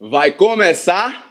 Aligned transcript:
Vai 0.00 0.32
começar 0.32 1.30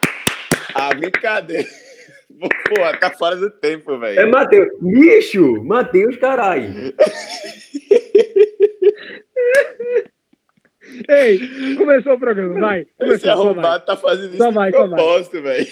a 0.76 0.94
brincadeira. 0.94 1.68
Porra, 2.70 2.96
tá 2.98 3.10
fora 3.12 3.36
do 3.36 3.50
tempo, 3.50 3.98
velho. 4.00 4.20
É 4.20 4.26
Matheus. 4.26 4.70
Bicho! 4.80 5.64
Matheus, 5.64 6.16
caralho. 6.18 6.94
Ei, 11.08 11.76
começou 11.76 12.14
o 12.14 12.20
programa, 12.20 12.60
vai. 12.60 12.82
Esse 12.82 12.92
Começou, 12.98 13.20
vai. 13.20 13.32
arrombado 13.34 13.86
tá 13.86 13.98
fazendo 13.98 14.30
isso 14.30 14.38
Só 14.38 14.50
de 14.50 14.56
vai, 14.56 14.72
só 14.72 14.80
vai. 14.80 14.90
propósito, 14.90 15.42
velho. 15.42 15.68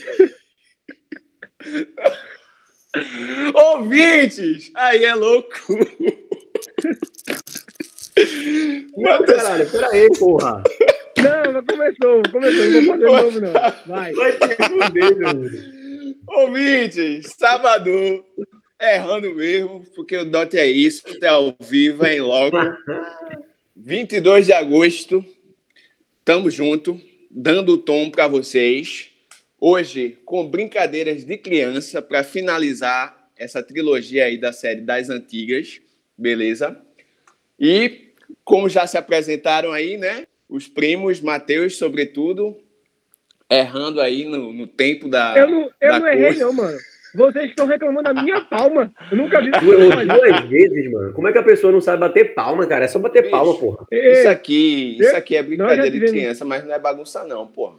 Ouvintes! 3.54 4.72
Aí 4.76 5.04
é 5.06 5.14
louco. 5.14 5.56
Não, 8.98 9.24
caralho, 9.26 9.70
peraí, 9.70 10.08
porra. 10.18 10.64
Não, 11.24 11.54
mas 11.54 11.66
começou, 11.66 12.22
começou, 12.32 12.66
não 12.66 12.86
vou 12.86 12.94
fazer 12.94 13.06
novo, 13.06 13.42
não. 13.42 13.54
Vai. 13.86 14.14
Vai 14.14 14.32
te 14.34 14.56
fuder. 14.56 16.18
Ouvintes, 16.28 17.34
sábado, 17.38 18.26
errando 18.80 19.34
mesmo, 19.34 19.84
porque 19.96 20.18
o 20.18 20.26
Dot 20.26 20.58
é 20.58 20.68
isso, 20.68 21.04
é 21.22 21.28
ao 21.28 21.56
vivo, 21.60 22.06
é 22.06 22.18
em 22.18 22.22
logo. 22.22 22.58
22 23.76 24.48
de 24.48 24.54
agosto, 24.54 25.26
tamo 26.26 26.50
junto, 26.50 27.00
dando 27.32 27.74
o 27.74 27.78
tom 27.78 28.10
para 28.10 28.28
vocês. 28.28 29.10
Hoje, 29.60 30.18
com 30.26 30.48
brincadeiras 30.48 31.24
de 31.24 31.38
criança, 31.38 32.02
para 32.02 32.24
finalizar 32.24 33.30
essa 33.36 33.64
trilogia 33.64 34.26
aí 34.26 34.38
da 34.38 34.52
série 34.52 34.82
das 34.82 35.10
antigas, 35.10 35.80
beleza? 36.18 36.80
E, 37.60 38.12
como 38.44 38.70
já 38.70 38.86
se 38.86 38.98
apresentaram 38.98 39.72
aí, 39.72 39.98
né? 39.98 40.28
Os 40.50 40.68
primos, 40.68 41.20
Matheus, 41.22 41.78
sobretudo, 41.78 42.58
errando 43.50 44.00
aí 44.02 44.26
no, 44.26 44.54
no 44.54 44.68
tempo 44.68 45.08
da. 45.10 45.36
Eu 45.38 45.48
não, 45.50 45.62
eu 45.82 45.92
da 45.92 46.00
não 46.00 46.08
errei, 46.08 46.26
coisa. 46.28 46.46
não, 46.46 46.54
mano. 46.54 46.78
Vocês 47.16 47.50
estão 47.50 47.66
reclamando 47.66 48.14
da 48.14 48.22
minha 48.22 48.42
palma. 48.42 48.94
Eu 49.10 49.18
nunca 49.18 49.42
vi 49.42 49.50
Duas, 49.50 49.62
isso. 49.96 50.08
duas 50.08 50.42
vezes, 50.50 50.92
mano. 50.92 51.14
Como 51.14 51.28
é 51.28 51.32
que 51.32 51.38
a 51.38 51.44
pessoa 51.44 51.72
não 51.72 51.82
sabe 51.82 52.02
bater 52.02 52.34
palma, 52.36 52.68
cara? 52.68 52.86
É 52.86 52.88
só 52.88 53.00
bater 53.00 53.24
Bicho. 53.24 53.32
palma, 53.32 53.58
porra. 53.58 53.88
Isso 53.92 54.28
aqui, 54.30 54.98
isso 55.00 55.16
aqui 55.16 55.36
é 55.36 55.42
brincadeira 55.42 55.84
já 55.84 55.88
de 55.88 55.92
tivemos- 55.94 56.12
criança, 56.12 56.46
mas 56.46 56.64
não 56.66 56.74
é 56.74 56.80
bagunça, 56.80 57.24
não, 57.24 57.48
porra. 57.48 57.78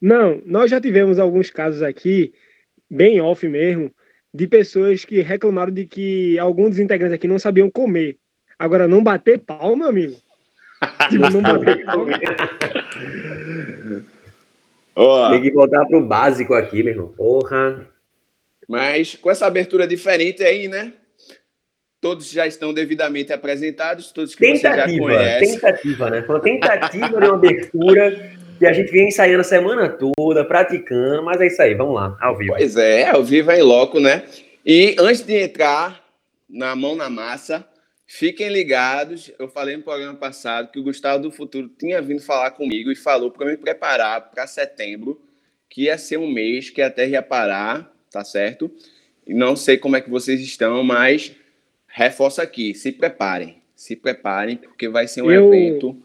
Não, 0.00 0.42
nós 0.44 0.70
já 0.70 0.80
tivemos 0.80 1.18
alguns 1.20 1.48
casos 1.50 1.80
aqui, 1.82 2.32
bem 2.90 3.20
off 3.20 3.46
mesmo, 3.46 3.92
de 4.34 4.48
pessoas 4.48 5.04
que 5.04 5.20
reclamaram 5.20 5.70
de 5.72 5.86
que 5.86 6.36
alguns 6.38 6.70
dos 6.70 6.78
integrantes 6.80 7.14
aqui 7.14 7.28
não 7.28 7.38
sabiam 7.38 7.70
comer. 7.70 8.16
Agora, 8.58 8.88
não 8.88 9.02
bater 9.02 9.38
palma, 9.38 9.86
amigo. 9.86 10.16
Ó, 14.94 15.30
Tem 15.30 15.42
que 15.42 15.50
voltar 15.50 15.84
pro 15.86 16.00
básico 16.04 16.54
aqui, 16.54 16.82
meu 16.82 16.92
irmão. 16.92 17.08
Porra. 17.16 17.86
mas 18.68 19.14
com 19.16 19.30
essa 19.30 19.46
abertura 19.46 19.86
diferente 19.86 20.42
aí, 20.42 20.68
né? 20.68 20.92
Todos 22.00 22.30
já 22.30 22.46
estão 22.46 22.74
devidamente 22.74 23.32
apresentados, 23.32 24.10
todos 24.12 24.34
que 24.34 24.44
você 24.44 24.56
já 24.56 24.70
Tentativa, 24.72 25.04
conhece. 25.04 25.52
tentativa, 25.54 26.10
né? 26.10 26.22
Foi 26.22 26.34
uma 26.34 26.40
tentativa 26.42 27.08
de 27.08 27.14
uma 27.26 27.34
abertura 27.34 28.30
que 28.58 28.66
a 28.66 28.72
gente 28.72 28.90
vem 28.90 29.08
ensaiando 29.08 29.40
a 29.40 29.44
semana 29.44 29.88
toda, 29.88 30.44
praticando, 30.44 31.22
mas 31.22 31.40
é 31.40 31.46
isso 31.46 31.62
aí, 31.62 31.74
vamos 31.74 31.94
lá, 31.94 32.16
ao 32.20 32.36
vivo. 32.36 32.54
Pois 32.56 32.76
é, 32.76 33.08
ao 33.08 33.22
vivo 33.22 33.50
é 33.52 33.58
em 33.60 33.62
loco, 33.62 34.00
né? 34.00 34.24
E 34.66 34.96
antes 34.98 35.22
de 35.24 35.34
entrar 35.42 36.02
na 36.50 36.74
mão 36.76 36.94
na 36.96 37.08
massa, 37.08 37.64
fiquem 38.18 38.48
ligados. 38.50 39.32
Eu 39.38 39.48
falei 39.48 39.74
no 39.76 39.82
programa 39.82 40.14
passado 40.14 40.70
que 40.70 40.78
o 40.78 40.82
Gustavo 40.82 41.22
do 41.22 41.30
Futuro 41.32 41.70
tinha 41.78 42.02
vindo 42.02 42.20
falar 42.20 42.50
comigo 42.50 42.92
e 42.92 42.96
falou 42.96 43.30
para 43.30 43.46
me 43.46 43.56
preparar 43.56 44.30
para 44.30 44.46
setembro, 44.46 45.18
que 45.70 45.84
ia 45.84 45.96
ser 45.96 46.18
um 46.18 46.30
mês 46.30 46.68
que 46.68 46.82
a 46.82 46.90
Terra 46.90 47.08
ia 47.08 47.22
parar, 47.22 47.90
tá 48.10 48.22
certo? 48.22 48.70
E 49.26 49.32
não 49.32 49.56
sei 49.56 49.78
como 49.78 49.96
é 49.96 50.00
que 50.02 50.10
vocês 50.10 50.40
estão, 50.42 50.84
mas 50.84 51.32
reforço 51.88 52.42
aqui, 52.42 52.74
se 52.74 52.92
preparem. 52.92 53.62
Se 53.74 53.96
preparem, 53.96 54.56
porque 54.58 54.88
vai 54.90 55.08
ser 55.08 55.22
um 55.22 55.30
Eu- 55.30 55.52
evento. 55.54 55.96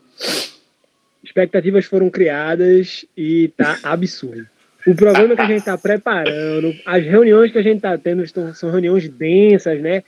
Expectativas 1.24 1.84
foram 1.86 2.10
criadas 2.10 3.06
e 3.18 3.50
tá 3.58 3.78
absurdo. 3.84 4.48
O 4.86 4.96
programa 4.96 5.36
que 5.36 5.42
a 5.42 5.46
gente 5.46 5.66
tá 5.66 5.78
preparando, 5.78 6.74
as 6.86 7.04
reuniões 7.04 7.52
que 7.52 7.58
a 7.58 7.62
gente 7.62 7.82
tá 7.82 7.98
tendo 7.98 8.24
estão- 8.24 8.54
são 8.54 8.72
reuniões 8.72 9.10
densas, 9.10 9.82
né? 9.82 10.04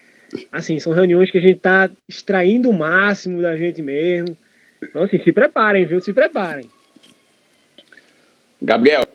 Assim, 0.52 0.80
são 0.80 0.94
reuniões 0.94 1.32
que 1.32 1.38
a 1.38 1.42
gente 1.42 1.60
tá 1.60 1.90
extraindo 2.08 2.70
o 2.70 2.74
máximo 2.74 3.42
da 3.42 3.58
gente 3.58 3.82
mesmo. 3.82 4.38
Então, 4.82 5.04
assim, 5.04 5.22
se 5.22 5.32
preparem, 5.32 5.86
viu? 5.86 6.00
Se 6.02 6.14
preparem. 6.14 6.70
Gabriel, 8.62 9.06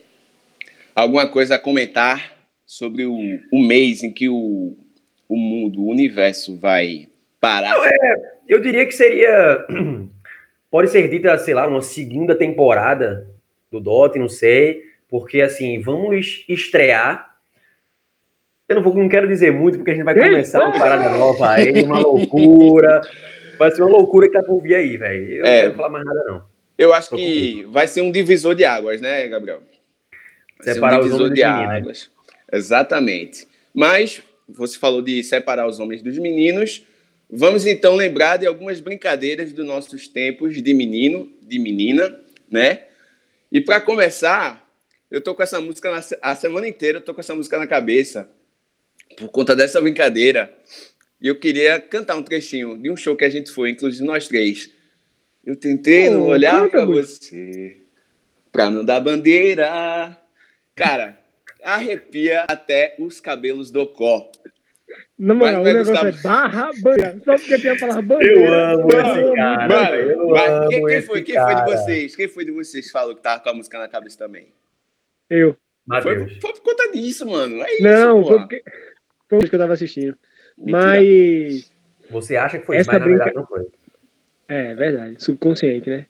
alguma 0.94 1.28
coisa 1.28 1.56
a 1.56 1.58
comentar 1.58 2.32
sobre 2.66 3.04
o, 3.04 3.16
o 3.52 3.62
mês 3.62 4.02
em 4.02 4.10
que 4.10 4.28
o, 4.28 4.76
o 5.28 5.36
mundo, 5.36 5.80
o 5.80 5.90
universo 5.90 6.56
vai 6.58 7.08
parar? 7.40 7.76
Eu 8.48 8.60
diria 8.60 8.86
que 8.86 8.92
seria. 8.92 9.66
Pode 10.70 10.90
ser 10.90 11.08
dita, 11.08 11.38
sei 11.38 11.54
lá, 11.54 11.68
uma 11.68 11.82
segunda 11.82 12.34
temporada 12.34 13.28
do 13.70 13.78
Dot, 13.78 14.18
não 14.18 14.28
sei, 14.28 14.82
porque 15.08 15.40
assim, 15.40 15.80
vamos 15.80 16.44
estrear. 16.48 17.33
Eu 18.68 18.76
não, 18.76 18.82
vou, 18.82 18.94
não 18.94 19.08
quero 19.08 19.28
dizer 19.28 19.52
muito, 19.52 19.76
porque 19.78 19.90
a 19.90 19.94
gente 19.94 20.04
vai 20.04 20.14
começar 20.14 20.60
uma 20.64 20.72
parada 20.78 21.10
nova 21.10 21.50
aí, 21.50 21.82
uma 21.82 21.98
loucura. 21.98 23.02
Vai 23.58 23.70
ser 23.70 23.82
uma 23.82 23.90
loucura 23.90 24.26
que 24.26 24.32
tá 24.32 24.42
por 24.42 24.60
vir 24.62 24.74
aí, 24.74 24.96
velho. 24.96 25.32
Eu 25.36 25.44
É. 25.46 25.54
não 25.56 25.62
quero 25.62 25.74
falar 25.74 25.88
mais 25.90 26.04
nada, 26.04 26.24
não. 26.26 26.42
Eu 26.76 26.92
acho 26.94 27.10
que 27.14 27.64
vai 27.70 27.86
ser 27.86 28.00
um 28.00 28.10
divisor 28.10 28.54
de 28.54 28.64
águas, 28.64 29.00
né, 29.00 29.28
Gabriel? 29.28 29.60
Vai 30.58 30.70
um 30.70 30.74
Separar 30.74 30.98
os 31.00 31.04
divisor 31.04 31.26
homens 31.26 31.34
de 31.38 31.42
dos 31.44 31.52
meninos. 31.52 31.76
águas. 31.82 32.10
Exatamente. 32.52 33.46
Mas 33.72 34.22
você 34.48 34.78
falou 34.78 35.02
de 35.02 35.22
separar 35.22 35.66
os 35.68 35.78
homens 35.78 36.02
dos 36.02 36.18
meninos. 36.18 36.84
Vamos 37.30 37.66
então 37.66 37.94
lembrar 37.96 38.38
de 38.38 38.46
algumas 38.46 38.80
brincadeiras 38.80 39.52
dos 39.52 39.64
nossos 39.66 40.08
tempos 40.08 40.60
de 40.62 40.74
menino, 40.74 41.30
de 41.42 41.58
menina, 41.58 42.18
né? 42.50 42.80
E 43.52 43.60
para 43.60 43.80
começar, 43.80 44.66
eu 45.10 45.20
tô 45.20 45.34
com 45.34 45.42
essa 45.42 45.60
música 45.60 45.90
na 45.90 46.00
a 46.22 46.34
semana 46.34 46.66
inteira, 46.66 46.98
eu 46.98 47.02
tô 47.02 47.14
com 47.14 47.20
essa 47.20 47.34
música 47.34 47.58
na 47.58 47.66
cabeça 47.66 48.28
por 49.16 49.28
conta 49.28 49.54
dessa 49.56 49.80
brincadeira. 49.80 50.52
Eu 51.20 51.38
queria 51.38 51.80
cantar 51.80 52.16
um 52.16 52.22
trechinho 52.22 52.76
de 52.76 52.90
um 52.90 52.96
show 52.96 53.16
que 53.16 53.24
a 53.24 53.30
gente 53.30 53.50
foi, 53.50 53.70
inclusive 53.70 54.04
nós 54.04 54.28
três. 54.28 54.70
Eu 55.44 55.56
tentei 55.56 56.10
não 56.10 56.22
olhar 56.26 56.68
para 56.70 56.84
você, 56.84 57.78
pra 58.52 58.70
não 58.70 58.84
dar 58.84 59.00
bandeira. 59.00 60.16
Cara, 60.74 61.18
arrepia 61.62 62.42
até 62.48 62.94
os 62.98 63.20
cabelos 63.20 63.70
do 63.70 63.86
có. 63.86 64.30
Na 65.18 65.32
moral, 65.34 65.62
o 65.62 65.64
negócio 65.64 65.92
Gustavo. 65.92 66.08
é 66.08 66.22
barra 66.22 66.70
bandeira. 66.82 67.20
Só 67.24 67.36
porque 67.36 67.58
tinha 67.58 67.78
falar 67.78 68.02
bandeira. 68.02 68.34
Eu 68.34 68.52
amo 68.54 68.88
esse 68.88 69.34
cara. 69.36 69.68
Mano, 69.68 69.94
eu 69.96 70.28
mas 70.28 70.50
amo 70.50 70.68
quem, 70.68 70.84
quem 70.84 70.94
esse 70.96 71.06
foi, 71.06 71.22
quem 71.22 71.34
foi 71.34 71.44
de 71.54 71.60
cara. 71.60 71.64
vocês? 71.66 72.16
Quem 72.16 72.28
foi 72.28 72.44
de 72.44 72.50
vocês 72.50 72.86
que 72.86 72.92
falou 72.92 73.14
que 73.14 73.22
tava 73.22 73.42
com 73.42 73.48
a 73.48 73.54
música 73.54 73.78
na 73.78 73.88
cabeça 73.88 74.18
também? 74.18 74.48
Eu. 75.30 75.56
Foi, 76.02 76.16
Matheus. 76.16 76.38
foi 76.40 76.52
por 76.52 76.62
conta 76.62 76.90
disso, 76.92 77.26
mano. 77.26 77.62
É 77.62 77.72
isso, 77.74 77.82
Não, 77.82 78.22
pô. 78.22 78.28
foi 78.28 78.38
porque. 78.40 78.64
Foi 79.36 79.44
isso 79.44 79.50
que 79.50 79.54
eu 79.56 79.60
tava 79.60 79.72
assistindo. 79.74 80.14
Mentira. 80.58 80.78
Mas. 80.78 81.70
Você 82.10 82.36
acha 82.36 82.58
que 82.58 82.66
foi 82.66 82.76
Essa 82.76 82.90
isso, 82.90 82.92
mas 82.92 83.00
na 83.00 83.06
brinca- 83.06 83.24
verdade 83.24 83.36
não 83.36 83.46
foi. 83.46 83.66
É 84.48 84.74
verdade, 84.74 85.22
subconsciente, 85.24 85.88
né? 85.90 86.06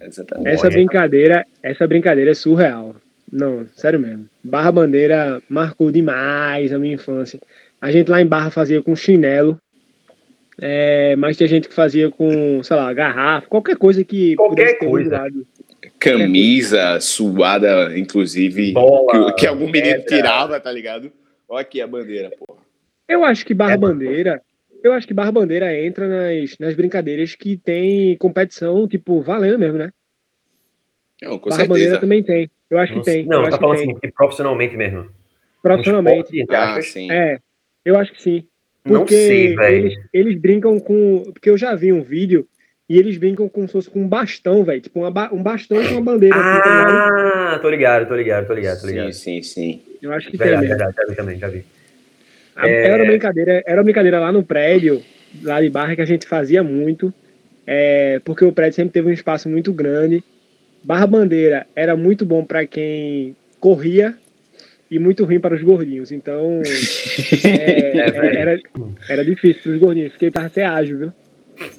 Exatamente. 0.00 0.48
Essa 0.48 0.68
brincadeira, 0.70 1.44
essa 1.62 1.86
brincadeira 1.86 2.30
é 2.30 2.34
surreal. 2.34 2.94
Não, 3.30 3.66
sério 3.74 3.98
mesmo. 3.98 4.28
Barra 4.44 4.70
Bandeira 4.70 5.42
marcou 5.48 5.90
demais 5.90 6.72
a 6.72 6.78
minha 6.78 6.94
infância. 6.94 7.40
A 7.80 7.90
gente 7.90 8.10
lá 8.10 8.20
em 8.20 8.26
Barra 8.26 8.50
fazia 8.50 8.80
com 8.82 8.94
chinelo, 8.94 9.58
é, 10.60 11.16
mas 11.16 11.36
tinha 11.36 11.48
gente 11.48 11.68
que 11.68 11.74
fazia 11.74 12.10
com, 12.10 12.62
sei 12.62 12.76
lá, 12.76 12.92
garrafa, 12.92 13.46
qualquer 13.48 13.76
coisa 13.76 14.04
que 14.04 14.36
Qualquer 14.36 14.78
coisa. 14.78 15.24
Camisa 15.98 17.00
suada, 17.00 17.96
inclusive, 17.98 18.72
Bola, 18.72 19.32
que, 19.32 19.40
que 19.40 19.46
algum 19.46 19.66
menino 19.68 19.96
pedra. 20.02 20.06
tirava, 20.16 20.60
tá 20.60 20.70
ligado? 20.70 21.10
Olha 21.52 21.60
aqui 21.60 21.82
a 21.82 21.86
bandeira, 21.86 22.30
porra. 22.30 22.60
Eu 23.06 23.22
acho 23.26 23.44
que 23.44 23.52
Barra 23.52 23.74
É, 23.74 23.76
Bandeira, 23.76 24.40
eu 24.82 24.90
acho 24.94 25.06
que 25.06 25.12
Barra 25.12 25.30
Bandeira 25.30 25.78
entra 25.78 26.08
nas, 26.08 26.56
nas 26.58 26.74
brincadeiras 26.74 27.34
que 27.34 27.58
tem 27.58 28.16
competição, 28.16 28.88
tipo, 28.88 29.20
valendo 29.20 29.58
mesmo, 29.58 29.76
né? 29.76 29.92
Não, 31.20 31.38
com 31.38 31.50
Barra 31.50 31.66
Bandeira 31.66 31.90
certeza. 31.90 32.00
também 32.00 32.22
tem. 32.22 32.50
Eu 32.70 32.78
acho 32.78 32.92
que 32.92 32.98
Nossa, 33.00 33.10
tem. 33.10 33.26
Não, 33.26 33.36
eu 33.36 33.42
tá 33.42 33.48
acho 33.48 33.56
que 33.58 33.62
falando 33.64 33.76
assim, 33.76 33.94
que 34.00 34.12
profissionalmente 34.12 34.76
mesmo. 34.78 35.10
Profissionalmente. 35.62 36.40
Esporte, 36.40 36.54
Ah, 36.54 36.80
sim. 36.82 37.12
É, 37.12 37.38
eu 37.84 37.98
acho 37.98 38.12
que 38.14 38.22
sim. 38.22 38.48
Não 38.82 39.00
Porque 39.00 39.14
sei, 39.14 39.54
velho. 39.54 39.76
eles, 39.76 39.98
eles 40.10 40.40
brincam 40.40 40.80
com. 40.80 41.22
Porque 41.34 41.50
eu 41.50 41.58
já 41.58 41.74
vi 41.74 41.92
um 41.92 42.02
vídeo 42.02 42.48
e 42.88 42.98
eles 42.98 43.16
brincam 43.16 43.48
como 43.48 43.66
se 43.66 43.72
fosse 43.72 43.90
com 43.90 44.00
um 44.02 44.08
bastão, 44.08 44.64
velho. 44.64 44.80
Tipo, 44.80 45.00
uma 45.00 45.10
ba- 45.10 45.30
um 45.32 45.42
bastão 45.42 45.82
com 45.84 45.94
uma 45.94 46.00
bandeira. 46.00 46.40
assim, 46.40 46.60
tá 46.60 46.70
ligado? 46.70 46.98
Ah, 47.54 47.58
tô 47.60 47.70
ligado, 47.70 48.08
tô 48.08 48.16
ligado, 48.16 48.46
tô 48.46 48.54
ligado, 48.54 48.80
tô 48.80 48.86
ligado. 48.86 49.12
Sim, 49.12 49.40
sim, 49.40 49.42
sim. 49.42 49.82
Eu 50.02 50.12
acho 50.12 50.30
que 50.30 50.36
Verdade, 50.36 50.60
tem 50.60 50.68
mesmo. 50.68 50.78
verdade, 50.78 50.96
já 50.96 51.10
vi 51.10 51.16
também, 51.16 51.38
já 51.38 51.48
vi. 51.48 51.64
A- 52.56 52.68
É. 52.68 52.86
Era, 52.88 53.02
uma 53.02 53.06
brincadeira, 53.06 53.62
era 53.66 53.78
uma 53.80 53.84
brincadeira 53.84 54.20
lá 54.20 54.32
no 54.32 54.42
prédio, 54.42 55.02
lá 55.42 55.60
de 55.60 55.70
Barra, 55.70 55.94
que 55.96 56.02
a 56.02 56.06
gente 56.06 56.26
fazia 56.26 56.62
muito. 56.62 57.12
é, 57.66 58.20
porque 58.24 58.44
o 58.44 58.52
prédio 58.52 58.74
sempre 58.74 58.92
teve 58.92 59.08
um 59.08 59.12
espaço 59.12 59.48
muito 59.48 59.72
grande. 59.72 60.22
Barra 60.82 61.06
Bandeira 61.06 61.64
era 61.76 61.96
muito 61.96 62.26
bom 62.26 62.44
para 62.44 62.66
quem 62.66 63.36
corria 63.60 64.14
e 64.90 64.98
muito 64.98 65.24
ruim 65.24 65.38
para 65.38 65.54
os 65.54 65.62
gordinhos. 65.62 66.10
Então, 66.10 66.60
é, 67.44 67.92
é, 67.96 68.36
era, 68.36 68.60
era 69.08 69.24
difícil 69.24 69.62
para 69.62 69.72
os 69.72 69.78
gordinhos, 69.78 70.10
porque 70.10 70.30
para 70.30 70.48
ser 70.50 70.62
ágil, 70.62 70.98
viu? 70.98 71.12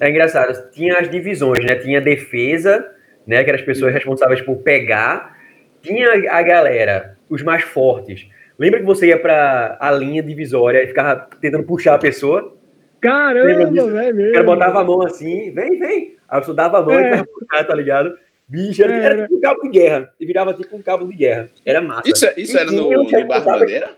É 0.00 0.08
engraçado. 0.08 0.70
Tinha 0.70 0.98
as 0.98 1.10
divisões, 1.10 1.64
né? 1.64 1.76
Tinha 1.76 2.00
defesa, 2.00 2.86
né? 3.26 3.42
Que 3.42 3.50
eram 3.50 3.58
as 3.58 3.64
pessoas 3.64 3.92
responsáveis 3.92 4.40
por 4.40 4.56
pegar. 4.56 5.36
Tinha 5.82 6.08
a 6.30 6.42
galera, 6.42 7.16
os 7.28 7.42
mais 7.42 7.62
fortes. 7.62 8.26
Lembra 8.58 8.80
que 8.80 8.86
você 8.86 9.08
ia 9.08 9.18
para 9.18 9.76
a 9.80 9.90
linha 9.90 10.22
divisória 10.22 10.82
e 10.82 10.86
ficava 10.86 11.28
tentando 11.40 11.64
puxar 11.64 11.94
a 11.94 11.98
pessoa? 11.98 12.56
Caramba, 13.00 13.70
velho. 13.70 14.30
O 14.30 14.32
cara 14.32 14.44
botava 14.44 14.80
a 14.80 14.84
mão 14.84 15.02
assim, 15.02 15.50
vem, 15.52 15.78
vem. 15.78 16.16
Aí 16.28 16.42
você 16.42 16.54
dava 16.54 16.78
a 16.78 16.82
mão 16.82 16.94
é. 16.94 17.20
e 17.20 17.24
puxar, 17.26 17.64
tá 17.64 17.74
ligado? 17.74 18.16
Bicho, 18.46 18.82
era, 18.82 18.94
era 18.94 19.22
tipo 19.22 19.36
um 19.36 19.40
cabo 19.40 19.62
de 19.62 19.68
guerra. 19.68 20.10
E 20.18 20.26
virava 20.26 20.54
tipo 20.54 20.76
um 20.76 20.82
cabo 20.82 21.06
de 21.06 21.14
guerra. 21.14 21.48
Era 21.64 21.82
massa. 21.82 22.08
Isso, 22.08 22.26
isso 22.36 22.56
era 22.56 22.70
no, 22.70 22.90
no 22.90 23.26
Barra 23.26 23.58
Bandeira? 23.58 23.90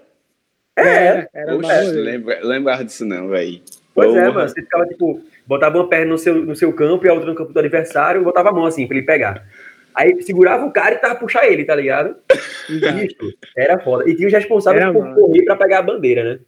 É, 0.77 0.83
era. 0.83 1.31
era 1.33 1.57
Oxe, 1.57 1.91
lembra, 1.93 2.41
lembrava 2.43 2.85
disso 2.85 3.05
não, 3.05 3.29
velho. 3.29 3.61
Pois 3.95 4.09
Porra. 4.09 4.21
é, 4.21 4.31
mano. 4.31 4.49
Você 4.49 4.63
ficava 4.63 4.87
tipo, 4.87 5.23
botava 5.47 5.79
uma 5.79 5.89
perna 5.89 6.13
no 6.13 6.19
seu, 6.19 6.35
no 6.35 6.57
seu 6.57 6.73
campo 6.73 7.07
e 7.07 7.09
a 7.09 7.13
outra 7.13 7.29
no 7.29 7.37
campo 7.37 7.53
do 7.53 7.59
adversário 7.59 8.21
e 8.21 8.25
botava 8.25 8.51
a 8.51 8.53
mão 8.53 8.67
assim 8.67 8.87
pra 8.87 8.97
ele 8.97 9.07
pegar. 9.07 9.47
Aí 9.95 10.21
segurava 10.23 10.67
o 10.67 10.73
cara 10.73 10.95
e 10.95 10.99
tava 10.99 11.15
puxar 11.15 11.47
ele, 11.47 11.65
tá 11.65 11.75
ligado? 11.75 12.17
Isso, 12.69 13.39
era 13.57 13.79
foda. 13.79 14.09
E 14.09 14.15
tinha 14.15 14.29
os 14.29 14.35
responsáveis 14.35 14.83
era, 14.83 14.93
por 14.93 15.05
mano. 15.05 15.15
correr 15.15 15.45
pra 15.45 15.57
pegar 15.57 15.79
a 15.79 15.83
bandeira, 15.83 16.25
né? 16.25 16.41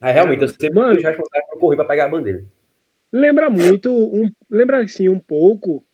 Aí 0.00 0.12
realmente, 0.12 0.42
eu 0.42 0.48
sempre 0.48 0.70
mano, 0.70 0.96
os 0.96 1.04
responsáveis 1.04 1.48
por 1.50 1.60
correr 1.60 1.76
pra 1.76 1.84
pegar 1.84 2.06
a 2.06 2.08
bandeira. 2.08 2.44
Lembra 3.12 3.48
muito, 3.50 3.92
um, 3.92 4.28
lembra 4.50 4.82
assim, 4.82 5.08
um 5.08 5.18
pouco. 5.18 5.84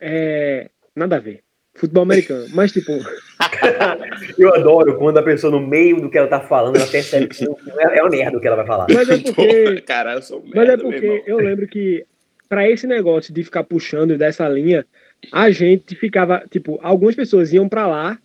É, 0.00 0.68
nada 0.96 1.16
a 1.16 1.20
ver. 1.20 1.44
Futebol 1.82 2.04
americano. 2.04 2.46
Mas, 2.54 2.70
tipo. 2.70 2.92
eu 4.38 4.54
adoro 4.54 4.96
quando 4.98 5.18
a 5.18 5.22
pessoa, 5.22 5.50
no 5.50 5.66
meio 5.66 6.00
do 6.00 6.08
que 6.08 6.16
ela 6.16 6.28
tá 6.28 6.38
falando, 6.38 6.76
ela 6.76 6.86
percebe 6.86 7.26
que 7.26 7.44
é, 7.44 7.98
é 7.98 8.04
o 8.04 8.08
merda 8.08 8.38
que 8.38 8.46
ela 8.46 8.54
vai 8.54 8.66
falar. 8.66 8.86
Mas 8.88 9.08
é 9.08 9.18
porque. 9.34 9.80
Caralho, 9.80 10.18
eu 10.18 10.22
sou 10.22 10.40
merda, 10.40 10.54
Mas 10.54 10.68
é 10.68 10.76
porque 10.76 11.24
eu 11.26 11.38
lembro 11.38 11.66
que, 11.66 12.06
para 12.48 12.70
esse 12.70 12.86
negócio 12.86 13.34
de 13.34 13.42
ficar 13.42 13.64
puxando 13.64 14.16
dessa 14.16 14.48
linha, 14.48 14.86
a 15.32 15.50
gente 15.50 15.96
ficava. 15.96 16.44
Tipo, 16.48 16.78
algumas 16.84 17.16
pessoas 17.16 17.52
iam 17.52 17.68
para 17.68 17.88
lá 17.88 18.16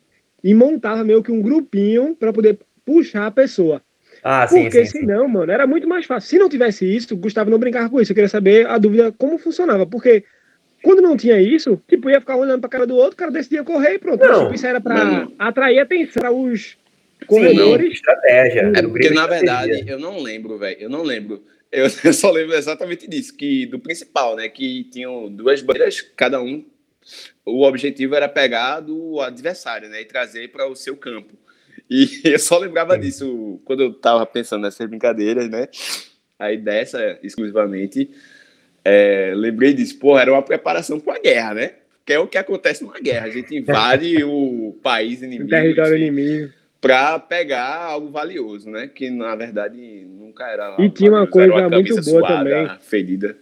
e 0.43 0.53
montava 0.53 1.03
meio 1.03 1.23
que 1.23 1.31
um 1.31 1.41
grupinho 1.41 2.15
para 2.15 2.31
poder 2.31 2.59
puxar 2.85 3.25
a 3.25 3.31
pessoa. 3.31 3.81
Ah, 4.23 4.45
Porque 4.47 4.85
sim, 4.85 4.99
senão, 4.99 5.25
sim. 5.25 5.33
mano, 5.33 5.51
era 5.51 5.65
muito 5.65 5.87
mais 5.87 6.05
fácil. 6.05 6.29
Se 6.29 6.37
não 6.37 6.47
tivesse 6.47 6.85
isso, 6.85 7.15
o 7.15 7.17
Gustavo 7.17 7.49
não 7.49 7.57
brincava 7.57 7.89
com 7.89 7.99
isso. 7.99 8.11
Eu 8.11 8.15
queria 8.15 8.29
saber 8.29 8.67
a 8.67 8.77
dúvida 8.77 9.11
como 9.17 9.39
funcionava. 9.39 9.87
Porque 9.87 10.23
quando 10.83 11.01
não 11.01 11.17
tinha 11.17 11.39
isso, 11.39 11.81
tipo, 11.87 12.09
ia 12.09 12.19
ficar 12.19 12.35
olhando 12.35 12.61
pra 12.61 12.69
cara 12.69 12.87
do 12.87 12.95
outro, 12.95 13.13
o 13.13 13.17
cara 13.17 13.31
decidia 13.31 13.63
correr 13.63 13.95
e 13.95 13.99
pronto. 13.99 14.23
Não, 14.23 14.43
tipo, 14.43 14.55
isso 14.55 14.67
era 14.67 14.79
pra 14.79 15.03
não. 15.03 15.33
atrair 15.39 15.79
atenção 15.79 16.21
para 16.21 16.31
os 16.31 16.77
corredores. 17.25 17.87
Sim, 17.87 17.93
estratégia. 17.93 18.71
É 18.75 18.81
porque, 18.81 19.09
na 19.09 19.27
verdade, 19.27 19.83
eu 19.87 19.99
não 19.99 20.19
lembro, 20.19 20.57
velho. 20.57 20.77
Eu 20.79 20.89
não 20.89 21.03
lembro. 21.03 21.43
Eu, 21.71 21.87
eu, 22.03 22.13
só 22.13 22.31
lembro 22.31 22.55
exatamente 22.55 23.07
disso, 23.07 23.35
que 23.35 23.65
do 23.65 23.79
principal, 23.79 24.35
né? 24.35 24.47
Que 24.49 24.83
tinham 24.85 25.29
duas 25.29 25.61
bandeiras, 25.61 26.01
cada 26.01 26.41
um. 26.41 26.65
O 27.45 27.63
objetivo 27.63 28.15
era 28.15 28.27
pegar 28.27 28.81
do 28.81 29.21
adversário, 29.21 29.89
né? 29.89 30.01
E 30.01 30.05
trazer 30.05 30.51
para 30.51 30.67
o 30.67 30.75
seu 30.75 30.95
campo. 30.95 31.33
E 31.89 32.21
eu 32.25 32.39
só 32.39 32.57
lembrava 32.57 32.95
Sim. 32.95 32.99
disso 33.01 33.61
quando 33.65 33.83
eu 33.83 33.93
tava 33.93 34.25
pensando 34.25 34.61
nessas 34.61 34.87
brincadeiras, 34.87 35.49
né? 35.49 35.67
Aí 36.39 36.57
dessa, 36.57 37.17
exclusivamente, 37.23 38.11
é, 38.89 39.33
lembrei 39.35 39.73
disso, 39.73 39.99
pô, 39.99 40.17
era 40.17 40.31
uma 40.31 40.41
preparação 40.41 40.97
para 40.97 41.17
a 41.17 41.19
guerra, 41.19 41.53
né? 41.53 41.71
Que 42.05 42.13
é 42.13 42.19
o 42.19 42.25
que 42.25 42.37
acontece 42.37 42.85
numa 42.85 42.97
guerra. 43.01 43.25
A 43.25 43.29
gente 43.29 43.53
invade 43.53 44.23
o 44.23 44.77
país 44.81 45.21
inimigo. 45.21 45.43
O 45.43 45.49
território 45.49 45.97
inimigo. 45.97 46.53
Para 46.79 47.19
pegar 47.19 47.83
algo 47.83 48.09
valioso, 48.09 48.69
né? 48.69 48.87
Que 48.87 49.09
na 49.09 49.35
verdade 49.35 50.07
nunca 50.07 50.47
era. 50.47 50.77
E 50.79 50.89
tinha 50.89 51.11
uma 51.11 51.27
coisa 51.27 51.53
uma 51.53 51.69
muito 51.69 51.95
boa 51.95 52.21
suada, 52.21 52.37
também. 52.37 52.69
Ferida. 52.79 53.35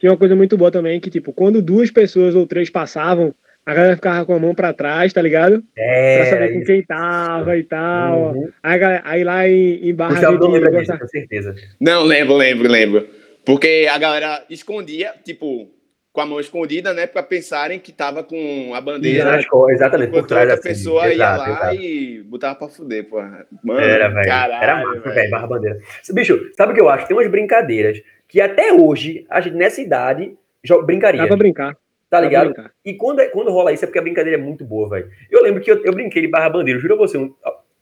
Tinha 0.00 0.10
uma 0.10 0.18
coisa 0.18 0.34
muito 0.34 0.56
boa 0.56 0.72
também 0.72 0.98
que, 0.98 1.08
tipo, 1.08 1.32
quando 1.32 1.62
duas 1.62 1.92
pessoas 1.92 2.34
ou 2.34 2.44
três 2.44 2.68
passavam, 2.68 3.32
a 3.64 3.72
galera 3.72 3.94
ficava 3.94 4.26
com 4.26 4.34
a 4.34 4.40
mão 4.40 4.56
para 4.56 4.72
trás, 4.72 5.12
tá 5.12 5.22
ligado? 5.22 5.62
É. 5.76 6.16
Pra 6.16 6.30
saber 6.30 6.52
com 6.52 6.64
quem 6.64 6.82
tava 6.82 7.56
e 7.56 7.62
tal. 7.62 8.34
Uhum. 8.34 8.48
Aí, 8.60 8.80
aí, 9.04 9.24
lá 9.24 9.48
em, 9.48 9.88
em 9.88 9.94
Barra 9.94 10.32
de... 10.32 10.38
Não 10.38 10.50
lembra 10.50 10.80
disso, 10.80 10.98
com 10.98 11.06
certeza. 11.06 11.54
Não, 11.80 12.02
lembro, 12.02 12.36
lembro, 12.36 12.68
lembro. 12.68 13.06
Porque 13.44 13.88
a 13.90 13.98
galera 13.98 14.44
escondia, 14.48 15.14
tipo, 15.22 15.70
com 16.12 16.20
a 16.20 16.26
mão 16.26 16.38
escondida, 16.38 16.94
né? 16.94 17.06
Pra 17.06 17.22
pensarem 17.22 17.78
que 17.78 17.92
tava 17.92 18.22
com 18.22 18.72
a 18.74 18.80
bandeira. 18.80 19.38
exatamente, 19.70 20.10
por 20.12 20.26
trás 20.26 20.48
da 20.48 20.56
pessoa 20.56 21.12
ia 21.12 21.36
lá 21.36 21.50
exato. 21.50 21.74
e 21.74 22.22
botava 22.22 22.54
pra 22.54 22.68
fuder, 22.68 23.08
pô. 23.08 23.20
Mano, 23.62 23.80
era, 23.80 24.08
velho. 24.08 24.30
Era 24.30 24.84
massa, 24.84 25.10
velho, 25.10 25.30
barra 25.30 25.46
bandeira. 25.46 25.78
Bicho, 26.10 26.52
sabe 26.56 26.72
o 26.72 26.74
que 26.74 26.80
eu 26.80 26.88
acho? 26.88 27.06
Tem 27.06 27.16
umas 27.16 27.30
brincadeiras 27.30 28.00
que 28.28 28.40
até 28.40 28.72
hoje, 28.72 29.26
a 29.28 29.40
gente 29.40 29.56
nessa 29.56 29.80
idade, 29.80 30.36
brincaria. 30.84 31.22
Dá 31.22 31.26
pra 31.26 31.36
brincar. 31.36 31.76
Tá 32.08 32.20
ligado? 32.20 32.54
E 32.84 32.94
quando, 32.94 33.20
é, 33.20 33.26
quando 33.26 33.50
rola 33.50 33.72
isso 33.72 33.84
é 33.84 33.88
porque 33.88 33.98
a 33.98 34.02
brincadeira 34.02 34.40
é 34.40 34.42
muito 34.42 34.64
boa, 34.64 34.88
velho. 34.88 35.10
Eu 35.28 35.42
lembro 35.42 35.60
que 35.60 35.70
eu, 35.70 35.84
eu 35.84 35.92
brinquei 35.92 36.22
de 36.22 36.28
barra 36.28 36.48
bandeira, 36.48 36.78
juro 36.78 36.94
a 36.94 36.96
você, 36.96 37.18
um, 37.18 37.34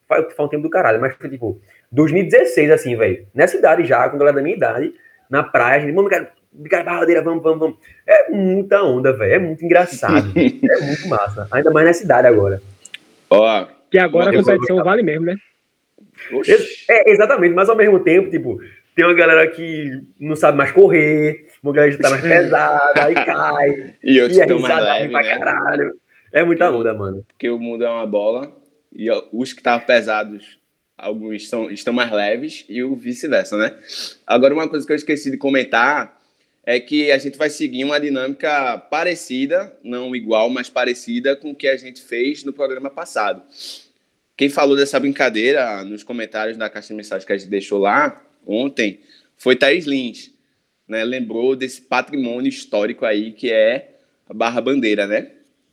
faz, 0.08 0.24
faz 0.34 0.46
um 0.46 0.48
tempo 0.48 0.62
do 0.62 0.70
caralho, 0.70 0.98
mas 0.98 1.14
foi 1.16 1.28
tipo 1.28 1.60
2016, 1.90 2.70
assim, 2.70 2.96
velho. 2.96 3.26
Nessa 3.34 3.58
idade 3.58 3.84
já, 3.84 4.08
quando 4.08 4.22
ela 4.22 4.30
é 4.30 4.34
da 4.34 4.40
minha 4.40 4.56
idade, 4.56 4.94
na 5.32 5.43
praia, 5.43 5.79
a 5.79 5.81
gente, 5.81 5.94
vamos 5.94 6.12
brincar 6.52 6.84
barradeira, 6.84 7.23
vamos, 7.23 7.43
vamos, 7.43 7.58
vamos. 7.58 7.76
É 8.06 8.31
muita 8.31 8.82
onda, 8.82 9.14
velho. 9.14 9.32
É 9.32 9.38
muito 9.38 9.64
engraçado. 9.64 10.31
é 10.37 10.84
muito 10.84 11.08
massa. 11.08 11.49
Ainda 11.50 11.70
mais 11.70 11.87
na 11.87 11.93
cidade 11.94 12.29
agora. 12.29 12.61
Ó. 13.31 13.67
Que 13.90 13.99
agora 13.99 14.31
a 14.31 14.34
competição 14.34 14.84
vale 14.84 15.02
mesmo, 15.02 15.25
né? 15.25 15.37
É, 16.88 17.11
exatamente, 17.11 17.55
mas 17.55 17.70
ao 17.70 17.76
mesmo 17.76 17.99
tempo, 18.00 18.31
tipo, 18.31 18.61
tem 18.94 19.06
uma 19.06 19.14
galera 19.14 19.46
que 19.49 20.02
não 20.20 20.37
sabe 20.37 20.58
mais 20.58 20.70
correr, 20.70 21.46
uma 21.62 21.73
galera 21.73 21.96
que 21.96 22.02
tá 22.02 22.11
mais 22.11 22.20
pesada, 22.23 23.05
aí 23.05 23.14
cai. 23.14 23.94
e 24.05 24.20
outros 24.20 24.38
estão 24.38 24.58
mais 24.58 24.84
leve, 24.84 25.14
né? 25.14 25.38
Caralho. 25.38 25.94
É 26.31 26.44
muita 26.44 26.70
onda, 26.70 26.93
mano. 26.93 27.25
Porque 27.26 27.49
o 27.49 27.58
mundo 27.58 27.84
é 27.84 27.90
uma 27.90 28.06
bola 28.06 28.52
e 28.94 29.11
os 29.32 29.52
que 29.55 29.61
estavam 29.61 29.87
pesados 29.87 30.58
alguns 30.96 31.48
são, 31.48 31.70
estão 31.70 31.92
mais 31.92 32.10
leves 32.10 32.64
e 32.68 32.82
o 32.82 32.94
vice-versa, 32.94 33.56
né? 33.56 33.76
Agora, 34.26 34.54
uma 34.54 34.68
coisa 34.68 34.86
que 34.86 34.92
eu 34.92 34.96
esqueci 34.96 35.30
de 35.30 35.36
comentar 35.36 36.20
é 36.64 36.78
que 36.78 37.10
a 37.10 37.18
gente 37.18 37.36
vai 37.36 37.50
seguir 37.50 37.84
uma 37.84 37.98
dinâmica 37.98 38.78
parecida, 38.78 39.76
não 39.82 40.14
igual, 40.14 40.48
mas 40.48 40.70
parecida 40.70 41.34
com 41.34 41.50
o 41.50 41.56
que 41.56 41.66
a 41.66 41.76
gente 41.76 42.00
fez 42.00 42.44
no 42.44 42.52
programa 42.52 42.88
passado. 42.88 43.42
Quem 44.36 44.48
falou 44.48 44.76
dessa 44.76 44.98
brincadeira 44.98 45.84
nos 45.84 46.05
comentários 46.05 46.56
da 46.56 46.70
caixa 46.70 46.88
de 46.88 46.94
mensagem 46.94 47.26
que 47.26 47.32
a 47.32 47.36
gente 47.36 47.50
deixou 47.50 47.78
lá 47.78 48.22
ontem 48.46 49.00
foi 49.36 49.56
Thaís 49.56 49.86
Lins, 49.86 50.31
né? 50.86 51.05
Lembrou 51.05 51.56
desse 51.56 51.82
patrimônio 51.82 52.48
histórico 52.48 53.05
aí 53.05 53.32
que 53.32 53.52
é 53.52 53.96
a 54.28 54.32
Barra 54.32 54.60
Bandeira, 54.60 55.06
né? 55.06 55.31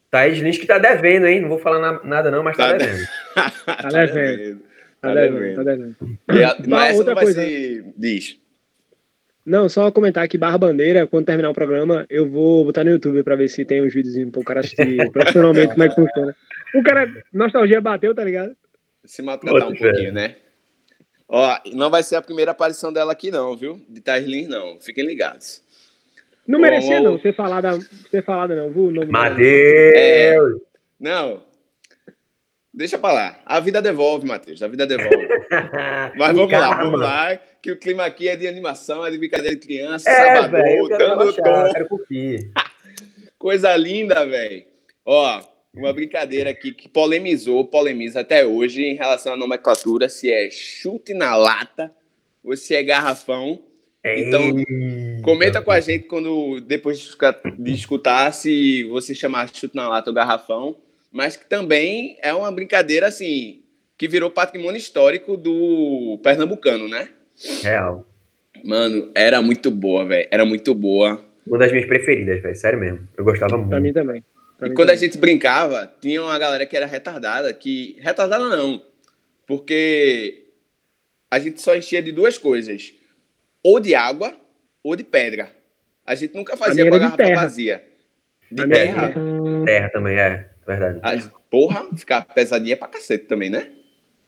Thaís 0.10 0.40
Lins 0.40 0.58
que 0.58 0.66
tá 0.66 0.80
devendo, 0.80 1.28
hein? 1.28 1.40
Não 1.40 1.50
vou 1.50 1.60
falar 1.60 2.04
nada 2.04 2.32
não, 2.32 2.44
mas 2.44 2.58
tá, 2.58 2.72
tá 2.72 2.78
devendo. 2.78 3.08
tá 3.66 3.90
devendo. 3.90 4.69
Tá, 5.02 5.10
tá 5.10 5.14
devendo, 5.14 5.56
tá 5.56 5.64
devendo. 5.64 5.96
Mas 6.68 6.98
outra 6.98 7.16
coisa. 7.16 7.42
Ser... 7.42 7.86
Diz. 7.98 8.38
Não, 9.46 9.68
só 9.68 9.90
comentar 9.92 10.28
que 10.28 10.38
Barra 10.38 10.58
Bandeira, 10.58 11.08
quando 11.08 11.26
terminar 11.26 11.50
o 11.50 11.54
programa, 11.54 12.06
eu 12.10 12.30
vou 12.30 12.66
botar 12.66 12.84
no 12.84 12.92
YouTube 12.92 13.24
pra 13.24 13.36
ver 13.36 13.48
se 13.48 13.66
tem 13.66 13.82
uns 13.82 13.94
vídeos 13.94 14.30
para 14.30 14.42
o 14.42 14.44
cara 14.44 14.60
assistir 14.60 15.10
profissionalmente 15.12 15.74
como 15.74 15.84
é 15.84 15.90
que 15.90 15.96
funciona. 15.96 16.36
O 16.76 16.84
cara, 16.84 17.24
nostalgia 17.34 17.82
bateu, 17.82 18.14
tá 18.14 18.24
ligado? 18.24 18.56
Se 19.06 19.22
maltratar 19.22 19.70
um 19.70 19.76
pouquinho, 19.76 20.14
né? 20.14 20.36
Ó, 21.28 21.58
não 21.74 21.90
vai 21.90 22.04
ser 22.04 22.16
a 22.16 22.22
primeira 22.22 22.52
aparição 22.52 22.92
dela 22.92 23.12
aqui, 23.12 23.32
não, 23.32 23.56
viu? 23.56 23.82
De 23.88 24.02
Tairlin, 24.02 24.48
não. 24.48 24.80
Fiquem 24.80 25.06
ligados. 25.06 25.64
Não 26.46 26.60
merecia, 26.60 27.00
não, 27.00 27.20
ser 27.20 27.34
falada, 27.34 27.80
ser 28.10 28.24
falada, 28.24 28.56
não, 28.56 28.72
viu? 28.72 28.92
É, 29.96 30.36
não, 31.00 31.44
Deixa 32.74 32.98
pra 33.00 33.12
lá. 33.12 33.40
A 33.46 33.60
vida 33.60 33.82
devolve, 33.82 34.28
Matheus. 34.28 34.62
A 34.62 34.68
vida 34.68 34.86
devolve. 34.86 35.28
Mas 36.16 36.36
vamos 36.36 36.52
lá, 36.52 36.76
vamos 36.76 37.00
lá. 37.00 37.36
Que 37.62 37.72
o 37.72 37.78
clima 37.78 38.06
aqui 38.06 38.28
é 38.28 38.36
de 38.36 38.48
animação, 38.48 39.06
é 39.06 39.12
de 39.12 39.18
brincadeira 39.18 39.56
de 39.56 39.66
criança, 39.66 40.10
é, 40.10 40.36
sábado, 40.36 40.52
véio, 40.52 40.88
dando 40.88 41.34
tom. 41.34 41.74
Coisa 43.38 43.76
linda, 43.76 44.26
velho. 44.26 44.66
Ó, 45.04 45.42
uma 45.74 45.92
brincadeira 45.92 46.52
aqui 46.52 46.72
que 46.72 46.88
polemizou, 46.88 47.66
polemiza 47.66 48.22
até 48.22 48.46
hoje 48.46 48.84
em 48.84 48.96
relação 48.96 49.34
à 49.34 49.38
nomenclatura, 49.38 50.08
se 50.08 50.32
é 50.32 50.50
chute 50.52 51.14
na 51.14 51.36
lata 51.36 51.92
ou 52.44 52.56
se 52.56 52.76
é 52.76 52.84
garrafão. 52.84 53.64
Então, 54.06 54.42
comenta 55.24 55.62
com 55.62 55.72
a 55.72 55.80
gente 55.80 56.06
quando 56.06 56.62
depois 56.62 57.18
de 57.58 57.74
escutar 57.74 58.32
se 58.32 58.86
você 58.86 59.14
chamar 59.14 59.50
chute 59.54 59.76
na 59.76 59.90
lata 59.90 60.10
ou 60.10 60.14
garrafão 60.14 60.78
mas 61.12 61.36
que 61.36 61.46
também 61.48 62.18
é 62.22 62.34
uma 62.34 62.52
brincadeira 62.52 63.08
assim 63.08 63.64
que 63.98 64.08
virou 64.08 64.32
patrimônio 64.32 64.78
histórico 64.78 65.36
do 65.36 66.18
pernambucano, 66.24 66.88
né? 66.88 67.10
Real. 67.62 68.08
Mano, 68.64 69.12
era 69.14 69.42
muito 69.42 69.70
boa, 69.70 70.06
velho. 70.06 70.28
Era 70.32 70.46
muito 70.46 70.74
boa. 70.74 71.24
Uma 71.46 71.58
das 71.58 71.72
minhas 71.72 71.86
preferidas, 71.86 72.42
velho. 72.42 72.56
Sério 72.56 72.80
mesmo. 72.80 73.08
Eu 73.18 73.26
gostava 73.26 73.58
muito. 73.58 73.70
Pra 73.70 73.80
mim 73.80 73.92
também. 73.92 74.24
E 74.62 74.70
quando 74.72 74.90
a 74.90 74.96
gente 74.96 75.18
brincava, 75.18 75.92
tinha 76.02 76.22
uma 76.22 76.38
galera 76.40 76.66
que 76.66 76.78
era 76.78 76.86
retardada, 76.86 77.54
que. 77.54 77.98
Retardada 78.00 78.48
não. 78.48 78.82
Porque 79.46 80.46
a 81.30 81.40
gente 81.40 81.62
só 81.62 81.76
enchia 81.76 82.02
de 82.02 82.12
duas 82.12 82.38
coisas: 82.38 82.94
ou 83.64 83.80
de 83.80 83.96
água 83.96 84.34
ou 84.84 84.96
de 84.96 85.04
pedra. 85.04 85.52
A 86.06 86.16
gente 86.16 86.36
nunca 86.36 86.56
fazia 86.56 86.88
com 86.90 86.96
a 86.96 87.00
garrafa 87.00 87.18
terra. 87.18 87.42
vazia. 87.42 87.84
De 88.52 88.68
terra. 88.68 89.14
Terra 89.66 89.90
também, 89.90 90.18
é. 90.18 90.49
Verdade. 90.78 91.00
A, 91.02 91.30
porra, 91.50 91.88
ficar 91.96 92.26
pesadinha 92.26 92.78
pra 92.78 92.88
cacete 92.88 93.26
também, 93.26 93.50
né? 93.50 93.70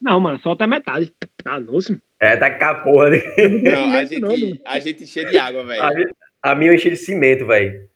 Não, 0.02 0.20
mano, 0.20 0.40
só 0.40 0.54
até 0.54 0.66
metade. 0.66 1.14
Tá 1.44 1.60
doce. 1.60 2.02
É, 2.20 2.36
tá 2.36 2.50
com 2.50 2.66
a 2.66 2.76
porra. 2.76 3.10
Né? 3.12 3.22
Não, 3.72 3.94
a 3.94 4.04
gente, 4.06 4.62
a 4.66 4.80
gente 4.80 5.04
enchia 5.04 5.26
de 5.26 5.38
água, 5.38 5.64
velho. 5.64 5.84
A, 6.42 6.52
a 6.52 6.56
minha 6.56 6.72
eu 6.72 6.76
enchia 6.76 6.90
de 6.90 6.98
cimento, 6.98 7.46
velho. 7.46 7.88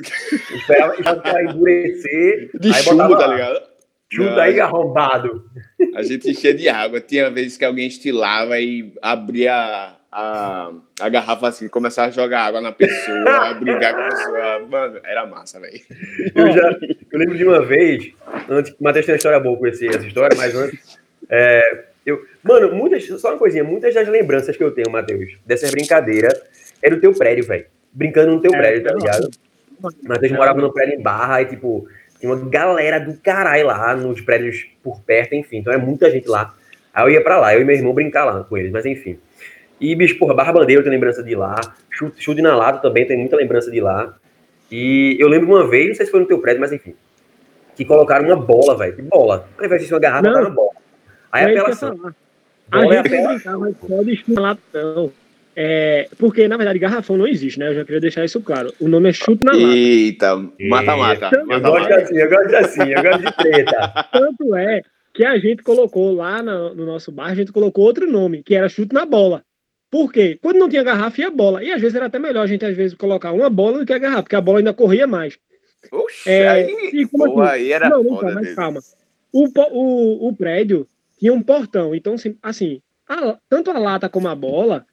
Esperava, 0.00 0.94
esperava 0.94 1.42
endurecer. 1.42 2.50
De 2.54 2.72
chumbo, 2.74 3.18
tá 3.18 3.26
ligado? 3.26 3.60
Chumbo 4.08 4.38
aí 4.38 4.60
arrombado. 4.60 5.44
A 5.96 6.02
gente 6.04 6.30
enchia 6.30 6.54
de 6.54 6.68
água. 6.68 7.00
Tinha 7.00 7.28
vezes 7.30 7.56
que 7.56 7.64
alguém 7.64 7.88
estilava 7.88 8.60
e 8.60 8.94
abria 9.02 9.97
a, 10.10 10.72
a 11.00 11.08
garrafa 11.08 11.48
assim, 11.48 11.68
começar 11.68 12.06
a 12.06 12.10
jogar 12.10 12.42
água 12.46 12.60
na 12.60 12.72
pessoa, 12.72 13.30
a 13.50 13.54
brigar 13.54 13.94
com 13.94 14.00
a 14.00 14.08
pessoa. 14.08 14.66
Mano, 14.66 15.00
era 15.04 15.26
massa, 15.26 15.60
velho. 15.60 15.80
Eu, 16.34 16.52
já, 16.52 16.78
eu 17.12 17.18
lembro 17.18 17.36
de 17.36 17.44
uma 17.44 17.64
vez, 17.64 18.12
antes, 18.48 18.72
o 18.72 18.82
Matheus 18.82 19.06
tem 19.06 19.12
uma 19.14 19.16
história 19.16 19.40
boa 19.40 19.58
com 19.58 19.66
esse, 19.66 19.86
essa 19.86 20.06
história, 20.06 20.36
mas 20.36 20.54
antes. 20.54 20.98
É, 21.30 21.84
eu, 22.06 22.24
mano, 22.42 22.74
muitas, 22.74 23.06
só 23.20 23.30
uma 23.30 23.38
coisinha, 23.38 23.62
muitas 23.62 23.94
das 23.94 24.08
lembranças 24.08 24.56
que 24.56 24.64
eu 24.64 24.70
tenho, 24.70 24.90
Matheus, 24.90 25.36
dessa 25.44 25.70
brincadeira 25.70 26.28
é 26.82 26.88
do 26.88 27.00
teu 27.00 27.12
prédio, 27.12 27.44
velho. 27.44 27.66
Brincando 27.92 28.32
no 28.32 28.40
teu 28.40 28.54
é, 28.54 28.58
prédio, 28.58 28.84
tá 28.84 28.94
ligado? 28.94 29.30
Matheus 30.02 30.32
morava 30.32 30.60
no 30.60 30.72
prédio 30.72 30.98
em 30.98 31.02
Barra 31.02 31.42
e, 31.42 31.46
tipo, 31.46 31.86
tinha 32.18 32.32
uma 32.32 32.48
galera 32.48 32.98
do 32.98 33.14
caralho 33.18 33.66
lá 33.66 33.94
nos 33.94 34.20
prédios 34.22 34.66
por 34.82 35.00
perto, 35.02 35.34
enfim. 35.34 35.58
Então 35.58 35.72
é 35.72 35.76
muita 35.76 36.10
gente 36.10 36.28
lá. 36.28 36.54
Aí 36.92 37.04
eu 37.04 37.10
ia 37.10 37.22
pra 37.22 37.38
lá, 37.38 37.54
eu 37.54 37.60
e 37.60 37.64
meu 37.64 37.76
irmão 37.76 37.92
brincar 37.92 38.24
lá 38.24 38.42
com 38.42 38.56
eles, 38.56 38.72
mas 38.72 38.86
enfim. 38.86 39.18
E, 39.80 39.94
bicho, 39.94 40.18
porra, 40.18 40.34
Barra 40.34 40.52
Bandeira 40.52 40.80
eu 40.80 40.84
tenho 40.84 40.94
lembrança 40.94 41.22
de 41.22 41.34
lá. 41.34 41.56
Chute, 41.90 42.22
chute 42.22 42.42
na 42.42 42.56
lata 42.56 42.80
também 42.80 43.06
tem 43.06 43.16
muita 43.16 43.36
lembrança 43.36 43.70
de 43.70 43.80
lá. 43.80 44.14
E 44.70 45.16
eu 45.18 45.28
lembro 45.28 45.48
uma 45.48 45.66
vez, 45.66 45.88
não 45.88 45.94
sei 45.94 46.06
se 46.06 46.12
foi 46.12 46.20
no 46.20 46.26
teu 46.26 46.40
prédio, 46.40 46.60
mas 46.60 46.72
enfim, 46.72 46.94
que 47.76 47.84
colocaram 47.84 48.26
uma 48.26 48.36
bola, 48.36 48.76
velho. 48.76 48.96
Que 48.96 49.02
bola. 49.02 49.48
Ao 49.56 49.64
invés 49.64 49.82
de 49.82 49.88
ser 49.88 49.94
uma 49.94 50.00
garrafa, 50.00 50.22
botaram 50.22 50.46
uma 50.46 50.54
bola. 50.54 50.70
Aí 51.32 51.44
a 51.44 51.48
apelação. 51.48 52.14
A 52.70 52.80
gente 52.80 53.08
brincava 53.08 53.72
só 53.86 54.02
de 54.02 54.16
chute 54.16 54.32
na 54.32 54.40
latão. 54.42 55.12
É, 55.60 56.08
porque, 56.18 56.46
na 56.46 56.56
verdade, 56.56 56.78
garrafão 56.78 57.16
não 57.16 57.26
existe, 57.26 57.58
né? 57.58 57.68
Eu 57.68 57.74
já 57.74 57.84
queria 57.84 58.00
deixar 58.00 58.24
isso 58.24 58.40
claro. 58.40 58.72
O 58.78 58.88
nome 58.88 59.08
é 59.08 59.12
chute 59.12 59.44
na 59.44 59.52
lata. 59.52 59.64
Eita, 59.64 60.36
mata-mata. 60.60 61.30
Eu 61.32 61.60
gosto 61.60 61.92
assim, 61.92 62.16
eu 62.16 62.28
gosto 62.28 62.56
assim, 62.56 62.92
eu 62.92 63.02
gosto 63.02 63.24
de 63.24 63.36
treta. 63.36 64.06
Tanto 64.12 64.54
é 64.56 64.82
que 65.14 65.24
a 65.24 65.36
gente 65.38 65.62
colocou 65.62 66.14
lá 66.14 66.42
no, 66.42 66.74
no 66.74 66.86
nosso 66.86 67.10
bar, 67.10 67.30
a 67.30 67.34
gente 67.34 67.50
colocou 67.50 67.84
outro 67.84 68.08
nome, 68.10 68.42
que 68.42 68.54
era 68.54 68.68
chute 68.68 68.94
na 68.94 69.04
bola. 69.04 69.42
Por 69.90 70.12
quê? 70.12 70.38
Quando 70.40 70.58
não 70.58 70.68
tinha 70.68 70.82
garrafa, 70.82 71.20
ia 71.20 71.30
bola. 71.30 71.64
E 71.64 71.72
às 71.72 71.80
vezes 71.80 71.96
era 71.96 72.06
até 72.06 72.18
melhor 72.18 72.42
a 72.42 72.46
gente, 72.46 72.64
às 72.64 72.76
vezes, 72.76 72.96
colocar 72.96 73.32
uma 73.32 73.48
bola 73.48 73.78
do 73.78 73.86
que 73.86 73.92
a 73.92 73.98
garrafa, 73.98 74.22
porque 74.22 74.36
a 74.36 74.40
bola 74.40 74.58
ainda 74.58 74.74
corria 74.74 75.06
mais. 75.06 75.38
Oxe, 75.90 76.28
é, 76.28 76.48
aí, 76.48 77.06
pô, 77.06 77.42
assim? 77.42 77.52
aí 77.52 77.72
era 77.72 77.88
não, 77.88 78.02
não, 78.02 78.34
mas 78.34 78.54
calma. 78.54 78.80
O, 79.32 79.46
o, 79.46 80.28
o 80.28 80.36
prédio 80.36 80.86
tinha 81.18 81.32
um 81.32 81.42
portão, 81.42 81.94
então, 81.94 82.14
assim, 82.14 82.36
assim 82.42 82.82
a, 83.08 83.38
tanto 83.48 83.70
a 83.70 83.78
lata 83.78 84.08
como 84.08 84.28
a 84.28 84.34
bola, 84.34 84.84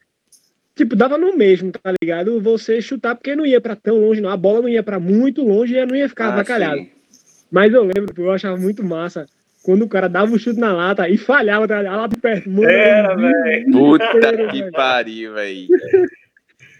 tipo, 0.76 0.96
dava 0.96 1.18
no 1.18 1.36
mesmo, 1.36 1.72
tá 1.72 1.94
ligado? 2.02 2.40
Você 2.42 2.82
chutar, 2.82 3.16
porque 3.16 3.36
não 3.36 3.46
ia 3.46 3.60
para 3.60 3.76
tão 3.76 4.00
longe, 4.00 4.22
não. 4.22 4.30
A 4.30 4.38
bola 4.38 4.62
não 4.62 4.70
ia 4.70 4.84
para 4.84 5.00
muito 5.00 5.44
longe 5.44 5.76
e 5.76 5.86
não 5.86 5.96
ia 5.96 6.08
ficar 6.08 6.30
ah, 6.30 6.38
Mas 7.52 7.74
eu 7.74 7.84
lembro, 7.84 8.14
eu 8.18 8.32
achava 8.32 8.58
muito 8.58 8.84
massa 8.84 9.28
quando 9.66 9.82
o 9.82 9.90
cara 9.90 10.08
dava 10.08 10.32
um 10.32 10.38
chute 10.38 10.60
na 10.60 10.72
lata 10.72 11.10
e 11.10 11.18
falhava, 11.18 11.68
tá 11.68 11.80
a 11.80 11.96
lata 11.96 12.16
perto. 12.22 12.48
Mano, 12.48 12.70
Era, 12.70 13.16
velho. 13.16 13.72
Puta 13.72 14.48
que 14.52 14.72
pariu, 14.72 15.34
velho. 15.34 15.68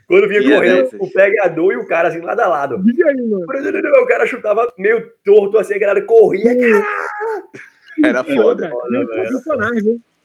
Quando 0.08 0.30
vinha 0.30 0.44
correndo 0.44 0.90
o 1.00 1.12
pegador 1.12 1.74
e 1.74 1.78
o 1.78 1.88
cara 1.88 2.10
assim, 2.10 2.22
lado 2.22 2.40
a 2.42 2.48
lado. 2.48 2.76
Aí, 2.76 3.16
mano. 3.16 3.44
O 3.44 4.06
cara 4.06 4.28
chutava 4.28 4.72
meio 4.78 5.12
torto 5.26 5.58
assim, 5.58 5.74
a 5.74 5.80
galera 5.80 6.06
corria. 6.06 6.84
Era 8.04 8.24
foda. 8.24 8.70
foda 9.44 9.68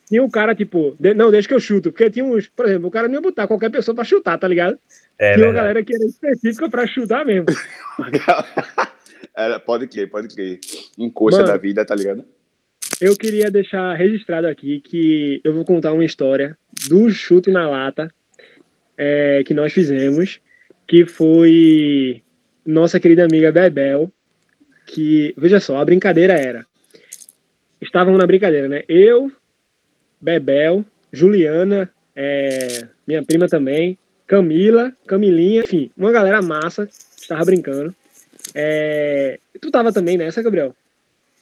tinha 0.06 0.22
um 0.22 0.28
cara, 0.28 0.54
tipo, 0.54 0.94
de, 0.98 1.14
não, 1.14 1.30
deixa 1.30 1.48
que 1.48 1.54
eu 1.54 1.60
chuto. 1.60 1.92
Porque 1.92 2.10
tinha 2.10 2.24
uns, 2.24 2.46
por 2.48 2.66
exemplo, 2.66 2.88
o 2.88 2.90
cara 2.90 3.08
não 3.08 3.14
ia 3.14 3.20
botar 3.22 3.46
qualquer 3.46 3.70
pessoa 3.70 3.94
pra 3.94 4.04
chutar, 4.04 4.36
tá 4.36 4.46
ligado? 4.46 4.76
É, 5.18 5.34
tinha 5.34 5.46
uma 5.46 5.52
galera 5.54 5.82
que 5.82 5.94
era 5.94 6.04
específica 6.04 6.68
pra 6.68 6.86
chutar 6.86 7.24
mesmo. 7.24 7.46
era, 9.34 9.58
pode 9.60 9.86
crer, 9.86 10.10
pode 10.10 10.34
crer. 10.34 10.58
Encoxa 10.98 11.44
da 11.44 11.56
vida, 11.56 11.84
tá 11.86 11.94
ligado? 11.94 12.24
Eu 13.00 13.16
queria 13.16 13.50
deixar 13.50 13.95
registrado 13.95 14.47
aqui 14.47 14.80
que 14.80 15.40
eu 15.42 15.54
vou 15.54 15.64
contar 15.64 15.92
uma 15.92 16.04
história 16.04 16.57
do 16.88 17.11
chute 17.11 17.50
na 17.50 17.69
lata 17.69 18.12
é, 18.97 19.42
que 19.45 19.54
nós 19.54 19.73
fizemos, 19.73 20.40
que 20.87 21.07
foi 21.07 22.23
nossa 22.64 23.00
querida 23.00 23.25
amiga 23.25 23.50
Bebel, 23.50 24.12
que, 24.87 25.35
veja 25.37 25.59
só, 25.61 25.78
a 25.78 25.85
brincadeira 25.85 26.35
era, 26.35 26.66
estavam 27.80 28.19
na 28.19 28.26
brincadeira, 28.26 28.69
né? 28.69 28.83
Eu, 28.87 29.33
Bebel, 30.21 30.85
Juliana, 31.11 31.90
é, 32.14 32.87
minha 33.07 33.23
prima 33.23 33.49
também, 33.49 33.97
Camila, 34.26 34.92
Camilinha, 35.07 35.62
enfim, 35.62 35.90
uma 35.97 36.12
galera 36.12 36.42
massa, 36.42 36.88
estava 37.16 37.45
brincando. 37.45 37.95
É, 38.54 39.38
tu 39.61 39.71
tava 39.71 39.92
também 39.92 40.19
nessa, 40.19 40.42
Gabriel? 40.42 40.75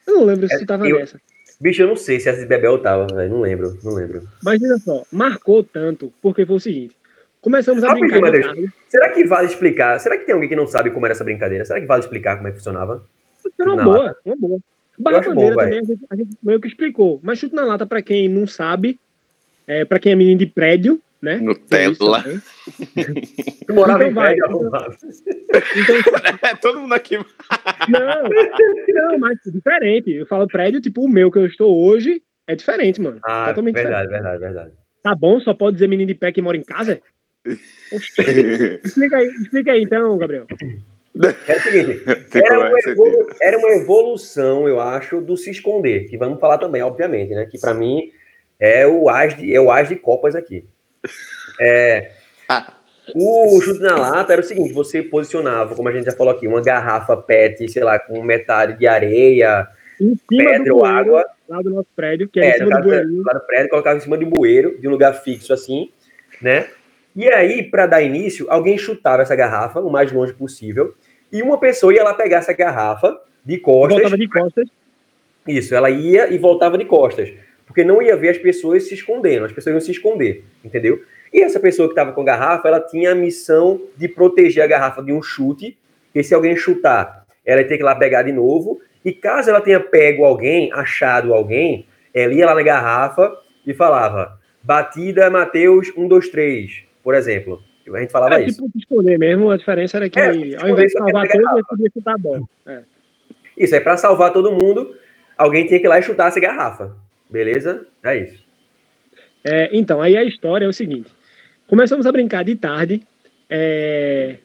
Eu 0.06 0.14
não 0.14 0.24
lembro 0.24 0.48
se 0.48 0.58
tu 0.58 0.66
tava 0.66 0.88
eu, 0.88 0.98
nessa. 0.98 1.20
Bicho, 1.60 1.82
eu 1.82 1.88
não 1.88 1.96
sei 1.96 2.20
se 2.20 2.32
de 2.32 2.46
Bebel 2.46 2.78
tava, 2.78 3.06
velho. 3.12 3.30
Não 3.30 3.40
lembro, 3.40 3.76
não 3.82 3.94
lembro. 3.94 4.22
Mas 4.42 4.62
olha 4.62 4.78
só, 4.78 5.04
marcou 5.10 5.64
tanto, 5.64 6.12
porque 6.22 6.46
foi 6.46 6.56
o 6.56 6.60
seguinte. 6.60 6.96
Começamos 7.40 7.82
a 7.82 7.94
brincar. 7.94 8.54
será 8.88 9.08
que 9.10 9.24
vale 9.24 9.46
explicar? 9.46 9.98
Será 9.98 10.16
que 10.16 10.24
tem 10.24 10.34
alguém 10.34 10.48
que 10.48 10.56
não 10.56 10.66
sabe 10.66 10.90
como 10.90 11.06
era 11.06 11.14
essa 11.14 11.24
brincadeira? 11.24 11.64
Será 11.64 11.80
que 11.80 11.86
vale 11.86 12.02
explicar 12.02 12.36
como 12.36 12.48
é 12.48 12.50
que 12.50 12.58
funcionava? 12.58 13.04
Era 13.58 13.72
uma 13.72 13.82
boa, 13.82 14.16
uma 14.24 14.36
boa. 14.36 14.58
Barra 14.98 15.20
bandeira 15.20 15.54
bom, 15.54 15.60
também, 15.60 15.78
a 15.78 15.82
gente, 15.82 16.00
a 16.10 16.16
gente 16.16 16.36
meio 16.42 16.60
que 16.60 16.68
explicou. 16.68 17.20
Mas 17.22 17.38
chute 17.38 17.54
na 17.54 17.64
lata, 17.64 17.86
para 17.86 18.02
quem 18.02 18.28
não 18.28 18.46
sabe, 18.46 18.98
é, 19.66 19.84
para 19.84 19.98
quem 19.98 20.12
é 20.12 20.16
menino 20.16 20.38
de 20.38 20.46
prédio, 20.46 21.00
né? 21.20 21.36
Nutella. 21.36 22.24
Eu 23.68 23.74
morava 23.74 24.04
então, 24.04 24.10
em 24.10 24.14
vai, 24.14 24.36
prédio 24.36 24.44
então, 24.46 24.90
então, 25.76 26.12
é, 26.48 26.54
todo 26.56 26.80
mundo 26.80 26.94
aqui. 26.94 27.16
Não, 27.16 28.22
não, 28.88 29.18
mas 29.18 29.38
diferente. 29.46 30.12
Eu 30.12 30.26
falo 30.26 30.46
prédio, 30.46 30.80
tipo 30.80 31.04
o 31.04 31.08
meu 31.08 31.30
que 31.30 31.38
eu 31.38 31.46
estou 31.46 31.76
hoje, 31.84 32.22
é 32.46 32.54
diferente, 32.54 33.00
mano. 33.00 33.18
Ah, 33.24 33.48
Totalmente 33.48 33.74
verdade, 33.74 34.06
diferente. 34.06 34.22
verdade, 34.22 34.40
verdade. 34.40 34.72
Tá 35.02 35.14
bom? 35.14 35.40
Só 35.40 35.54
pode 35.54 35.74
dizer 35.74 35.88
menino 35.88 36.08
de 36.08 36.14
pé 36.14 36.32
que 36.32 36.42
mora 36.42 36.56
em 36.56 36.62
casa? 36.62 37.00
explica, 37.92 39.16
aí, 39.16 39.26
explica 39.28 39.72
aí, 39.72 39.82
então, 39.82 40.16
Gabriel. 40.18 40.46
É 41.46 41.56
o 41.56 41.60
seguinte, 41.60 42.02
era 42.34 42.58
uma, 42.60 42.78
evolu 42.78 43.26
era 43.40 43.58
uma, 43.58 43.70
evolução, 43.70 44.68
eu 44.68 44.80
acho, 44.80 45.20
do 45.20 45.36
se 45.36 45.50
esconder, 45.50 46.08
que 46.08 46.16
vamos 46.16 46.38
falar 46.38 46.58
também, 46.58 46.82
obviamente, 46.82 47.34
né? 47.34 47.46
Que 47.46 47.58
para 47.58 47.74
mim 47.74 48.12
é 48.58 48.86
o 48.86 49.08
as 49.08 49.36
de, 49.36 49.52
é 49.52 49.60
o 49.60 49.70
as 49.70 49.88
de 49.88 49.96
copas 49.96 50.36
aqui. 50.36 50.64
É, 51.60 52.12
o 53.14 53.60
chute 53.60 53.80
na 53.80 53.96
lata 53.96 54.32
era 54.32 54.42
o 54.42 54.44
seguinte: 54.44 54.72
você 54.72 55.02
posicionava, 55.02 55.74
como 55.74 55.88
a 55.88 55.92
gente 55.92 56.06
já 56.06 56.12
falou 56.12 56.32
aqui, 56.32 56.46
uma 56.46 56.60
garrafa 56.60 57.16
PET, 57.16 57.68
sei 57.70 57.82
lá, 57.82 57.98
com 57.98 58.22
metade 58.22 58.78
de 58.78 58.86
areia, 58.86 59.66
pedra 60.28 60.74
ou 60.74 60.84
água. 60.84 61.24
Lá 61.48 61.62
do 61.62 61.70
nosso 61.70 61.88
prédio, 61.96 62.28
que 62.28 62.40
é, 62.40 62.44
é 62.44 62.50
em 62.50 62.58
cima 62.58 62.80
do 62.80 62.82
bueiro. 62.82 63.22
Lá 63.24 63.32
do 63.32 63.40
prédio, 63.40 63.70
colocava 63.70 63.96
em 63.96 64.00
cima 64.00 64.18
de 64.18 64.24
um 64.24 64.30
bueiro, 64.30 64.78
de 64.78 64.86
um 64.86 64.90
lugar 64.90 65.14
fixo 65.14 65.52
assim, 65.52 65.90
né? 66.42 66.68
E 67.16 67.26
aí, 67.32 67.62
para 67.62 67.86
dar 67.86 68.02
início, 68.02 68.46
alguém 68.50 68.76
chutava 68.76 69.22
essa 69.22 69.34
garrafa 69.34 69.80
o 69.80 69.90
mais 69.90 70.12
longe 70.12 70.34
possível, 70.34 70.94
e 71.32 71.42
uma 71.42 71.58
pessoa 71.58 71.92
ia 71.92 72.04
lá 72.04 72.14
pegar 72.14 72.38
essa 72.38 72.52
garrafa 72.52 73.18
de 73.44 73.58
costas. 73.58 73.94
Voltava 73.94 74.18
de 74.18 74.28
costas. 74.28 74.68
Isso, 75.46 75.74
ela 75.74 75.88
ia 75.88 76.30
e 76.30 76.36
voltava 76.36 76.76
de 76.76 76.84
costas. 76.84 77.32
Porque 77.68 77.84
não 77.84 78.02
ia 78.02 78.16
ver 78.16 78.30
as 78.30 78.38
pessoas 78.38 78.88
se 78.88 78.94
escondendo, 78.94 79.44
as 79.44 79.52
pessoas 79.52 79.74
iam 79.74 79.80
se 79.80 79.92
esconder, 79.92 80.42
entendeu? 80.64 81.00
E 81.32 81.42
essa 81.42 81.60
pessoa 81.60 81.86
que 81.86 81.92
estava 81.92 82.12
com 82.12 82.22
a 82.22 82.24
garrafa, 82.24 82.66
ela 82.66 82.80
tinha 82.80 83.12
a 83.12 83.14
missão 83.14 83.80
de 83.96 84.08
proteger 84.08 84.64
a 84.64 84.66
garrafa 84.66 85.02
de 85.02 85.12
um 85.12 85.22
chute, 85.22 85.76
que 86.12 86.22
se 86.22 86.34
alguém 86.34 86.56
chutar, 86.56 87.26
ela 87.44 87.60
ia 87.60 87.68
ter 87.68 87.76
que 87.76 87.82
ir 87.82 87.84
lá 87.84 87.94
pegar 87.94 88.22
de 88.22 88.32
novo. 88.32 88.80
E 89.04 89.12
caso 89.12 89.50
ela 89.50 89.60
tenha 89.60 89.78
pego 89.78 90.24
alguém, 90.24 90.72
achado 90.72 91.34
alguém, 91.34 91.86
ela 92.12 92.32
ia 92.32 92.46
lá 92.46 92.54
na 92.54 92.62
garrafa 92.62 93.36
e 93.66 93.74
falava: 93.74 94.38
batida 94.62 95.30
Mateus 95.30 95.92
1, 95.96 96.08
2, 96.08 96.28
3, 96.30 96.82
por 97.04 97.14
exemplo. 97.14 97.62
A 97.94 98.00
gente 98.00 98.12
falava 98.12 98.34
é, 98.34 98.44
isso. 98.44 98.62
Tipo, 98.62 98.78
escolher 98.78 99.18
mesmo, 99.18 99.50
a 99.50 99.56
diferença 99.56 99.96
era 99.96 100.10
que 100.10 100.18
é, 100.18 100.28
ao 100.28 100.68
invés 100.68 100.92
de 100.92 100.98
salvar 100.98 101.26
todos, 101.26 101.52
ele 101.52 101.64
podia 101.64 101.90
chutar 101.94 102.14
a 102.14 102.18
bola. 102.18 102.42
É. 102.66 102.80
Isso, 103.56 103.74
aí 103.74 103.80
para 103.80 103.96
salvar 103.96 104.32
todo 104.32 104.52
mundo, 104.52 104.94
alguém 105.36 105.66
tinha 105.66 105.80
que 105.80 105.86
ir 105.86 105.88
lá 105.88 105.98
e 105.98 106.02
chutar 106.02 106.28
essa 106.28 106.38
garrafa. 106.38 106.94
Beleza? 107.30 107.86
É 108.02 108.16
isso. 108.16 108.42
É, 109.44 109.70
então, 109.72 110.00
aí 110.00 110.16
a 110.16 110.24
história 110.24 110.64
é 110.64 110.68
o 110.68 110.72
seguinte: 110.72 111.10
começamos 111.66 112.06
a 112.06 112.12
brincar 112.12 112.44
de 112.44 112.54
tarde. 112.56 113.02
É, 113.50 114.36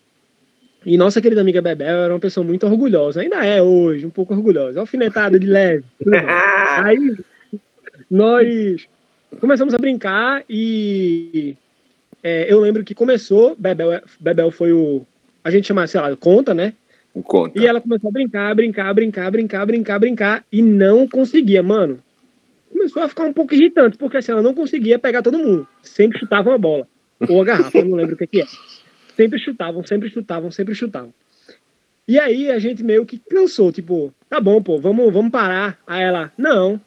E 0.86 0.98
nossa 0.98 1.22
querida 1.22 1.42
amiga 1.42 1.62
Bebel 1.62 2.04
era 2.04 2.14
uma 2.14 2.20
pessoa 2.20 2.46
muito 2.46 2.66
orgulhosa, 2.66 3.22
ainda 3.22 3.46
é 3.46 3.62
hoje, 3.62 4.06
um 4.06 4.10
pouco 4.10 4.34
orgulhosa, 4.34 4.80
alfinetada 4.80 5.40
de 5.40 5.48
leve. 5.48 5.86
Aí 6.84 7.16
nós 8.10 8.88
começamos 9.40 9.74
a 9.74 9.78
brincar 9.78 10.44
e 10.50 11.56
é, 12.22 12.52
eu 12.52 12.60
lembro 12.62 12.84
que 12.84 12.96
começou, 12.96 13.56
Bebel, 13.58 14.02
Bebel 14.20 14.52
foi 14.52 14.72
o. 14.72 15.06
A 15.44 15.52
gente 15.52 15.68
chama, 15.68 15.86
sei 15.88 16.00
lá, 16.00 16.16
conta, 16.16 16.54
né? 16.54 16.74
Conta. 17.26 17.60
E 17.60 17.68
ela 17.68 17.82
começou 17.82 18.10
a 18.10 18.14
brincar, 18.14 18.56
brincar, 18.56 18.94
brincar, 18.94 19.30
brincar, 19.30 19.66
brincar, 19.66 20.00
brincar, 20.00 20.46
e 20.52 20.62
não 20.62 21.08
conseguia, 21.08 21.62
mano. 21.62 22.00
Começou 22.84 23.04
a 23.04 23.08
ficar 23.08 23.24
um 23.24 23.32
pouco 23.32 23.54
irritante, 23.54 23.98
porque 23.98 24.18
assim, 24.18 24.34
ela 24.34 24.42
não 24.42 24.54
conseguia 24.54 25.00
pegar 25.00 25.22
todo 25.22 25.40
mundo. 25.40 25.66
Sempre 25.82 26.20
chutavam 26.20 26.54
a 26.54 26.58
bola. 26.58 26.86
Ou 27.30 27.42
a 27.42 27.46
garrafa, 27.46 27.78
eu 27.78 27.86
não 27.86 27.96
lembro 27.96 28.16
o 28.16 28.18
que, 28.18 28.28
que 28.28 28.42
é. 28.42 28.46
Sempre 29.16 29.40
chutavam, 29.40 29.86
sempre 29.86 30.10
chutavam, 30.10 30.52
sempre 30.52 30.76
chutavam. 30.76 31.14
E 32.06 32.20
aí 32.20 32.52
a 32.52 32.60
gente 32.60 32.84
meio 32.84 33.06
que 33.06 33.18
cansou, 33.18 33.72
tipo, 33.72 34.14
tá 34.28 34.42
bom, 34.42 34.62
pô, 34.62 34.82
vamos, 34.82 35.14
vamos 35.14 35.32
parar. 35.32 35.80
Aí 35.88 36.04
ela, 36.04 36.34
não. 36.38 36.82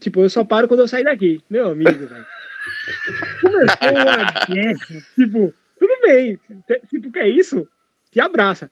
Tipo, 0.00 0.22
eu 0.22 0.30
só 0.30 0.42
paro 0.42 0.66
quando 0.66 0.80
eu 0.80 0.88
sair 0.88 1.04
daqui. 1.04 1.40
Meu 1.48 1.68
amigo, 1.68 2.08
velho. 2.08 2.26
Começou 3.40 3.92
uma 3.92 4.46
guerra. 4.52 5.04
Tipo, 5.14 5.54
tudo 5.78 6.00
bem. 6.02 6.40
Tipo, 6.90 7.12
que 7.12 7.18
é 7.20 7.28
isso? 7.28 7.68
Te 8.10 8.18
abraça. 8.18 8.68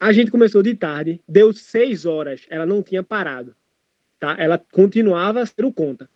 A 0.00 0.10
gente 0.10 0.32
começou 0.32 0.60
de 0.60 0.74
tarde, 0.74 1.20
deu 1.28 1.52
seis 1.52 2.04
horas, 2.04 2.46
ela 2.50 2.66
não 2.66 2.82
tinha 2.82 3.04
parado. 3.04 3.54
Tá? 4.18 4.36
Ela 4.38 4.58
continuava 4.72 5.40
a 5.40 5.46
ser 5.46 5.64
o 5.64 5.72
conta. 5.72 6.08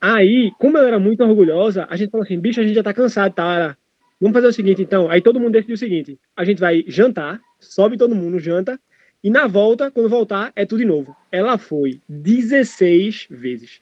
Aí, 0.00 0.52
como 0.58 0.78
ela 0.78 0.86
era 0.86 0.98
muito 0.98 1.22
orgulhosa, 1.24 1.86
a 1.90 1.96
gente 1.96 2.10
falou 2.10 2.24
assim: 2.24 2.38
bicho, 2.38 2.60
a 2.60 2.62
gente 2.62 2.74
já 2.74 2.82
tá 2.82 2.94
cansado, 2.94 3.34
tá? 3.34 3.76
Vamos 4.20 4.34
fazer 4.34 4.46
o 4.46 4.52
seguinte, 4.52 4.82
então. 4.82 5.10
Aí 5.10 5.20
todo 5.20 5.40
mundo 5.40 5.52
decidiu 5.52 5.74
o 5.74 5.78
seguinte: 5.78 6.18
a 6.36 6.44
gente 6.44 6.60
vai 6.60 6.84
jantar, 6.86 7.40
sobe 7.58 7.96
todo 7.96 8.14
mundo, 8.14 8.38
janta, 8.38 8.78
e 9.22 9.30
na 9.30 9.46
volta, 9.46 9.90
quando 9.90 10.08
voltar, 10.08 10.52
é 10.54 10.64
tudo 10.64 10.78
de 10.78 10.84
novo. 10.84 11.16
Ela 11.32 11.58
foi 11.58 12.00
16 12.08 13.26
vezes. 13.30 13.80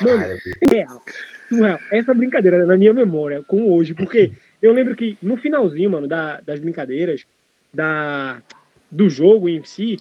Mano, 0.00 0.24
real. 0.70 1.02
Surreal. 1.48 1.78
Essa 1.90 2.14
brincadeira 2.14 2.64
na 2.64 2.76
minha 2.76 2.92
memória, 2.92 3.42
com 3.42 3.70
hoje, 3.70 3.94
porque 3.94 4.32
eu 4.60 4.72
lembro 4.72 4.96
que 4.96 5.16
no 5.22 5.36
finalzinho, 5.36 5.90
mano, 5.90 6.08
da, 6.08 6.40
das 6.40 6.58
brincadeiras, 6.58 7.26
da, 7.72 8.42
do 8.90 9.08
jogo 9.08 9.48
em 9.48 9.62
si, 9.64 9.98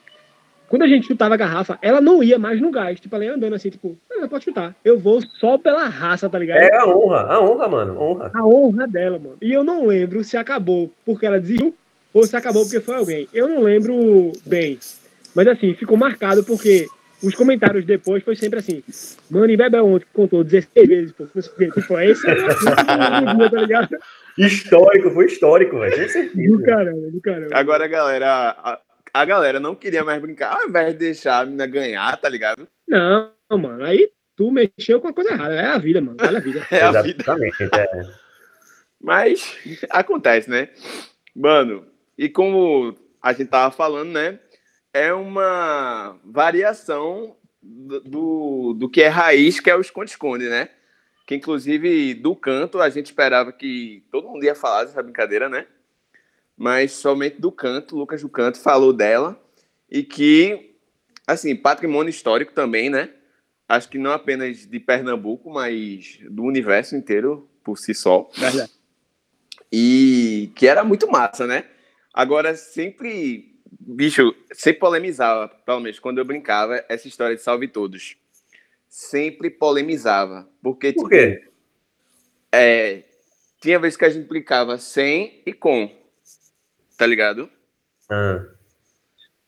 quando 0.67 0.81
a 0.81 0.87
gente 0.87 1.07
chutava 1.07 1.35
a 1.35 1.37
garrafa, 1.37 1.77
ela 1.81 2.01
não 2.01 2.23
ia 2.23 2.39
mais 2.39 2.59
no 2.59 2.71
gás. 2.71 2.99
Tipo, 2.99 3.15
ela 3.15 3.25
ia 3.25 3.33
andando 3.33 3.55
assim, 3.55 3.69
tipo, 3.69 3.97
ah, 4.11 4.27
pode 4.27 4.45
chutar. 4.45 4.75
Eu 4.83 4.99
vou 4.99 5.21
só 5.21 5.57
pela 5.57 5.87
raça, 5.87 6.29
tá 6.29 6.39
ligado? 6.39 6.57
É 6.57 6.75
a 6.75 6.85
honra, 6.85 7.21
a 7.21 7.41
honra, 7.41 7.67
mano. 7.67 8.01
Honra. 8.01 8.31
A 8.33 8.45
honra 8.45 8.87
dela, 8.87 9.19
mano. 9.19 9.37
E 9.41 9.51
eu 9.51 9.63
não 9.63 9.85
lembro 9.85 10.23
se 10.23 10.37
acabou 10.37 10.91
porque 11.05 11.25
ela 11.25 11.39
desistiu 11.39 11.75
ou 12.13 12.25
se 12.25 12.35
acabou 12.35 12.63
porque 12.63 12.79
foi 12.79 12.95
alguém. 12.95 13.27
Eu 13.33 13.47
não 13.47 13.61
lembro 13.61 14.31
bem. 14.45 14.79
Mas 15.35 15.47
assim, 15.47 15.73
ficou 15.73 15.97
marcado 15.97 16.43
porque 16.43 16.87
os 17.21 17.35
comentários 17.35 17.85
depois 17.85 18.23
foi 18.23 18.35
sempre 18.35 18.59
assim. 18.59 18.83
Mano, 19.29 19.49
e 19.49 19.57
Bebel 19.57 19.85
ontem 19.85 20.05
contou 20.13 20.43
16 20.43 20.87
vezes, 20.87 21.11
pô. 21.11 21.25
Tipo, 21.25 21.99
esse 21.99 22.29
é 22.29 22.33
o 22.33 23.49
tá 23.49 23.61
ligado? 23.61 23.97
Histórico, 24.37 25.11
foi 25.11 25.25
histórico, 25.25 25.79
velho. 25.79 26.07
Do 26.49 26.63
caramba, 26.63 27.11
do 27.11 27.21
caramba. 27.21 27.49
Agora, 27.57 27.87
galera, 27.87 28.81
a 29.15 29.23
galera 29.23 29.61
não 29.61 29.73
queria 29.73 30.03
mais 30.03 30.21
brincar, 30.21 30.57
ao 30.57 30.67
invés 30.67 30.91
de 30.91 30.99
deixar 30.99 31.39
a 31.39 31.45
menina 31.45 31.65
ganhar, 31.65 32.17
tá 32.17 32.27
ligado? 32.27 32.67
Não, 32.85 33.31
mano, 33.49 33.85
aí 33.85 34.11
tu 34.35 34.51
mexeu 34.51 34.99
com 34.99 35.07
a 35.07 35.13
coisa 35.13 35.31
errada. 35.31 35.55
É 35.55 35.67
a 35.67 35.77
vida, 35.77 36.01
mano. 36.01 36.17
Olha 36.19 36.37
a 36.37 36.41
vida. 36.41 36.67
é 36.69 36.81
a 36.81 37.01
vida. 37.01 37.23
É. 37.77 38.01
Mas 39.01 39.57
acontece, 39.89 40.49
né? 40.49 40.67
Mano, 41.33 41.87
e 42.17 42.27
como 42.27 42.93
a 43.21 43.31
gente 43.31 43.47
tava 43.47 43.73
falando, 43.73 44.11
né? 44.11 44.37
É 44.93 45.13
uma 45.13 46.19
variação 46.25 47.37
do, 47.63 48.01
do, 48.01 48.73
do 48.73 48.89
que 48.89 49.01
é 49.01 49.07
raiz, 49.07 49.61
que 49.61 49.69
é 49.69 49.75
o 49.77 49.81
esconde-esconde, 49.81 50.49
né? 50.49 50.67
Que 51.25 51.35
inclusive 51.35 52.15
do 52.15 52.35
canto 52.35 52.81
a 52.81 52.89
gente 52.89 53.05
esperava 53.05 53.53
que 53.53 54.03
todo 54.11 54.27
mundo 54.27 54.43
ia 54.43 54.55
falar 54.55 54.83
dessa 54.83 55.01
brincadeira, 55.01 55.47
né? 55.47 55.65
Mas 56.57 56.93
somente 56.93 57.39
do 57.39 57.51
canto, 57.51 57.97
Lucas 57.97 58.21
do 58.21 58.29
Canto 58.29 58.59
falou 58.59 58.93
dela 58.93 59.41
e 59.89 60.03
que, 60.03 60.75
assim, 61.27 61.55
patrimônio 61.55 62.09
histórico 62.09 62.53
também, 62.53 62.89
né? 62.89 63.09
Acho 63.67 63.89
que 63.89 63.97
não 63.97 64.11
apenas 64.11 64.65
de 64.65 64.79
Pernambuco, 64.79 65.49
mas 65.51 66.19
do 66.29 66.43
universo 66.43 66.95
inteiro 66.95 67.49
por 67.63 67.77
si 67.77 67.93
só. 67.93 68.29
Verdade. 68.35 68.71
E 69.71 70.51
que 70.55 70.67
era 70.67 70.83
muito 70.83 71.09
massa, 71.09 71.47
né? 71.47 71.65
Agora, 72.13 72.55
sempre, 72.55 73.59
bicho, 73.79 74.33
sempre 74.53 74.79
polemizava, 74.79 75.49
pelo 75.49 75.81
menos 75.81 75.99
quando 75.99 76.19
eu 76.19 76.25
brincava, 76.25 76.85
essa 76.87 77.07
história 77.07 77.35
de 77.35 77.41
Salve 77.41 77.67
Todos. 77.67 78.15
Sempre 78.87 79.49
polemizava. 79.49 80.47
Porque, 80.61 80.93
Por 80.93 81.09
quê? 81.09 81.35
Tipo, 81.35 81.51
é, 82.51 83.03
tinha 83.59 83.79
vezes 83.79 83.97
que 83.97 84.05
a 84.05 84.09
gente 84.09 84.27
brincava 84.27 84.77
sem 84.77 85.41
e 85.45 85.51
com 85.51 85.91
tá 86.97 87.05
ligado? 87.05 87.49
Ah. 88.09 88.45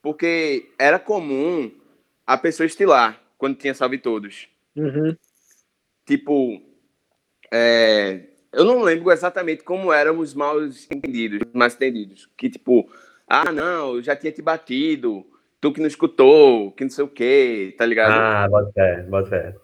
Porque 0.02 0.72
era 0.80 1.00
comum 1.00 1.72
a 2.26 2.38
pessoa 2.38 2.66
estilar 2.66 3.22
quando 3.38 3.58
tinha 3.58 3.74
salve 3.74 3.98
todos. 3.98 4.48
Uhum. 4.76 5.16
Tipo, 6.06 6.62
é, 7.52 8.22
eu 8.54 8.64
não 8.64 8.82
lembro 8.82 9.12
exatamente 9.12 9.64
como 9.64 9.92
éramos 9.92 10.34
mal 10.34 10.58
entendidos, 10.64 11.42
mais 11.54 11.76
entendidos. 11.76 12.30
Que 12.38 12.50
tipo, 12.50 12.90
ah, 13.28 13.52
não, 13.52 13.96
eu 13.96 14.04
já 14.04 14.16
tinha 14.16 14.32
te 14.32 14.42
batido, 14.42 15.26
tu 15.60 15.72
que 15.72 15.80
não 15.80 15.88
escutou, 15.88 16.72
que 16.72 16.84
não 16.84 16.92
sei 16.92 17.04
o 17.04 17.10
que, 17.10 17.76
tá 17.78 17.86
ligado? 17.86 18.12
Ah, 18.12 18.48
bota 18.50 18.72
fé, 18.72 19.04
bota 19.04 19.30
fé. 19.30 19.56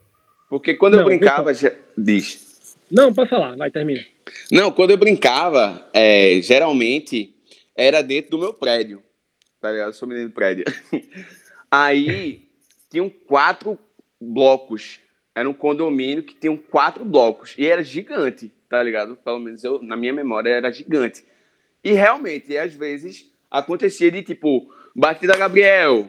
Porque 0.50 0.76
quando 0.76 0.94
não, 0.94 1.02
eu 1.02 1.06
brincava, 1.06 1.54
já... 1.54 1.72
diz. 1.98 2.78
Não, 2.92 3.14
pode 3.14 3.30
falar, 3.30 3.56
vai, 3.56 3.72
termina. 3.72 4.06
Não, 4.52 4.72
quando 4.72 4.92
eu 4.92 4.98
brincava, 4.98 5.90
é, 5.94 6.40
geralmente 6.42 7.33
era 7.76 8.02
dentro 8.02 8.32
do 8.32 8.40
meu 8.40 8.54
prédio. 8.54 9.04
Tá 9.60 9.72
ligado? 9.72 9.90
Eu 9.90 9.94
sou 9.94 10.08
menino 10.08 10.30
do 10.30 10.34
prédio. 10.34 10.66
Aí 11.72 12.50
tinham 12.90 13.10
quatro 13.10 13.80
blocos. 14.22 15.00
Era 15.36 15.50
um 15.50 15.54
condomínio 15.54 16.24
que 16.24 16.36
tinham 16.36 16.56
quatro 16.56 17.04
blocos. 17.04 17.56
E 17.58 17.66
era 17.66 17.84
gigante, 17.84 18.52
tá 18.70 18.82
ligado? 18.84 19.16
Pelo 19.16 19.40
menos 19.40 19.64
eu, 19.64 19.82
na 19.82 19.96
minha 19.96 20.14
memória, 20.14 20.50
era 20.50 20.72
gigante. 20.72 21.24
E 21.84 21.92
realmente, 21.92 22.58
às 22.58 22.74
vezes, 22.74 23.26
acontecia 23.50 24.12
de 24.12 24.22
tipo, 24.22 24.72
batida 24.96 25.36
Gabriel. 25.36 26.08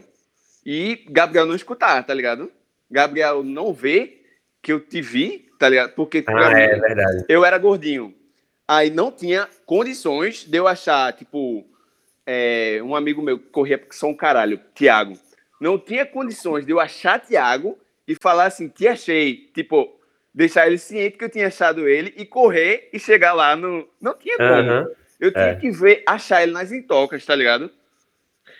E 0.64 1.04
Gabriel 1.08 1.46
não 1.46 1.54
escutar, 1.54 2.02
tá 2.04 2.12
ligado? 2.12 2.50
Gabriel 2.90 3.42
não 3.42 3.72
vê 3.72 4.22
que 4.62 4.72
eu 4.72 4.80
te 4.80 5.00
vi, 5.00 5.50
tá 5.58 5.68
ligado? 5.68 5.94
Porque 5.94 6.24
ah, 6.26 6.50
é, 6.50 6.78
verdade. 6.78 7.24
eu 7.28 7.44
era 7.44 7.58
gordinho. 7.58 8.14
Aí 8.66 8.90
não 8.90 9.10
tinha 9.10 9.48
condições 9.66 10.44
de 10.44 10.56
eu 10.56 10.66
achar, 10.66 11.12
tipo, 11.12 11.66
é, 12.26 12.80
um 12.82 12.96
amigo 12.96 13.20
meu 13.20 13.38
que 13.38 13.46
corria 13.46 13.78
porque 13.78 13.94
são 13.94 14.10
um 14.10 14.16
caralho, 14.16 14.60
Tiago. 14.74 15.18
Não 15.60 15.78
tinha 15.78 16.06
condições 16.06 16.64
de 16.64 16.72
eu 16.72 16.80
achar 16.80 17.20
Tiago 17.20 17.78
e 18.08 18.14
falar 18.14 18.46
assim, 18.46 18.68
te 18.68 18.88
achei. 18.88 19.50
Tipo, 19.54 19.94
deixar 20.34 20.66
ele 20.66 20.78
ciente 20.78 21.16
que 21.16 21.24
eu 21.24 21.30
tinha 21.30 21.46
achado 21.46 21.88
ele 21.88 22.12
e 22.16 22.24
correr 22.24 22.88
e 22.92 22.98
chegar 22.98 23.32
lá 23.32 23.54
no. 23.54 23.86
Não 24.00 24.14
tinha 24.14 24.36
como. 24.36 24.70
Uhum. 24.70 24.86
Eu 25.20 25.32
tinha 25.32 25.44
é. 25.44 25.54
que 25.54 25.70
ver, 25.70 26.02
achar 26.06 26.42
ele 26.42 26.52
nas 26.52 26.72
intocas, 26.72 27.24
tá 27.24 27.34
ligado? 27.34 27.70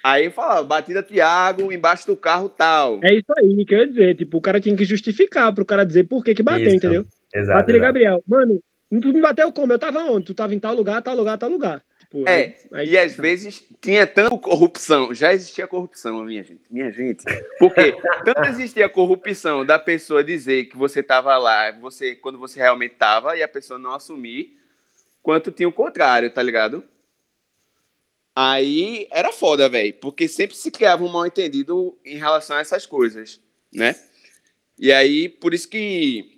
Aí 0.03 0.27
eu 0.27 0.31
falava, 0.31 0.63
batida 0.63 1.03
Tiago, 1.03 1.73
embaixo 1.73 2.07
do 2.07 2.17
carro 2.17 2.49
tal. 2.49 3.01
É 3.03 3.15
isso 3.15 3.33
aí 3.37 3.65
que 3.65 3.75
eu 3.75 3.79
ia 3.79 3.87
dizer. 3.87 4.15
Tipo, 4.15 4.37
o 4.37 4.41
cara 4.41 4.61
tinha 4.61 4.77
que 4.77 4.85
justificar 4.85 5.53
pro 5.55 5.65
cara 5.65 5.85
dizer 5.85 6.05
por 6.05 6.23
que 6.23 6.35
que 6.35 6.43
bateu, 6.43 6.67
isso. 6.67 6.77
entendeu? 6.77 7.07
Exato. 7.35 7.59
Batida 7.59 7.79
Gabriel. 7.79 8.23
Mano, 8.27 8.63
Tu 9.01 9.13
me 9.13 9.21
bateu 9.21 9.53
como? 9.53 9.73
Eu 9.73 9.79
tava 9.79 10.01
onde? 10.05 10.27
Tu 10.27 10.35
tava 10.35 10.55
em 10.55 10.59
tal 10.59 10.75
lugar, 10.75 11.03
tal 11.03 11.17
lugar, 11.17 11.39
tal 11.39 11.49
lugar. 11.49 11.85
Tipo, 11.99 12.29
é, 12.29 12.57
aí, 12.73 12.91
e 12.91 12.99
às 12.99 13.17
vezes 13.17 13.65
tinha 13.81 14.07
tanta 14.07 14.37
corrupção, 14.39 15.13
já 15.13 15.33
existia 15.33 15.67
corrupção, 15.67 16.25
minha 16.25 16.45
gente, 16.45 16.63
minha 16.71 16.91
gente. 16.93 17.25
Porque 17.59 17.97
tanto 18.25 18.49
existia 18.49 18.89
corrupção 18.89 19.65
da 19.65 19.79
pessoa 19.79 20.23
dizer 20.23 20.67
que 20.67 20.77
você 20.77 21.03
tava 21.03 21.37
lá, 21.37 21.73
você 21.73 22.15
quando 22.15 22.39
você 22.39 22.61
realmente 22.61 22.95
tava, 22.95 23.37
e 23.37 23.43
a 23.43 23.49
pessoa 23.49 23.79
não 23.79 23.93
assumir, 23.95 24.57
quanto 25.23 25.51
tinha 25.51 25.69
o 25.69 25.73
contrário, 25.73 26.31
tá 26.31 26.43
ligado? 26.43 26.85
Aí 28.37 29.09
era 29.11 29.33
foda, 29.33 29.69
velho, 29.69 29.95
porque 29.95 30.29
sempre 30.29 30.57
se 30.57 30.71
criava 30.71 31.05
um 31.05 31.09
mal 31.09 31.27
entendido 31.27 31.97
em 32.05 32.17
relação 32.17 32.57
a 32.57 32.61
essas 32.61 32.85
coisas, 32.85 33.41
né? 33.73 33.95
E 34.79 34.93
aí, 34.93 35.29
por 35.29 35.55
isso 35.55 35.69
que 35.69 36.34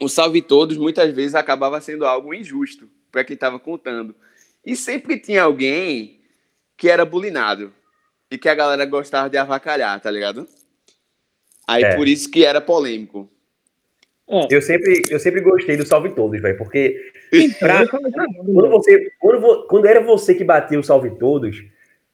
o 0.00 0.08
salve 0.08 0.40
todos 0.40 0.76
muitas 0.76 1.12
vezes 1.12 1.34
acabava 1.34 1.80
sendo 1.80 2.06
algo 2.06 2.32
injusto 2.32 2.88
para 3.12 3.22
quem 3.22 3.34
estava 3.34 3.58
contando. 3.58 4.14
E 4.64 4.74
sempre 4.74 5.18
tinha 5.18 5.42
alguém 5.42 6.20
que 6.76 6.88
era 6.88 7.04
bulinado 7.04 7.72
e 8.30 8.38
que 8.38 8.48
a 8.48 8.54
galera 8.54 8.84
gostava 8.86 9.28
de 9.28 9.36
avacalhar, 9.36 10.00
tá 10.00 10.10
ligado? 10.10 10.48
Aí 11.68 11.84
é. 11.84 11.96
por 11.96 12.08
isso 12.08 12.30
que 12.30 12.44
era 12.44 12.60
polêmico. 12.60 13.30
Ó, 14.26 14.46
eu, 14.50 14.62
sempre, 14.62 15.02
eu 15.10 15.18
sempre 15.18 15.40
gostei 15.40 15.76
do 15.76 15.86
Salve 15.86 16.10
Todos, 16.14 16.40
velho, 16.40 16.56
porque 16.56 17.12
pra, 17.58 17.86
quando, 17.88 18.70
você, 18.70 19.12
quando, 19.18 19.66
quando 19.66 19.86
era 19.86 20.00
você 20.00 20.34
que 20.34 20.44
batia 20.44 20.78
o 20.78 20.84
Salve 20.84 21.10
Todos, 21.18 21.62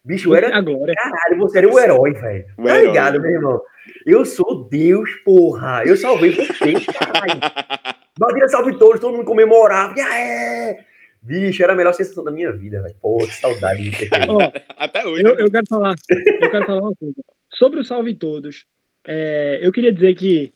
bicho, 0.06 0.34
era. 0.34 0.56
Agora. 0.56 0.94
Caralho, 0.94 1.38
você 1.38 1.58
era 1.58 1.68
o 1.68 1.78
herói, 1.78 2.12
velho. 2.12 2.46
Tá 2.56 2.78
ligado, 2.78 3.20
meu 3.20 3.30
irmão? 3.30 3.60
Eu 4.04 4.24
sou 4.24 4.64
Deus, 4.64 5.10
porra. 5.24 5.82
Eu 5.84 5.96
salvei 5.96 6.30
você, 6.30 6.74
caralho. 6.92 7.40
Batia 8.18 8.48
Salve 8.48 8.78
Todos, 8.78 9.00
todo 9.00 9.14
mundo 9.14 9.26
comemorava. 9.26 9.94
É! 10.00 10.84
Bicho, 11.20 11.62
era 11.62 11.72
a 11.72 11.76
melhor 11.76 11.92
sensação 11.92 12.24
da 12.24 12.30
minha 12.30 12.50
vida, 12.52 12.80
velho. 12.80 12.94
Pô, 13.00 13.18
que 13.18 13.34
saudade 13.34 13.90
de 13.90 14.08
ter 14.08 14.08
oh, 14.30 14.38
Até 14.76 15.04
hoje. 15.06 15.22
Eu, 15.22 15.34
né? 15.34 15.42
eu, 15.42 15.50
quero 15.50 15.66
falar, 15.68 15.94
eu 16.08 16.50
quero 16.50 16.66
falar 16.66 16.80
uma 16.80 16.94
coisa. 16.94 17.14
Sobre 17.50 17.80
o 17.80 17.84
Salve 17.84 18.14
Todos, 18.14 18.64
é, 19.06 19.58
eu 19.60 19.72
queria 19.72 19.92
dizer 19.92 20.14
que 20.14 20.52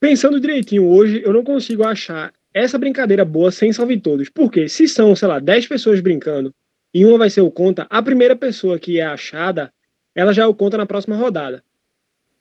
pensando 0.00 0.40
direitinho 0.40 0.86
hoje, 0.86 1.22
eu 1.24 1.32
não 1.32 1.44
consigo 1.44 1.84
achar 1.84 2.32
essa 2.52 2.78
brincadeira 2.78 3.24
boa 3.24 3.50
sem 3.50 3.72
salve 3.72 3.98
todos. 4.00 4.28
Porque 4.28 4.68
se 4.68 4.88
são, 4.88 5.14
sei 5.14 5.28
lá, 5.28 5.38
10 5.38 5.66
pessoas 5.66 6.00
brincando 6.00 6.54
e 6.92 7.04
uma 7.04 7.18
vai 7.18 7.30
ser 7.30 7.40
o 7.40 7.50
conta, 7.50 7.86
a 7.90 8.02
primeira 8.02 8.34
pessoa 8.34 8.78
que 8.78 8.98
é 8.98 9.04
achada, 9.04 9.72
ela 10.14 10.32
já 10.32 10.44
é 10.44 10.46
o 10.46 10.54
conta 10.54 10.76
na 10.76 10.86
próxima 10.86 11.16
rodada. 11.16 11.62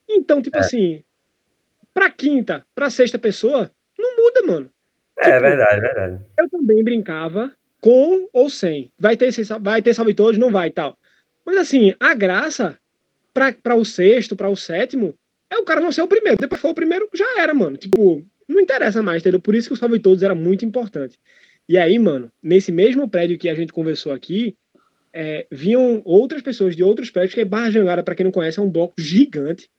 Então, 0.07 0.41
tipo 0.41 0.57
é. 0.57 0.61
assim, 0.61 1.03
pra 1.93 2.09
quinta, 2.09 2.65
pra 2.73 2.89
sexta 2.89 3.19
pessoa, 3.19 3.71
não 3.97 4.15
muda, 4.15 4.41
mano. 4.43 4.71
É, 5.17 5.25
tipo, 5.25 5.41
verdade, 5.41 5.81
verdade. 5.81 6.21
Eu 6.37 6.49
também 6.49 6.83
brincava 6.83 7.51
com 7.81 8.29
ou 8.31 8.49
sem. 8.49 8.91
Vai 8.97 9.17
ter, 9.17 9.31
vai 9.59 9.81
ter 9.81 9.93
salve 9.93 10.13
todos, 10.13 10.39
não 10.39 10.51
vai 10.51 10.69
tal. 10.69 10.97
Mas 11.45 11.57
assim, 11.57 11.93
a 11.99 12.13
graça 12.13 12.77
para 13.33 13.75
o 13.75 13.85
sexto, 13.85 14.35
para 14.35 14.49
o 14.49 14.55
sétimo, 14.55 15.13
é 15.49 15.57
o 15.57 15.63
cara 15.63 15.79
não 15.79 15.91
ser 15.91 16.01
o 16.01 16.07
primeiro. 16.07 16.37
Depois 16.37 16.59
foi 16.59 16.71
o 16.71 16.75
primeiro, 16.75 17.09
já 17.13 17.39
era, 17.39 17.53
mano. 17.53 17.77
Tipo, 17.77 18.25
não 18.47 18.59
interessa 18.59 19.03
mais, 19.03 19.21
entendeu? 19.21 19.39
Por 19.39 19.55
isso 19.55 19.67
que 19.67 19.73
o 19.73 19.77
Salve 19.77 19.99
Todos 19.99 20.23
era 20.23 20.35
muito 20.35 20.65
importante. 20.65 21.19
E 21.67 21.77
aí, 21.77 21.99
mano, 21.99 22.31
nesse 22.41 22.71
mesmo 22.71 23.09
prédio 23.09 23.37
que 23.37 23.49
a 23.49 23.55
gente 23.55 23.73
conversou 23.73 24.11
aqui, 24.11 24.55
é, 25.13 25.45
vinham 25.51 26.01
outras 26.05 26.41
pessoas 26.41 26.75
de 26.75 26.83
outros 26.83 27.09
prédios, 27.09 27.33
que 27.33 27.41
é 27.41 27.45
Barra 27.45 27.71
Jangada, 27.71 28.03
para 28.03 28.15
quem 28.15 28.23
não 28.23 28.31
conhece, 28.31 28.59
é 28.59 28.61
um 28.61 28.69
bloco 28.69 28.93
gigante. 28.97 29.69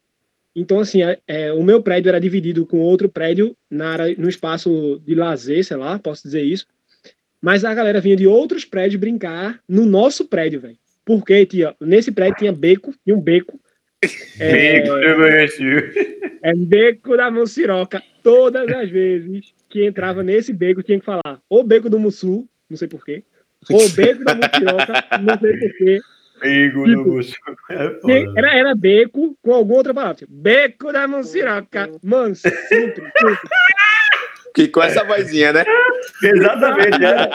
Então, 0.55 0.81
assim, 0.81 1.03
é, 1.03 1.19
é, 1.27 1.53
o 1.53 1.63
meu 1.63 1.83
prédio 1.83 2.09
era 2.09 2.21
dividido 2.21 2.67
com 2.67 2.79
outro 2.81 3.09
prédio 3.09 3.57
na 3.71 3.91
área, 3.91 4.15
no 4.19 4.29
espaço 4.29 5.01
de 5.07 5.15
lazer, 5.15 5.65
sei 5.65 5.77
lá, 5.77 5.99
posso 5.99 6.25
dizer 6.25 6.43
isso. 6.43 6.67
Mas 7.41 7.65
a 7.65 7.73
galera 7.73 8.01
vinha 8.01 8.17
de 8.17 8.27
outros 8.27 8.65
prédios 8.65 9.01
brincar 9.01 9.61
no 9.69 9.87
nosso 9.87 10.27
prédio, 10.27 10.61
velho. 10.61 10.77
Porque 11.05 11.47
tinha, 11.47 11.75
nesse 11.81 12.11
prédio 12.11 12.39
tinha 12.39 12.53
beco, 12.53 12.93
tinha 13.05 13.17
um 13.17 13.21
beco 13.21 13.61
Beco 14.39 14.93
é, 14.97 15.15
do 15.17 15.27
É 16.43 16.55
beco 16.55 17.17
da 17.17 17.31
Muciroca. 17.31 18.03
Todas 18.23 18.71
as 18.71 18.89
vezes 18.91 19.53
que 19.69 19.85
entrava 19.85 20.23
nesse 20.23 20.53
beco, 20.53 20.83
tinha 20.83 20.99
que 20.99 21.05
falar 21.05 21.41
ou 21.49 21.63
beco 21.63 21.91
do 21.91 21.99
Mussu, 21.99 22.49
não 22.69 22.77
sei 22.77 22.89
porquê, 22.89 23.23
ou 23.71 23.89
beco 23.91 24.25
da 24.25 24.35
Muciroca, 24.35 24.93
não 25.21 25.39
sei 25.39 25.57
porquê. 25.59 26.01
Beco 26.41 26.85
tipo, 26.85 27.05
do. 27.05 27.21
É 27.71 28.25
era, 28.37 28.57
era 28.57 28.75
beco 28.75 29.37
com 29.43 29.53
alguma 29.53 29.79
outra 29.79 29.93
palavra. 29.93 30.15
Tipo, 30.17 30.33
beco 30.33 30.93
da 30.93 31.09
Muciroca. 31.09 31.91
Mano, 32.03 32.37
sempre, 32.37 32.63
sempre. 32.71 33.49
Que 34.55 34.69
com 34.69 34.81
essa 34.83 35.05
vozinha, 35.05 35.53
né? 35.53 35.65
Exatamente, 36.23 37.05
é. 37.05 37.29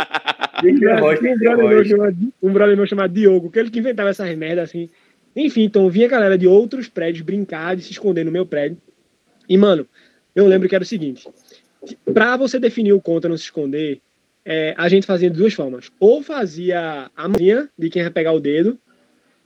Um 2.41 2.53
brother 2.53 2.77
meu 2.77 2.87
chamado 2.87 3.13
Diogo, 3.13 3.51
que 3.51 3.59
ele 3.59 3.69
que 3.69 3.79
inventava 3.79 4.09
essas 4.09 4.35
merdas 4.37 4.69
assim. 4.69 4.89
Enfim, 5.35 5.63
então 5.63 5.89
vinha 5.89 6.07
galera 6.07 6.37
de 6.37 6.47
outros 6.47 6.87
prédios 6.87 7.25
brincar, 7.25 7.75
de 7.75 7.81
se 7.81 7.91
esconder 7.91 8.23
no 8.23 8.31
meu 8.31 8.45
prédio. 8.45 8.77
E, 9.49 9.57
mano, 9.57 9.87
eu 10.35 10.47
lembro 10.47 10.69
que 10.69 10.75
era 10.75 10.83
o 10.83 10.87
seguinte: 10.87 11.27
para 12.13 12.37
você 12.37 12.59
definir 12.59 12.93
o 12.93 13.01
conta 13.01 13.29
não 13.29 13.37
se 13.37 13.43
esconder, 13.43 14.01
é, 14.45 14.73
a 14.77 14.89
gente 14.89 15.07
fazia 15.07 15.29
de 15.29 15.37
duas 15.37 15.53
formas. 15.53 15.89
Ou 15.99 16.21
fazia 16.21 17.09
a 17.15 17.27
mãozinha 17.27 17.69
de 17.77 17.89
quem 17.89 18.01
vai 18.01 18.11
pegar 18.11 18.33
o 18.33 18.39
dedo, 18.39 18.77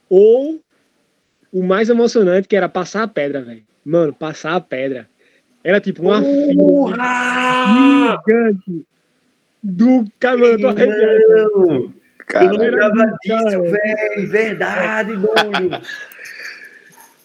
ou 0.09 0.59
o 1.51 1.63
mais 1.63 1.89
emocionante, 1.89 2.47
que 2.47 2.55
era 2.55 2.69
passar 2.69 3.03
a 3.03 3.07
pedra, 3.07 3.41
velho. 3.41 3.63
Mano, 3.85 4.13
passar 4.13 4.55
a 4.55 4.61
pedra. 4.61 5.07
Era 5.63 5.79
tipo 5.79 6.01
uma 6.03 6.21
fila 6.21 6.95
gigante 8.25 8.85
do 9.63 10.05
caminhão. 10.19 11.93
Cara, 12.27 12.45
eu 12.45 12.51
não 12.51 12.57
lembrava 12.59 13.17
disso, 13.23 13.61
velho. 13.63 14.29
Verdade, 14.29 15.13
doido. 15.15 15.81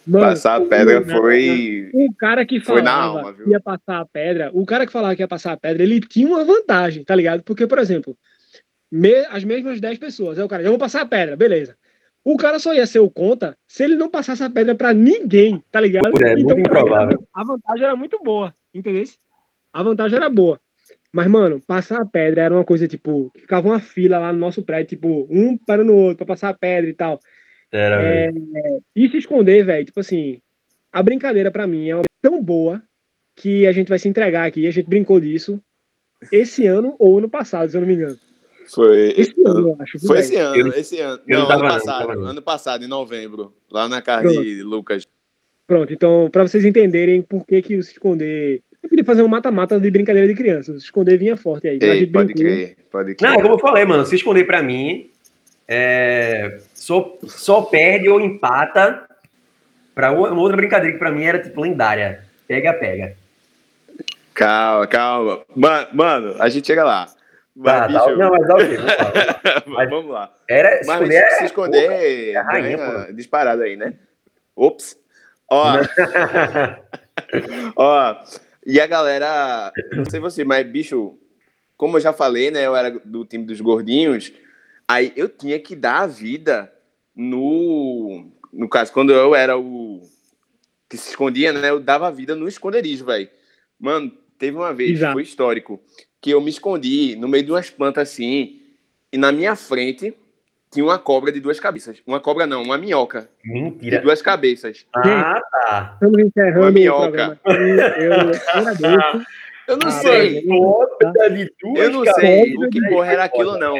Mano, 0.06 0.26
passar 0.26 0.56
a 0.56 0.60
pedra 0.60 1.04
foi. 1.04 1.90
O 1.94 2.14
cara 2.14 2.44
que 2.44 2.60
falava 2.60 3.20
alma, 3.20 3.34
que 3.34 3.50
ia 3.50 3.60
passar 3.60 4.00
a 4.00 4.06
pedra, 4.06 4.50
o 4.52 4.66
cara 4.66 4.86
que 4.86 4.92
falava 4.92 5.14
que 5.14 5.22
ia 5.22 5.28
passar 5.28 5.52
a 5.52 5.56
pedra, 5.56 5.82
ele 5.82 6.00
tinha 6.00 6.26
uma 6.26 6.44
vantagem, 6.44 7.04
tá 7.04 7.14
ligado? 7.14 7.42
Porque, 7.42 7.66
por 7.66 7.78
exemplo, 7.78 8.16
me, 8.90 9.24
as 9.26 9.44
mesmas 9.44 9.80
10 9.80 9.98
pessoas, 9.98 10.38
aí 10.38 10.44
o 10.44 10.48
cara, 10.48 10.62
eu 10.62 10.70
vou 10.70 10.78
passar 10.78 11.02
a 11.02 11.06
pedra, 11.06 11.36
beleza. 11.36 11.76
O 12.24 12.36
cara 12.36 12.58
só 12.58 12.72
ia 12.72 12.86
ser 12.86 13.00
o 13.00 13.10
conta 13.10 13.56
se 13.66 13.82
ele 13.82 13.96
não 13.96 14.08
passasse 14.08 14.42
a 14.42 14.50
pedra 14.50 14.74
para 14.74 14.92
ninguém, 14.92 15.62
tá 15.70 15.80
ligado? 15.80 16.06
É, 16.24 16.32
então, 16.32 16.56
muito 16.56 16.60
improvável. 16.60 17.26
A 17.34 17.44
vantagem 17.44 17.84
era 17.84 17.96
muito 17.96 18.18
boa, 18.22 18.54
entendeu? 18.72 19.04
A 19.72 19.82
vantagem 19.82 20.16
era 20.16 20.28
boa. 20.28 20.60
Mas, 21.12 21.26
mano, 21.26 21.60
passar 21.66 22.00
a 22.00 22.06
pedra 22.06 22.42
era 22.42 22.54
uma 22.54 22.64
coisa, 22.64 22.88
tipo, 22.88 23.30
ficava 23.36 23.68
uma 23.68 23.80
fila 23.80 24.18
lá 24.18 24.32
no 24.32 24.38
nosso 24.38 24.62
prédio, 24.62 24.96
tipo, 24.96 25.26
um 25.30 25.58
para 25.58 25.84
no 25.84 25.94
outro, 25.94 26.18
pra 26.18 26.26
passar 26.26 26.48
a 26.48 26.54
pedra 26.54 26.88
e 26.88 26.94
tal. 26.94 27.20
Era, 27.72 28.02
é, 28.02 28.30
e 28.94 29.08
se 29.08 29.16
esconder, 29.16 29.64
velho, 29.64 29.86
tipo 29.86 29.98
assim, 29.98 30.38
a 30.92 31.02
brincadeira 31.02 31.50
para 31.50 31.66
mim 31.66 31.90
é 31.90 32.02
tão 32.20 32.42
boa 32.42 32.82
que 33.34 33.66
a 33.66 33.72
gente 33.72 33.88
vai 33.88 33.98
se 33.98 34.08
entregar 34.08 34.46
aqui, 34.46 34.66
a 34.66 34.70
gente 34.70 34.88
brincou 34.88 35.18
disso 35.18 35.58
esse 36.30 36.66
ano 36.66 36.94
ou 36.98 37.18
ano 37.18 37.30
passado, 37.30 37.70
se 37.70 37.76
eu 37.76 37.80
não 37.80 37.88
me 37.88 37.94
engano. 37.94 38.18
Foi 38.68 39.14
esse 39.16 39.34
ano, 39.44 39.68
eu 39.68 39.76
acho. 39.80 39.98
Foi 40.06 40.18
esse 40.18 40.36
ano, 40.36 40.56
eu, 40.56 40.68
esse 40.68 41.00
ano. 41.00 41.20
Não, 41.26 41.50
ano 41.50 41.62
passado, 41.62 42.10
ano 42.10 42.42
passado, 42.42 42.84
em 42.84 42.88
novembro, 42.88 43.54
lá 43.70 43.88
na 43.88 44.02
casa 44.02 44.28
Pronto. 44.28 44.42
de 44.42 44.62
Lucas. 44.62 45.08
Pronto, 45.66 45.92
então, 45.92 46.28
para 46.30 46.46
vocês 46.46 46.64
entenderem 46.64 47.22
por 47.22 47.46
que 47.46 47.62
que 47.62 47.76
o 47.76 47.82
se 47.82 47.92
esconder 47.92 48.62
eu 48.82 48.88
queria 48.88 49.04
fazer 49.04 49.22
um 49.22 49.28
mata-mata 49.28 49.78
de 49.78 49.90
brincadeira 49.90 50.26
de 50.26 50.34
criança. 50.34 50.72
Se 50.72 50.86
esconder 50.86 51.16
vinha 51.16 51.36
forte 51.36 51.68
aí. 51.68 51.78
Ei, 51.80 52.06
pode 52.06 52.34
crer, 52.34 52.76
pode 52.90 53.14
crer. 53.14 53.30
Não, 53.30 53.40
como 53.40 53.54
eu 53.54 53.58
falei, 53.58 53.84
mano, 53.84 54.04
se 54.04 54.16
esconder 54.16 54.44
pra 54.44 54.60
mim, 54.60 55.11
é, 55.74 56.58
só, 56.74 57.16
só 57.24 57.62
perde 57.62 58.06
ou 58.06 58.20
empata 58.20 59.08
pra 59.94 60.12
uma 60.12 60.38
outra 60.38 60.58
brincadeira 60.58 60.92
que 60.92 60.98
pra 60.98 61.10
mim 61.10 61.24
era 61.24 61.42
tipo 61.42 61.62
lendária. 61.62 62.26
Pega, 62.46 62.74
pega. 62.74 63.16
Calma, 64.34 64.86
calma. 64.86 65.42
Mano, 65.56 65.88
mano 65.94 66.36
a 66.38 66.50
gente 66.50 66.66
chega 66.66 66.84
lá. 66.84 67.06
Mas, 67.56 67.72
tá, 67.72 67.88
bicho... 67.88 68.16
não, 68.18 68.30
mas 68.30 68.46
dá 68.46 68.54
o 68.54 68.58
quê? 68.58 68.76
Mas, 69.66 69.88
Vamos 69.88 70.10
lá. 70.10 70.30
Era, 70.46 70.80
esconder, 70.80 71.22
mas 71.22 71.38
se 71.38 71.44
esconder, 71.44 71.88
porra, 71.88 72.02
é 72.02 72.40
rainha, 72.40 73.12
disparado 73.12 73.62
aí, 73.62 73.76
né? 73.76 73.94
Ops. 74.54 74.98
Ó. 75.50 75.76
ó, 77.76 78.16
e 78.66 78.78
a 78.78 78.86
galera, 78.86 79.72
não 79.92 80.04
sei 80.04 80.20
você, 80.20 80.44
mas 80.44 80.66
bicho, 80.66 81.18
como 81.78 81.96
eu 81.96 82.00
já 82.00 82.12
falei, 82.12 82.50
né? 82.50 82.66
Eu 82.66 82.76
era 82.76 82.90
do 82.90 83.24
time 83.24 83.44
dos 83.44 83.60
gordinhos. 83.60 84.32
Aí 84.86 85.12
eu 85.16 85.28
tinha 85.28 85.58
que 85.58 85.74
dar 85.74 86.00
a 86.00 86.06
vida 86.06 86.72
no. 87.14 88.30
No 88.52 88.68
caso, 88.68 88.92
quando 88.92 89.12
eu 89.12 89.34
era 89.34 89.56
o 89.56 90.02
que 90.88 90.96
se 90.98 91.10
escondia, 91.10 91.52
né? 91.52 91.70
Eu 91.70 91.80
dava 91.80 92.06
a 92.08 92.10
vida 92.10 92.34
no 92.36 92.46
esconderijo, 92.46 93.06
velho. 93.06 93.28
Mano, 93.80 94.12
teve 94.38 94.56
uma 94.56 94.74
vez, 94.74 94.92
Exato. 94.92 95.14
foi 95.14 95.22
histórico, 95.22 95.80
que 96.20 96.30
eu 96.30 96.40
me 96.40 96.50
escondi 96.50 97.16
no 97.16 97.26
meio 97.28 97.44
de 97.44 97.50
umas 97.50 97.70
plantas 97.70 98.10
assim, 98.10 98.60
e 99.10 99.16
na 99.16 99.32
minha 99.32 99.56
frente 99.56 100.14
tinha 100.70 100.84
uma 100.84 100.98
cobra 100.98 101.30
de 101.30 101.40
duas 101.40 101.60
cabeças. 101.60 102.02
Uma 102.06 102.18
cobra 102.18 102.46
não, 102.46 102.62
uma 102.62 102.78
minhoca. 102.78 103.28
Mentira. 103.44 103.98
De 103.98 104.02
duas 104.02 104.22
cabeças. 104.22 104.86
Ah, 104.94 105.40
tá. 105.50 105.90
Estamos 105.94 106.18
encerrando 106.18 106.60
uma 106.60 106.70
minhoca. 106.70 107.40
Eu, 107.44 107.56
eu 109.68 109.76
não 109.76 109.88
ah, 109.88 109.90
sei. 109.90 110.44
Eu 111.76 111.90
não 111.90 112.04
sei 112.04 112.56
o 112.56 112.70
que 112.70 112.80
porra 112.88 113.12
era 113.12 113.24
aquilo, 113.24 113.58
não. 113.58 113.76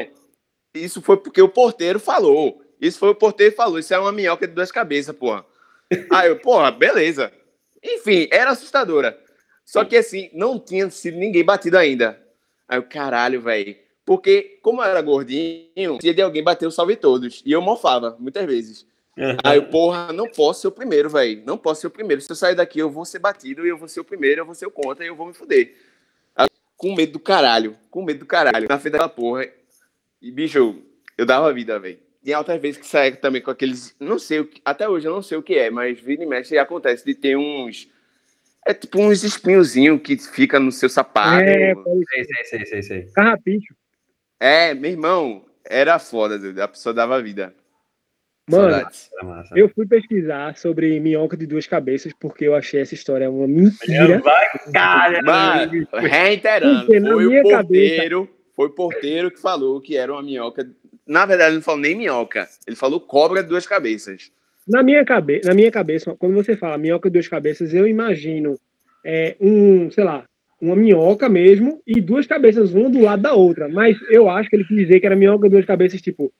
Isso 0.74 1.02
foi 1.02 1.16
porque 1.16 1.42
o 1.42 1.48
porteiro 1.48 2.00
falou. 2.00 2.62
Isso 2.80 2.98
foi 2.98 3.10
o 3.10 3.14
porteiro 3.14 3.54
falou. 3.54 3.78
Isso 3.78 3.92
é 3.94 3.98
uma 3.98 4.12
minhoca 4.12 4.46
de 4.46 4.54
duas 4.54 4.72
cabeças, 4.72 5.14
porra. 5.14 5.44
Aí 6.10 6.28
eu, 6.28 6.38
porra, 6.38 6.70
beleza. 6.70 7.32
Enfim, 7.82 8.28
era 8.30 8.50
assustadora. 8.50 9.18
Só 9.64 9.84
que 9.84 9.96
assim, 9.96 10.30
não 10.32 10.58
tinha 10.58 10.90
sido 10.90 11.16
ninguém 11.16 11.44
batido 11.44 11.78
ainda. 11.78 12.20
Aí 12.68 12.78
eu, 12.78 12.82
caralho, 12.82 13.40
velho. 13.40 13.76
Porque, 14.04 14.58
como 14.62 14.82
eu 14.82 14.86
era 14.86 15.00
gordinho, 15.00 15.98
dia 16.00 16.12
de 16.12 16.20
alguém 16.20 16.42
bater 16.42 16.66
o 16.66 16.70
salve 16.70 16.96
todos. 16.96 17.42
E 17.46 17.52
eu 17.52 17.60
mofava, 17.60 18.16
muitas 18.18 18.44
vezes. 18.44 18.86
Uhum. 19.16 19.36
Aí 19.44 19.58
eu, 19.58 19.64
porra, 19.64 20.12
não 20.12 20.26
posso 20.26 20.62
ser 20.62 20.68
o 20.68 20.72
primeiro, 20.72 21.08
velho. 21.08 21.42
Não 21.46 21.56
posso 21.56 21.82
ser 21.82 21.86
o 21.86 21.90
primeiro. 21.90 22.20
Se 22.20 22.30
eu 22.30 22.36
sair 22.36 22.54
daqui, 22.54 22.78
eu 22.78 22.90
vou 22.90 23.04
ser 23.04 23.18
batido 23.18 23.64
e 23.64 23.68
eu 23.68 23.76
vou 23.76 23.88
ser 23.88 24.00
o 24.00 24.04
primeiro, 24.04 24.40
eu 24.40 24.46
vou 24.46 24.54
ser 24.54 24.66
o 24.66 24.70
contra 24.70 25.04
e 25.04 25.08
eu 25.08 25.14
vou 25.14 25.26
me 25.26 25.34
fuder. 25.34 25.74
Aí, 26.34 26.48
com 26.76 26.94
medo 26.94 27.12
do 27.12 27.20
caralho. 27.20 27.76
Com 27.90 28.02
medo 28.02 28.20
do 28.20 28.26
caralho. 28.26 28.68
Na 28.68 28.78
frente 28.78 28.92
daquela 28.92 29.08
porra. 29.08 29.46
E, 30.22 30.30
bicho, 30.30 30.80
eu 31.18 31.26
dava 31.26 31.52
vida, 31.52 31.78
velho. 31.78 31.98
E 32.24 32.32
outras 32.34 32.60
vezes 32.62 32.78
que 32.78 32.86
saia 32.86 33.16
também 33.16 33.42
com 33.42 33.50
aqueles. 33.50 33.96
Não 33.98 34.18
sei 34.18 34.40
o 34.40 34.46
que. 34.46 34.62
Até 34.64 34.88
hoje 34.88 35.08
eu 35.08 35.12
não 35.12 35.22
sei 35.22 35.36
o 35.36 35.42
que 35.42 35.54
é, 35.54 35.70
mas 35.70 35.98
vira 36.00 36.22
e 36.22 36.26
mexe 36.26 36.56
acontece 36.56 37.04
de 37.04 37.14
ter 37.14 37.36
uns. 37.36 37.90
É 38.64 38.72
tipo 38.72 39.00
uns 39.02 39.24
espinhozinhos 39.24 40.00
que 40.00 40.16
fica 40.16 40.60
no 40.60 40.70
seu 40.70 40.88
sapato. 40.88 41.42
É, 41.42 41.72
É, 41.72 41.74
Sei, 41.74 42.24
sei, 42.24 42.44
sei, 42.44 42.66
sei, 42.66 42.82
sei. 42.82 43.12
carrapicho. 43.12 43.74
meu 44.78 44.90
irmão, 44.92 45.44
era 45.64 45.98
foda, 45.98 46.38
dude. 46.38 46.60
a 46.60 46.68
pessoa 46.68 46.94
dava 46.94 47.20
vida. 47.20 47.52
Mano, 48.48 48.70
Saudades. 48.70 49.10
Eu 49.54 49.68
fui 49.68 49.86
pesquisar 49.86 50.56
sobre 50.56 50.98
minhoca 51.00 51.36
de 51.36 51.46
duas 51.46 51.66
cabeças 51.66 52.12
porque 52.20 52.44
eu 52.44 52.54
achei 52.54 52.80
essa 52.80 52.94
história 52.94 53.28
uma 53.30 53.48
mentira. 53.48 54.18
Vai, 54.20 54.46
cara. 54.72 55.22
Mano, 55.22 55.88
reiterando, 55.92 56.86
Porque 56.86 57.00
na 57.00 57.12
foi 57.12 57.26
o 57.26 57.42
porteiro, 57.42 58.28
foi 58.54 58.66
o 58.66 58.70
porteiro 58.70 59.30
que 59.30 59.40
falou 59.40 59.80
que 59.80 59.96
era 59.96 60.12
uma 60.12 60.22
minhoca. 60.22 60.68
Na 61.06 61.26
verdade, 61.26 61.50
ele 61.50 61.56
não 61.56 61.62
falou 61.62 61.80
nem 61.80 61.96
minhoca, 61.96 62.48
ele 62.66 62.76
falou 62.76 63.00
cobra 63.00 63.42
de 63.42 63.48
duas 63.48 63.66
cabeças. 63.66 64.30
Na 64.66 64.82
minha, 64.82 65.04
cabe 65.04 65.40
na 65.44 65.54
minha 65.54 65.70
cabeça, 65.70 66.14
quando 66.16 66.34
você 66.34 66.56
fala 66.56 66.78
minhoca 66.78 67.08
de 67.10 67.14
duas 67.14 67.28
cabeças, 67.28 67.74
eu 67.74 67.86
imagino 67.86 68.56
é, 69.04 69.36
um, 69.40 69.90
sei 69.90 70.04
lá, 70.04 70.24
uma 70.60 70.76
minhoca 70.76 71.28
mesmo 71.28 71.82
e 71.84 72.00
duas 72.00 72.26
cabeças, 72.26 72.72
uma 72.72 72.88
do 72.88 73.00
lado 73.00 73.22
da 73.22 73.34
outra. 73.34 73.68
Mas 73.68 73.96
eu 74.08 74.30
acho 74.30 74.48
que 74.48 74.54
ele 74.54 74.64
quis 74.64 74.76
dizer 74.76 75.00
que 75.00 75.06
era 75.06 75.16
minhoca 75.16 75.48
de 75.48 75.54
duas 75.54 75.66
cabeças, 75.66 76.00
tipo, 76.00 76.32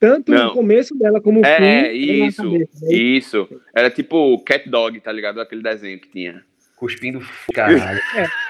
tanto 0.00 0.32
Não. 0.32 0.48
o 0.48 0.52
começo 0.52 0.96
dela 0.98 1.20
como 1.20 1.40
o 1.40 1.44
fim. 1.44 1.50
É, 1.50 1.54
era 1.54 1.82
na 1.86 1.92
isso, 1.92 2.42
cabeça, 2.42 2.86
né? 2.86 2.94
isso. 2.94 3.48
Era 3.74 3.90
tipo 3.90 4.38
cat 4.44 4.68
dog, 4.68 5.00
tá 5.00 5.12
ligado? 5.12 5.40
Aquele 5.40 5.62
desenho 5.62 6.00
que 6.00 6.08
tinha. 6.08 6.42
Cuspindo, 6.76 7.20
caralho. 7.52 8.00
Tipo 8.00 8.47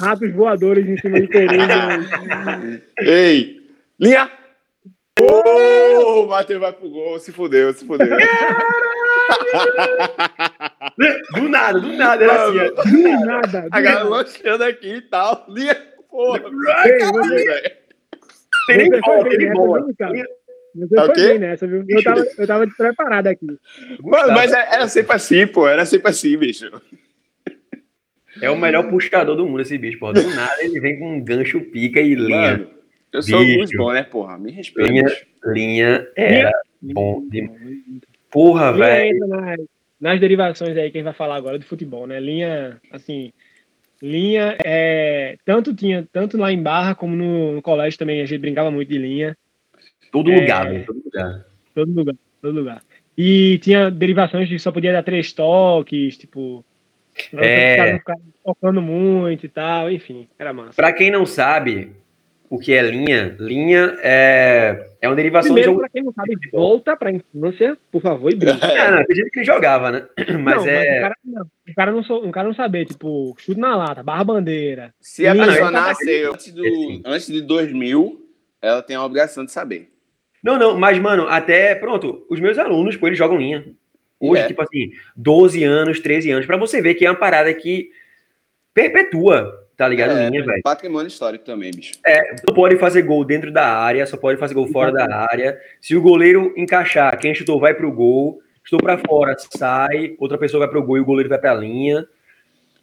ratos 0.00 0.32
voadores 0.32 0.86
em 0.88 0.96
cima 0.98 1.20
de 1.20 1.28
coruja. 1.28 2.80
Ei, 2.98 3.56
linha! 3.98 4.30
Oh, 5.18 6.24
o 6.24 6.28
Matheus 6.28 6.60
vai 6.60 6.72
pro 6.72 6.90
gol, 6.90 7.18
se 7.18 7.32
fudeu, 7.32 7.72
se 7.72 7.86
fudeu. 7.86 8.06
Do 11.34 11.48
nada, 11.48 11.80
do 11.80 11.92
nada, 11.94 12.24
era 12.24 12.44
assim. 12.48 12.58
ó. 12.58 12.82
Do 12.82 13.26
nada. 13.26 13.68
A 13.70 13.80
galera 13.80 14.04
lanchando 14.04 14.64
aqui 14.64 14.94
e 14.96 15.00
tal. 15.02 15.44
Linha, 15.48 15.74
porra. 16.10 16.42
Ei, 16.86 16.98
você- 16.98 17.44
velho. 17.44 17.70
Tem 18.66 18.76
nem 18.90 19.00
bola, 19.00 19.22
tem 19.28 19.38
bem 19.38 19.46
nem 19.48 19.52
bola. 19.52 19.86
Você 19.86 20.04
É 20.98 21.00
o 21.00 21.06
foi 21.06 21.14
quê? 21.14 21.28
bem 21.28 21.38
nessa, 21.38 21.66
viu? 21.66 21.84
Eu 21.88 22.02
tava, 22.02 22.26
eu 22.38 22.46
tava 22.46 22.66
despreparado 22.66 23.28
aqui. 23.30 23.46
Mano, 24.02 24.32
mas 24.34 24.52
é- 24.52 24.68
era 24.74 24.88
sempre 24.88 25.14
assim, 25.16 25.46
pô. 25.46 25.66
Era 25.66 25.86
sempre 25.86 26.10
assim, 26.10 26.36
bicho. 26.36 26.70
É 28.42 28.50
o 28.50 28.56
melhor 28.58 28.88
puxador 28.88 29.36
do 29.36 29.46
mundo 29.46 29.62
esse 29.62 29.76
bicho, 29.78 29.98
porra. 29.98 30.14
Do 30.14 30.34
nada 30.34 30.62
ele 30.62 30.78
vem 30.80 30.98
com 30.98 31.16
um 31.16 31.20
gancho, 31.24 31.60
pica 31.60 32.00
e 32.00 32.14
linha. 32.14 32.52
Mano, 32.52 32.70
eu 33.12 33.22
sou 33.22 33.38
Bicho. 33.40 33.58
muito 33.58 33.76
bom, 33.76 33.92
né, 33.92 34.02
porra? 34.02 34.38
Me 34.38 34.50
respeita. 34.52 34.90
Linha, 34.90 35.06
linha 35.44 36.08
era 36.16 36.52
bom. 36.82 37.26
de- 37.28 37.50
Porra, 38.30 38.70
Linha 38.72 38.84
velho. 38.86 39.26
nas, 39.28 39.60
nas 40.00 40.20
derivações 40.20 40.76
aí 40.76 40.90
que 40.90 40.98
a 40.98 41.00
gente 41.00 41.04
vai 41.04 41.14
falar 41.14 41.36
agora 41.36 41.58
do 41.58 41.64
futebol, 41.64 42.06
né? 42.06 42.20
Linha, 42.20 42.78
assim, 42.92 43.32
linha 44.02 44.56
é 44.64 45.36
tanto 45.44 45.74
tinha 45.74 46.06
tanto 46.12 46.36
lá 46.36 46.52
em 46.52 46.62
Barra 46.62 46.94
como 46.94 47.16
no, 47.16 47.52
no 47.54 47.62
colégio 47.62 47.98
também 47.98 48.20
a 48.20 48.26
gente 48.26 48.38
brincava 48.40 48.70
muito 48.70 48.88
de 48.90 48.98
linha, 48.98 49.36
Todo 50.12 50.30
É. 50.30 50.40
lugar, 50.40 50.68
velho. 50.70 50.84
Todo 50.86 51.02
lugar. 51.04 51.44
todo 51.74 51.92
lugar, 51.92 52.14
todo 52.42 52.54
lugar. 52.58 52.82
E 53.18 53.58
tinha 53.62 53.90
derivações 53.90 54.48
que 54.48 54.58
só 54.58 54.70
podia 54.70 54.92
dar 54.92 55.02
três 55.02 55.32
toques, 55.32 56.16
tipo, 56.18 56.64
É. 57.36 57.98
tocando 58.44 58.80
muito 58.82 59.46
e 59.46 59.48
tal, 59.48 59.90
enfim, 59.90 60.28
era 60.38 60.52
massa. 60.52 60.74
Pra 60.74 60.92
quem 60.92 61.10
não 61.10 61.24
sabe 61.26 61.92
o 62.48 62.58
que 62.58 62.72
é 62.72 62.82
linha, 62.82 63.34
linha 63.40 63.96
é, 64.02 64.90
é 65.02 65.08
uma 65.08 65.16
derivação 65.16 65.52
Primeiro, 65.52 65.70
de 65.70 65.74
jogo. 65.74 65.80
pra 65.80 65.88
quem 65.88 66.02
não 66.04 66.12
sabe, 66.12 66.36
volta 66.52 66.96
pra 66.96 67.10
infância, 67.10 67.76
por 67.90 68.00
favor, 68.00 68.30
e 68.32 68.36
brinca. 68.38 68.58
Ah, 68.66 68.90
não, 68.92 69.04
tem 69.04 69.16
gente 69.16 69.30
que 69.30 69.42
jogava, 69.44 69.90
né? 69.90 70.06
Mas 70.40 70.56
não, 70.56 70.66
é. 70.68 70.76
mas 70.76 70.98
o 70.98 71.00
cara 71.02 71.14
não, 71.24 71.42
o 71.42 71.74
cara 71.74 71.92
não, 71.92 72.02
sou- 72.04 72.24
o 72.28 72.30
cara 72.30 72.46
não 72.48 72.54
saber, 72.54 72.84
tipo, 72.86 73.34
chute 73.38 73.58
na 73.58 73.74
lata, 73.76 74.02
barra 74.02 74.22
bandeira. 74.22 74.94
Se 75.00 75.26
a 75.26 75.32
Linha, 75.32 75.46
pessoa 75.46 75.66
ele 75.68 75.76
tá 75.76 75.80
nasceu 75.88 76.32
antes, 76.32 76.52
do, 76.52 77.02
antes 77.04 77.26
de 77.26 77.42
2000, 77.42 78.24
ela 78.62 78.80
tem 78.82 78.94
a 78.94 79.04
obrigação 79.04 79.44
de 79.44 79.50
saber. 79.50 79.90
Não, 80.42 80.56
não, 80.56 80.78
mas, 80.78 80.96
mano, 81.00 81.26
até, 81.28 81.74
pronto, 81.74 82.24
os 82.30 82.38
meus 82.38 82.56
alunos, 82.58 82.96
pô, 82.96 83.08
eles 83.08 83.18
jogam 83.18 83.36
linha. 83.38 83.64
Hoje, 84.20 84.42
É. 84.42 84.46
tipo 84.46 84.62
assim, 84.62 84.90
12 85.16 85.62
anos, 85.64 86.00
13 86.00 86.30
anos, 86.30 86.46
pra 86.46 86.56
você 86.56 86.80
ver 86.80 86.94
que 86.94 87.04
é 87.04 87.10
uma 87.10 87.16
parada 87.18 87.52
que 87.52 87.90
perpetua, 88.72 89.66
tá 89.76 89.86
ligado? 89.88 90.16
É, 90.16 90.28
linha, 90.30 90.44
velho. 90.44 90.62
patrimônio 90.62 91.08
histórico 91.08 91.44
também, 91.44 91.70
bicho. 91.70 91.94
Não 92.46 92.54
pode 92.54 92.76
fazer 92.76 93.02
gol 93.02 93.24
dentro 93.24 93.52
da 93.52 93.66
área, 93.66 94.06
só 94.06 94.16
pode 94.16 94.38
fazer 94.38 94.54
gol 94.54 94.68
fora 94.68 94.92
da 94.92 95.26
área. 95.30 95.58
Se 95.80 95.94
o 95.96 96.00
goleiro 96.02 96.52
encaixar, 96.56 97.18
quem 97.18 97.34
chutou 97.34 97.60
vai 97.60 97.74
pro 97.74 97.90
gol, 97.92 98.40
chutou 98.64 98.80
pra 98.82 98.98
fora, 98.98 99.34
sai, 99.38 100.14
outra 100.18 100.38
pessoa 100.38 100.60
vai 100.60 100.68
pro 100.68 100.82
gol 100.82 100.96
e 100.96 101.00
o 101.00 101.04
goleiro 101.04 101.28
vai 101.28 101.38
pra 101.38 101.54
linha. 101.54 102.06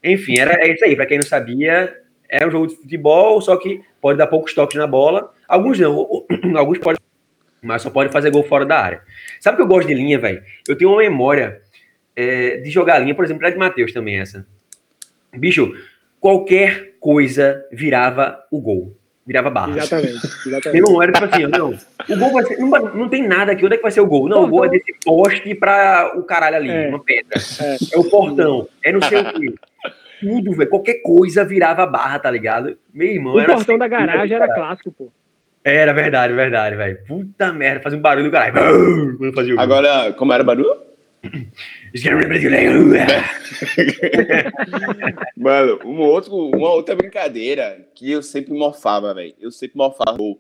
Enfim, 0.04 0.38
era, 0.38 0.54
é 0.66 0.74
isso 0.74 0.84
aí. 0.84 0.96
Pra 0.96 1.06
quem 1.06 1.18
não 1.18 1.26
sabia, 1.26 1.96
é 2.30 2.46
um 2.46 2.52
jogo 2.52 2.68
de 2.68 2.76
futebol, 2.76 3.40
só 3.42 3.56
que 3.58 3.82
pode 4.02 4.18
dar 4.18 4.28
poucos 4.28 4.54
toques 4.54 4.78
na 4.78 4.86
bola. 4.88 5.32
Alguns 5.48 5.80
não, 5.80 6.26
alguns 6.58 6.78
podem, 6.80 7.00
mas 7.64 7.82
só 7.82 7.90
pode 7.90 8.12
fazer 8.12 8.30
gol 8.32 8.44
fora 8.44 8.66
da 8.66 8.80
área. 8.80 9.02
Sabe 9.40 9.56
o 9.56 9.58
que 9.58 9.64
eu 9.64 9.68
gosto 9.68 9.88
de 9.88 9.94
linha, 9.94 10.20
velho? 10.20 10.44
Eu 10.68 10.76
tenho 10.78 10.92
uma 10.92 11.00
memória 11.00 11.62
é, 12.16 12.58
de 12.58 12.70
jogar 12.70 13.00
linha, 13.00 13.16
por 13.16 13.26
exemplo, 13.26 13.46
a 13.46 13.50
de 13.50 13.58
Matheus 13.58 13.92
também, 13.94 14.20
essa. 14.20 14.46
Bicho, 15.36 15.74
qualquer 16.20 16.94
coisa 17.00 17.66
virava 17.72 18.44
o 18.52 18.60
gol. 18.62 18.96
Virava 19.26 19.50
barra. 19.50 19.78
Exatamente, 19.78 20.20
Meu 20.46 20.58
exatamente. 20.58 20.76
irmão, 20.86 21.02
era 21.02 21.12
tipo 21.14 21.26
assim, 21.26 21.48
não. 21.48 21.70
O 21.70 22.20
gol 22.20 22.32
vai 22.34 22.44
ser. 22.44 22.58
Não, 22.60 22.70
não 22.96 23.10
tem 23.10 23.26
nada 23.26 23.54
aqui. 23.54 23.66
Onde 23.66 23.76
é 23.76 23.78
que 23.78 23.84
vai 23.84 23.92
ser 23.92 24.02
o 24.02 24.06
gol? 24.06 24.28
Não, 24.28 24.44
o 24.44 24.48
gol 24.50 24.66
é 24.66 24.70
desse 24.70 24.94
poste 25.04 25.56
pra 25.56 26.12
o 26.18 26.24
caralho 26.24 26.58
ali, 26.58 26.70
É. 26.70 26.90
uma 26.90 27.02
pedra. 27.02 27.40
É. 27.62 27.96
É. 27.96 27.98
o 27.98 28.04
portão. 28.10 28.68
É 28.84 28.92
não 28.92 29.02
sei 29.02 29.22
o 29.22 29.34
quê. 29.34 29.54
Tudo, 30.20 30.52
velho. 30.52 30.70
Qualquer 30.70 30.96
coisa 31.02 31.46
virava 31.46 31.86
barra, 31.86 32.20
tá 32.20 32.30
ligado? 32.30 32.78
Meu 32.94 33.08
irmão, 33.08 33.34
O 33.36 33.40
era. 33.40 33.54
portão 33.56 33.76
assim, 33.76 33.80
da 33.80 33.88
garagem 33.88 34.36
era 34.36 34.54
clássico, 34.54 34.92
pô. 34.92 35.10
Era 35.64 35.94
verdade, 35.94 36.34
verdade, 36.34 36.76
velho. 36.76 37.00
Puta 37.08 37.54
merda, 37.54 37.82
fazia 37.82 37.98
um 37.98 38.02
barulho 38.02 38.26
do 38.26 38.32
caralho. 38.32 38.54
Quando 39.18 39.34
fazia 39.34 39.56
o. 39.56 39.60
Agora, 39.60 40.12
como 40.14 40.34
era 40.34 40.44
o 40.44 40.46
barulho? 40.46 40.76
Mano, 45.38 45.80
um 45.86 46.00
outro, 46.02 46.36
uma 46.36 46.72
outra 46.72 46.96
brincadeira 46.96 47.88
que 47.96 48.12
eu 48.12 48.22
sempre 48.22 48.54
morfava, 48.54 49.14
velho. 49.14 49.34
Eu 49.40 49.52
sempre 49.52 49.78
morfava 49.78 50.18
gol. 50.18 50.40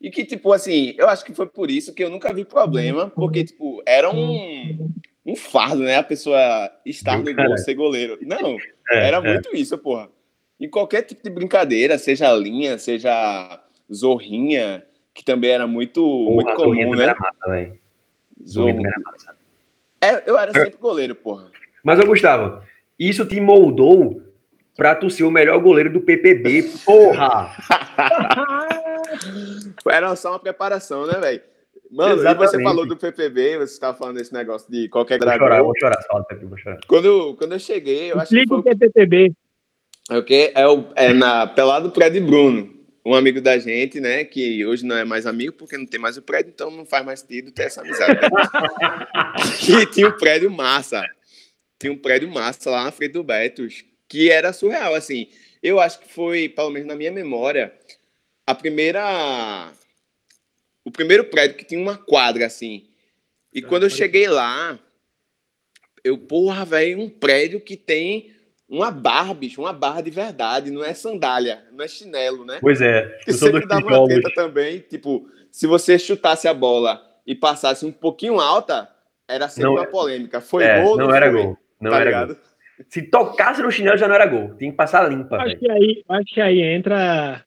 E 0.00 0.10
que, 0.10 0.24
tipo, 0.24 0.52
assim, 0.52 0.94
eu 0.98 1.08
acho 1.08 1.24
que 1.24 1.34
foi 1.34 1.46
por 1.46 1.70
isso 1.70 1.94
que 1.94 2.02
eu 2.02 2.10
nunca 2.10 2.34
vi 2.34 2.44
problema, 2.44 3.08
porque, 3.08 3.44
tipo, 3.44 3.82
era 3.86 4.10
um, 4.10 4.90
um 5.24 5.36
fardo, 5.36 5.82
né? 5.82 5.96
A 5.96 6.02
pessoa 6.02 6.70
estar 6.84 7.18
no 7.18 7.34
gol, 7.34 7.56
ser 7.56 7.74
goleiro. 7.74 8.18
Não, 8.22 8.56
É, 8.90 9.08
era 9.08 9.18
é. 9.18 9.20
muito 9.20 9.56
isso, 9.56 9.78
porra. 9.78 10.08
E 10.58 10.68
qualquer 10.68 11.02
tipo 11.02 11.22
de 11.22 11.30
brincadeira, 11.30 11.98
seja 11.98 12.32
linha, 12.32 12.78
seja 12.78 13.60
zorrinha, 13.92 14.84
que 15.14 15.24
também 15.24 15.50
era 15.50 15.66
muito, 15.66 16.00
muito 16.06 16.46
Porra, 16.46 16.58
Zorrinha 16.58 16.84
comum, 16.86 16.96
né? 16.98 17.04
era 17.04 17.16
massa, 17.18 17.50
velho. 17.50 17.78
Zorrinha 18.46 18.46
Zorro. 18.46 18.66
também 18.76 18.86
era 18.86 19.00
massa. 19.00 19.36
É, 20.00 20.30
eu 20.30 20.38
era 20.38 20.52
sempre 20.52 20.78
goleiro, 20.78 21.14
porra. 21.14 21.50
Mas, 21.82 21.98
ô 21.98 22.06
Gustavo, 22.06 22.62
isso 22.98 23.24
te 23.26 23.40
moldou 23.40 24.22
pra 24.76 24.94
tu 24.94 25.08
ser 25.08 25.24
o 25.24 25.30
melhor 25.30 25.58
goleiro 25.60 25.90
do 25.90 26.00
PPB, 26.00 26.70
porra! 26.84 27.50
Era 29.88 30.14
só 30.16 30.30
uma 30.32 30.38
preparação, 30.38 31.06
né, 31.06 31.14
velho? 31.18 31.40
Mano, 31.90 32.16
você 32.36 32.62
falou 32.62 32.86
do 32.86 32.96
PPB, 32.96 33.58
você 33.58 33.72
estava 33.74 33.96
falando 33.96 34.16
desse 34.16 34.32
negócio 34.32 34.70
de 34.70 34.88
qualquer 34.88 35.18
Vou 35.18 35.28
chorar, 35.28 35.38
dragão. 35.46 35.64
vou 35.66 35.74
chorar, 35.78 36.24
Pepe, 36.24 36.44
vou 36.44 36.58
chorar. 36.58 36.78
Quando, 36.88 37.04
eu- 37.06 37.36
quando 37.36 37.52
eu 37.52 37.58
cheguei, 37.60 38.10
eu 38.12 38.18
acho 38.18 38.28
que 38.28 38.40
Explica 38.40 38.48
foi 38.48 38.58
o 38.58 38.62
que 38.62 38.68
é 38.68 38.74
PPB. 38.88 39.32
É 40.10 40.18
o 40.18 40.24
quê? 40.24 40.52
É, 40.54 40.66
o, 40.66 40.84
é 40.96 41.12
na 41.12 41.46
Pelado 41.46 41.90
Prédio 41.90 42.24
Bruno, 42.26 42.68
um 43.06 43.14
amigo 43.14 43.40
da 43.40 43.56
gente, 43.56 44.00
né? 44.00 44.24
Que 44.24 44.66
hoje 44.66 44.84
não 44.84 44.96
é 44.96 45.04
mais 45.04 45.26
amigo 45.26 45.52
porque 45.52 45.78
não 45.78 45.86
tem 45.86 46.00
mais 46.00 46.16
o 46.16 46.22
prédio, 46.22 46.50
então 46.52 46.72
não 46.72 46.84
faz 46.84 47.06
mais 47.06 47.20
sentido 47.20 47.52
ter 47.52 47.62
essa 47.62 47.80
amizade. 47.80 48.18
que 49.60 49.86
tinha 49.94 50.08
um 50.08 50.18
prédio 50.18 50.50
massa. 50.50 51.04
Tinha 51.78 51.92
um 51.92 51.96
prédio 51.96 52.28
massa 52.28 52.68
lá 52.68 52.82
na 52.82 52.90
frente 52.90 53.12
do 53.12 53.22
Betos, 53.22 53.84
que 54.08 54.28
era 54.28 54.52
surreal, 54.52 54.92
assim. 54.92 55.28
Eu 55.62 55.78
acho 55.78 56.00
que 56.00 56.12
foi, 56.12 56.48
pelo 56.48 56.70
menos 56.70 56.88
na 56.88 56.96
minha 56.96 57.12
memória, 57.12 57.72
a 58.44 58.56
primeira. 58.56 59.72
O 60.84 60.90
primeiro 60.90 61.26
prédio 61.26 61.56
que 61.56 61.64
tinha 61.64 61.80
uma 61.80 61.96
quadra, 61.96 62.44
assim. 62.44 62.88
E 63.52 63.62
quando 63.62 63.84
eu 63.84 63.90
cheguei 63.90 64.26
lá, 64.26 64.80
eu, 66.02 66.18
porra, 66.18 66.64
velho, 66.64 67.00
um 67.00 67.08
prédio 67.08 67.60
que 67.60 67.76
tem 67.76 68.34
uma 68.68 68.90
barra, 68.90 69.32
bicho, 69.32 69.60
uma 69.60 69.72
barra 69.72 70.00
de 70.00 70.10
verdade, 70.10 70.70
não 70.70 70.84
é 70.84 70.92
sandália, 70.92 71.64
não 71.72 71.84
é 71.84 71.88
chinelo, 71.88 72.44
né? 72.44 72.58
Pois 72.60 72.80
é, 72.80 73.18
Que 73.24 73.30
eu 73.30 73.34
sou 73.34 73.48
sempre 73.50 73.66
dava 73.66 73.86
uma 73.86 74.04
treta 74.06 74.30
também, 74.34 74.80
tipo, 74.80 75.28
se 75.50 75.66
você 75.66 75.98
chutasse 75.98 76.48
a 76.48 76.54
bola 76.54 77.00
e 77.26 77.34
passasse 77.34 77.86
um 77.86 77.92
pouquinho 77.92 78.40
alta, 78.40 78.88
era 79.28 79.48
sempre 79.48 79.64
Não, 79.70 79.74
uma 79.74 79.86
polêmica. 79.86 80.40
Foi 80.40 80.64
É, 80.64 80.82
gol, 80.82 80.96
não 80.96 81.14
era 81.14 81.30
foi? 81.30 81.42
gol. 81.42 81.58
Não 81.80 81.90
tá 81.90 81.96
era 82.00 82.04
ligado? 82.06 82.34
gol. 82.34 82.36
Se 82.88 83.02
tocasse 83.02 83.62
no 83.62 83.70
chinelo 83.70 83.96
já 83.96 84.06
não 84.06 84.14
era 84.14 84.26
gol. 84.26 84.54
Tinha 84.56 84.70
que 84.70 84.76
passar 84.76 85.08
limpa, 85.08 85.36
Acho 85.36 85.56
que 85.56 85.70
aí, 85.70 86.04
acho 86.08 86.34
que 86.34 86.40
aí 86.40 86.60
entra 86.60 87.44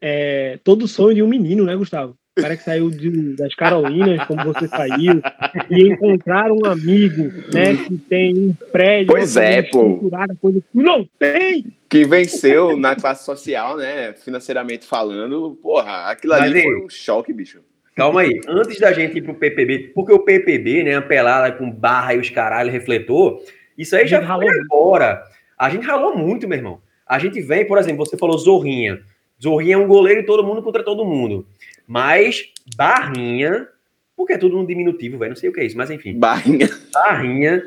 é, 0.00 0.58
todo 0.62 0.86
sonho 0.86 1.14
de 1.14 1.22
um 1.22 1.28
menino, 1.28 1.64
né, 1.64 1.74
Gustavo? 1.74 2.16
O 2.36 2.42
cara 2.42 2.56
que 2.56 2.62
saiu 2.62 2.90
de, 2.90 3.34
das 3.34 3.54
Carolinas, 3.54 4.22
como 4.26 4.44
você 4.44 4.68
saiu, 4.68 5.22
e 5.70 5.88
encontrar 5.88 6.52
um 6.52 6.66
amigo, 6.66 7.32
né, 7.52 7.74
que 7.76 7.96
tem 7.96 8.36
um 8.36 8.54
prédio. 8.70 9.06
Pois 9.06 9.36
é, 9.38 9.62
pô. 9.62 9.98
Coisa 10.40 10.60
que 10.60 10.78
não 10.78 11.08
tem! 11.18 11.66
Que 11.88 12.04
venceu 12.04 12.76
na 12.76 12.94
classe 12.94 13.24
social, 13.24 13.78
né, 13.78 14.12
financeiramente 14.12 14.84
falando. 14.84 15.58
Porra, 15.62 16.10
aquilo 16.10 16.34
ali 16.34 16.54
Mas, 16.54 16.62
foi 16.62 16.84
um 16.84 16.90
choque, 16.90 17.32
bicho. 17.32 17.60
Calma 17.94 18.20
aí, 18.20 18.38
antes 18.46 18.78
da 18.78 18.92
gente 18.92 19.16
ir 19.16 19.22
pro 19.22 19.34
PPB, 19.34 19.92
porque 19.94 20.12
o 20.12 20.18
PPB, 20.18 20.84
né, 20.84 20.96
a 20.96 21.02
pelada 21.02 21.50
com 21.52 21.70
barra 21.70 22.12
e 22.12 22.18
os 22.18 22.28
caralho, 22.28 22.70
refletor, 22.70 23.42
isso 23.78 23.96
aí 23.96 24.06
já 24.06 24.18
foi 24.18 24.26
ralou 24.26 24.46
muito. 24.46 24.64
embora. 24.64 25.22
A 25.58 25.70
gente 25.70 25.86
ralou 25.86 26.14
muito, 26.14 26.46
meu 26.46 26.58
irmão. 26.58 26.82
A 27.06 27.18
gente 27.18 27.40
vem, 27.40 27.66
por 27.66 27.78
exemplo, 27.78 28.04
você 28.04 28.18
falou 28.18 28.36
Zorrinha. 28.36 29.00
Zorrinha 29.42 29.74
é 29.74 29.78
um 29.78 29.86
goleiro 29.86 30.20
e 30.20 30.26
todo 30.26 30.44
mundo 30.44 30.62
contra 30.62 30.82
todo 30.82 31.04
mundo. 31.04 31.46
Mas 31.86 32.52
Barrinha, 32.76 33.68
porque 34.16 34.32
é 34.32 34.38
tudo 34.38 34.56
no 34.56 34.66
diminutivo, 34.66 35.18
velho, 35.18 35.30
não 35.30 35.36
sei 35.36 35.50
o 35.50 35.52
que 35.52 35.60
é 35.60 35.64
isso, 35.64 35.76
mas 35.76 35.90
enfim. 35.90 36.18
Barrinha. 36.18 36.68
Barrinha 36.92 37.62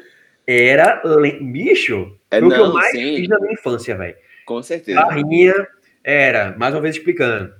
era, 0.45 1.01
bicho, 1.41 2.15
É, 2.32 2.39
o 2.39 2.49
que 2.49 2.55
eu 2.55 2.73
mais 2.73 2.91
sim. 2.91 3.17
fiz 3.17 3.27
na 3.27 3.39
minha 3.39 3.53
infância, 3.53 3.95
velho. 3.95 4.15
Com 4.45 4.62
certeza. 4.63 4.99
Barrinha 4.99 5.53
era, 6.03 6.55
mais 6.58 6.73
uma 6.73 6.82
vez 6.82 6.95
explicando, 6.95 7.53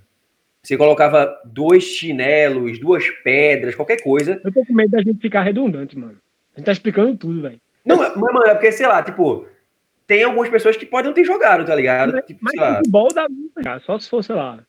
você 0.64 0.76
colocava 0.76 1.40
dois 1.46 1.84
chinelos, 1.84 2.80
duas 2.80 3.08
pedras, 3.24 3.76
qualquer 3.76 4.02
coisa. 4.02 4.42
Eu 4.44 4.52
tô 4.52 4.66
com 4.66 4.74
medo 4.74 4.92
da 4.92 5.02
gente 5.02 5.22
ficar 5.22 5.44
redundante, 5.44 5.98
mano. 5.98 6.18
A 6.56 6.60
gente 6.60 6.66
tá 6.66 6.72
explicando 6.72 7.16
tudo, 7.16 7.42
velho. 7.42 7.62
Não, 7.86 7.98
mas, 7.98 8.16
mano, 8.16 8.44
é 8.46 8.54
porque, 8.54 8.72
sei 8.72 8.88
lá, 8.88 9.02
tipo, 9.02 9.46
tem 10.10 10.24
algumas 10.24 10.50
pessoas 10.50 10.76
que 10.76 10.88
podem 10.88 11.06
não 11.06 11.14
ter 11.14 11.24
jogado, 11.24 11.64
tá 11.64 11.76
ligado? 11.76 12.14
Mas, 12.14 12.26
Tipo, 12.26 12.40
mas 12.42 12.52
sei 12.52 12.60
lá. 12.60 12.76
futebol 12.78 13.14
dá 13.14 13.30
muito, 13.30 13.54
cara. 13.64 13.80
Só 13.82 14.00
se 14.00 14.10
for, 14.10 14.24
sei 14.24 14.36
lá. 14.36 14.60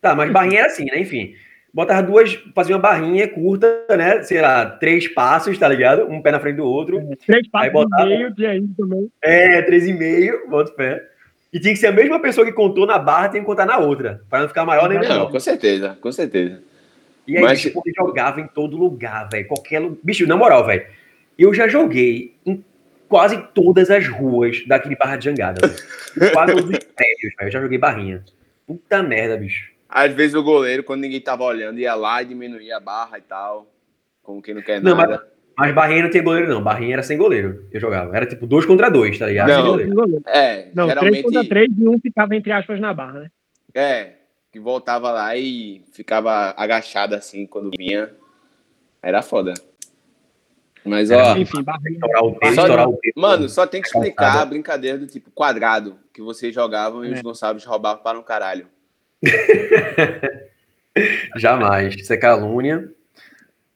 Tá, 0.00 0.14
mas 0.14 0.30
barrinha 0.30 0.60
era 0.60 0.68
assim, 0.68 0.84
né? 0.84 1.00
Enfim. 1.00 1.34
Botava 1.74 2.02
duas, 2.04 2.34
fazia 2.54 2.76
uma 2.76 2.80
barrinha 2.80 3.26
curta, 3.28 3.84
né? 3.96 4.22
Sei 4.22 4.40
lá, 4.40 4.64
três 4.64 5.08
passos, 5.08 5.58
tá 5.58 5.68
ligado? 5.68 6.04
Um 6.08 6.22
pé 6.22 6.30
na 6.30 6.38
frente 6.38 6.56
do 6.56 6.64
outro. 6.64 7.00
Três 7.26 7.48
passos 7.48 7.72
botava- 7.72 8.04
e 8.08 8.16
meio, 8.16 8.34
tinha 8.34 8.54
isso 8.54 8.74
também. 8.76 9.10
É, 9.20 9.60
três 9.62 9.86
e 9.88 9.92
meio, 9.92 10.48
bota 10.48 10.70
o 10.70 10.74
pé. 10.74 11.04
E 11.52 11.58
tinha 11.58 11.74
que 11.74 11.80
ser 11.80 11.88
a 11.88 11.92
mesma 11.92 12.20
pessoa 12.20 12.46
que 12.46 12.52
contou 12.52 12.86
na 12.86 12.96
barra, 12.98 13.28
tem 13.30 13.40
que 13.40 13.46
contar 13.46 13.66
na 13.66 13.76
outra. 13.78 14.22
Pra 14.30 14.40
não 14.40 14.48
ficar 14.48 14.64
maior 14.64 14.88
nem 14.88 14.98
Não, 15.00 15.08
menor. 15.08 15.30
com 15.32 15.40
certeza, 15.40 15.98
com 16.00 16.12
certeza. 16.12 16.62
E 17.26 17.36
aí, 17.36 17.42
Mas- 17.42 17.64
bicho, 17.64 17.76
eu 17.84 17.92
jogava 18.06 18.40
em 18.40 18.46
todo 18.46 18.76
lugar, 18.76 19.28
velho. 19.28 19.48
Qualquer 19.48 19.80
lugar. 19.80 19.96
Bicho, 20.02 20.26
na 20.28 20.36
moral, 20.36 20.64
velho. 20.64 20.86
Eu 21.38 21.52
já 21.52 21.66
joguei 21.68 22.34
em 22.46 22.64
quase 23.08 23.42
todas 23.54 23.90
as 23.90 24.06
ruas 24.06 24.64
daqui 24.66 24.88
de 24.88 24.96
Barra 24.96 25.16
de 25.16 25.24
Jangada, 25.24 25.60
quase 26.32 26.52
todos 26.54 26.70
os 26.70 26.84
prédios, 26.84 27.34
velho. 27.38 27.48
Eu 27.48 27.50
já 27.50 27.60
joguei 27.60 27.78
barrinha. 27.78 28.24
Puta 28.66 29.02
merda, 29.02 29.36
bicho. 29.36 29.72
Às 29.88 30.12
vezes 30.12 30.34
o 30.34 30.42
goleiro, 30.42 30.84
quando 30.84 31.00
ninguém 31.00 31.20
tava 31.20 31.44
olhando, 31.44 31.80
ia 31.80 31.94
lá 31.94 32.22
e 32.22 32.26
diminuía 32.26 32.76
a 32.76 32.80
barra 32.80 33.18
e 33.18 33.22
tal. 33.22 33.66
Como 34.22 34.42
quem 34.42 34.54
não 34.54 34.60
quer 34.60 34.82
Não, 34.82 34.94
nada. 34.94 35.26
Mas 35.56 35.74
barrinha 35.74 36.02
não 36.02 36.10
tinha 36.10 36.22
goleiro, 36.22 36.48
não. 36.48 36.62
Barrinha 36.62 36.94
era 36.94 37.02
sem 37.02 37.16
goleiro. 37.16 37.66
Eu 37.72 37.80
jogava. 37.80 38.14
Era 38.14 38.26
tipo 38.26 38.46
dois 38.46 38.66
contra 38.66 38.90
dois, 38.90 39.18
tá 39.18 39.26
ligado? 39.26 39.48
Não. 39.48 39.78
Sem 39.78 39.90
goleiro. 39.90 40.22
É, 40.26 40.68
Não, 40.74 40.86
três 40.86 41.00
geralmente. 41.00 41.22
contra 41.22 41.48
três 41.48 41.68
e 41.76 41.88
um 41.88 41.98
ficava 41.98 42.36
entre 42.36 42.52
aspas 42.52 42.78
na 42.78 42.92
barra, 42.92 43.20
né? 43.20 43.30
É, 43.74 44.12
que 44.52 44.60
voltava 44.60 45.10
lá 45.10 45.34
e 45.36 45.82
ficava 45.92 46.54
agachado 46.56 47.14
assim 47.14 47.46
quando 47.46 47.70
vinha. 47.76 48.10
Era 49.02 49.22
foda. 49.22 49.54
Mas, 50.88 51.10
ó. 51.10 51.36
Enfim, 51.36 51.62
barra. 51.62 51.80
Estourar 51.88 52.22
o 52.24 52.30
dedo, 52.30 52.44
estourar 52.50 52.88
o 52.88 52.92
dedo. 53.02 53.12
Mano, 53.16 53.48
só 53.48 53.66
tem 53.66 53.80
que 53.82 53.88
explicar 53.88 54.40
a 54.40 54.46
brincadeira 54.46 54.98
do 54.98 55.06
tipo 55.06 55.30
quadrado 55.30 55.98
que 56.12 56.22
vocês 56.22 56.54
jogavam 56.54 57.04
e 57.04 57.12
os 57.12 57.18
É. 57.18 57.22
Gonçalves 57.22 57.64
roubavam 57.64 58.02
para 58.02 58.18
um 58.18 58.22
caralho. 58.22 58.66
Jamais. 61.36 61.94
Isso 61.94 62.12
é 62.12 62.16
calúnia. 62.16 62.90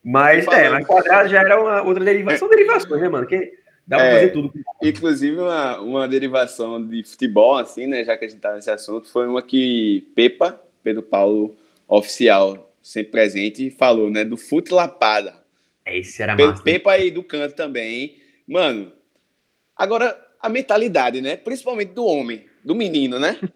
Mas, 0.05 0.47
é, 0.49 0.69
mas 0.69 0.85
quadrado 0.87 1.29
já 1.29 1.41
era 1.41 1.61
uma 1.61 1.83
outra 1.83 2.05
derivação. 2.05 2.41
São 2.41 2.49
derivações, 2.49 3.01
né, 3.01 3.09
mano? 3.09 3.27
Que 3.27 3.53
dá 3.87 3.99
pra 3.99 4.07
É. 4.07 4.15
fazer 4.15 4.31
tudo. 4.33 4.53
Inclusive, 4.83 5.39
uma, 5.39 5.81
uma 5.81 6.09
derivação 6.09 6.85
de 6.85 7.05
futebol, 7.05 7.57
assim, 7.57 7.87
né? 7.87 8.05
Já 8.05 8.17
que 8.17 8.25
a 8.25 8.29
gente 8.29 8.41
tá 8.41 8.55
nesse 8.55 8.71
assunto, 8.71 9.11
foi 9.13 9.29
uma 9.29 9.41
que 9.43 10.09
Pepa, 10.17 10.61
Pedro 10.83 11.03
Paulo, 11.03 11.57
oficial, 11.87 12.73
sempre 12.83 13.13
presente, 13.13 13.71
falou, 13.71 14.11
né? 14.11 14.25
Do 14.25 14.37
fute 14.37 14.75
lapada. 14.75 15.35
Esse 15.87 16.23
era 16.23 16.37
massa. 16.37 16.63
Pepa 16.63 16.93
aí 16.93 17.11
do 17.11 17.23
canto 17.23 17.55
também. 17.55 18.17
Mano, 18.47 18.93
agora 19.77 20.17
a 20.41 20.49
mentalidade, 20.49 21.21
né? 21.21 21.37
Principalmente 21.37 21.93
do 21.93 22.05
homem, 22.05 22.45
do 22.65 22.75
menino, 22.75 23.19
né? 23.19 23.39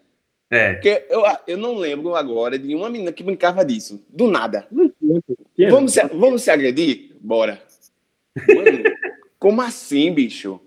É. 0.49 0.75
Porque 0.75 1.05
eu, 1.09 1.23
eu 1.45 1.57
não 1.57 1.75
lembro 1.75 2.15
agora 2.15 2.57
de 2.57 2.73
uma 2.73 2.89
menina 2.89 3.11
que 3.11 3.21
brincava 3.21 3.65
disso. 3.65 4.01
Do 4.07 4.31
nada. 4.31 4.65
Vamos 5.69 5.91
se, 5.91 6.01
vamos 6.07 6.41
se 6.41 6.49
agredir? 6.49 7.17
Bora. 7.19 7.61
Mano, 8.55 8.81
como 9.37 9.61
assim, 9.61 10.13
bicho? 10.13 10.57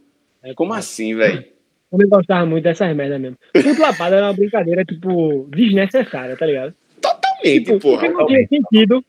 É, 0.42 0.52
Como 0.52 0.74
assim, 0.74 1.14
velho? 1.14 1.46
Eu 1.90 1.98
não 1.98 2.08
gostava 2.10 2.44
muito 2.44 2.64
dessas 2.64 2.94
merdas 2.94 3.18
mesmo. 3.18 3.38
Tudo 3.54 3.80
lapada 3.80 4.16
era 4.16 4.26
uma 4.26 4.34
brincadeira, 4.34 4.84
tipo, 4.84 5.46
desnecessária, 5.50 6.36
tá 6.36 6.44
ligado? 6.44 6.74
Totalmente, 7.00 7.64
Tipo, 7.64 7.80
porque 7.80 8.06
porra. 8.10 8.18
não 8.20 8.26
tinha 8.26 8.46
sentido. 8.48 9.02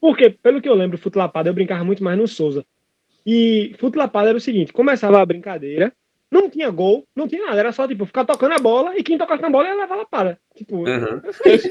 Porque, 0.00 0.30
pelo 0.30 0.60
que 0.60 0.68
eu 0.68 0.74
lembro, 0.74 0.98
fute 0.98 1.18
lapada 1.18 1.48
eu 1.48 1.54
brincava 1.54 1.84
muito 1.84 2.02
mais 2.02 2.18
no 2.18 2.28
Souza. 2.28 2.64
E 3.24 3.74
fute 3.78 3.98
lapada 3.98 4.28
era 4.28 4.38
o 4.38 4.40
seguinte: 4.40 4.72
começava 4.72 5.20
a 5.20 5.26
brincadeira, 5.26 5.92
não 6.30 6.48
tinha 6.48 6.70
gol, 6.70 7.06
não 7.14 7.26
tinha 7.26 7.44
nada, 7.44 7.58
era 7.58 7.72
só, 7.72 7.86
tipo, 7.86 8.06
ficar 8.06 8.24
tocando 8.24 8.52
a 8.52 8.58
bola 8.58 8.96
e 8.96 9.02
quem 9.02 9.18
tocasse 9.18 9.42
na 9.42 9.50
bola 9.50 9.68
ia 9.68 9.74
levar 9.74 9.94
a 9.94 9.98
lapada. 9.98 10.38
Tipo, 10.54 10.86
é 10.88 11.20
isso. 11.54 11.70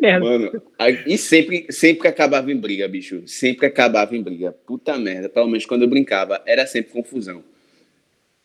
merda. 0.00 0.24
Mano, 0.24 0.62
e 1.06 1.18
sempre, 1.18 1.66
sempre 1.70 2.08
acabava 2.08 2.50
em 2.52 2.56
briga, 2.56 2.86
bicho. 2.88 3.22
Sempre 3.26 3.66
acabava 3.66 4.16
em 4.16 4.22
briga. 4.22 4.52
Puta 4.52 4.96
merda. 4.98 5.28
Pelo 5.28 5.48
menos 5.48 5.66
quando 5.66 5.82
eu 5.82 5.88
brincava, 5.88 6.42
era 6.46 6.66
sempre 6.66 6.92
confusão. 6.92 7.42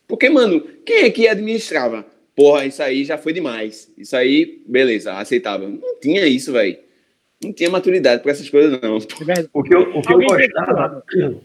Porque, 0.06 0.28
mano, 0.28 0.60
quem 0.84 1.04
é 1.04 1.10
que 1.10 1.26
administrava? 1.26 2.04
Porra, 2.36 2.66
isso 2.66 2.82
aí 2.82 3.04
já 3.04 3.16
foi 3.16 3.32
demais. 3.32 3.90
Isso 3.96 4.16
aí, 4.16 4.62
beleza, 4.66 5.14
aceitável. 5.14 5.68
Não 5.68 6.00
tinha 6.00 6.26
isso, 6.26 6.52
velho. 6.52 6.78
Não 7.44 7.52
tinha 7.52 7.70
maturidade 7.70 8.22
pra 8.22 8.32
essas 8.32 8.48
coisas, 8.48 8.80
não. 8.80 8.96
É. 8.96 9.44
O 9.52 9.62
que 9.62 9.74
eu, 9.74 9.82
o 9.96 10.02
que 10.02 10.12
eu 10.12 10.18
gostava, 10.18 11.04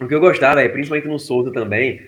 o 0.00 0.06
que 0.08 0.14
eu 0.14 0.20
gostava, 0.20 0.62
é, 0.62 0.68
principalmente 0.68 1.08
no 1.08 1.18
Souza 1.18 1.52
também, 1.52 2.00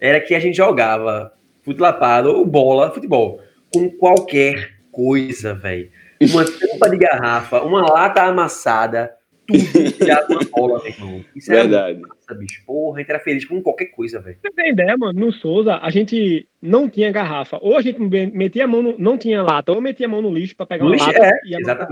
era 0.00 0.20
que 0.20 0.34
a 0.34 0.40
gente 0.40 0.56
jogava 0.56 1.32
futelapado 1.62 2.30
ou 2.30 2.44
bola, 2.44 2.90
futebol, 2.90 3.40
com 3.72 3.90
qualquer 3.90 4.72
coisa, 4.92 5.54
velho. 5.54 5.90
Uma 6.20 6.44
tampa 6.46 6.90
de 6.90 6.96
garrafa, 6.98 7.62
uma 7.62 7.82
lata 7.82 8.22
amassada, 8.22 9.12
tudo 9.46 9.58
virado 9.98 10.32
uma 10.32 10.40
bola, 10.50 10.82
meu 10.82 10.92
irmão. 10.92 11.24
Isso 11.34 11.52
era 11.52 11.62
Verdade. 11.62 12.00
massa, 12.00 12.34
bicho. 12.34 12.62
Porra, 12.64 12.96
a 12.96 13.00
gente 13.00 13.10
era 13.10 13.20
feliz 13.20 13.44
com 13.44 13.60
qualquer 13.62 13.86
coisa, 13.86 14.20
velho. 14.20 14.38
Você 14.40 14.50
tem 14.52 14.70
ideia, 14.70 14.96
mano? 14.96 15.18
No 15.18 15.32
Souza, 15.32 15.76
a 15.82 15.90
gente 15.90 16.46
não 16.62 16.88
tinha 16.88 17.10
garrafa. 17.12 17.58
Ou 17.60 17.76
a 17.76 17.82
gente 17.82 17.98
metia 18.00 18.64
a 18.64 18.66
mão 18.66 18.82
no, 18.82 18.98
não 18.98 19.18
tinha 19.18 19.42
lata, 19.42 19.72
ou 19.72 19.80
metia 19.80 20.06
a 20.06 20.08
mão 20.08 20.22
no 20.22 20.32
lixo 20.32 20.56
pra 20.56 20.64
pegar 20.66 20.84
No 20.84 20.90
uma 20.90 20.96
lixo, 20.96 21.08
lata. 21.08 21.26
é, 21.26 21.40
e 21.46 21.54
amassar. 21.56 21.88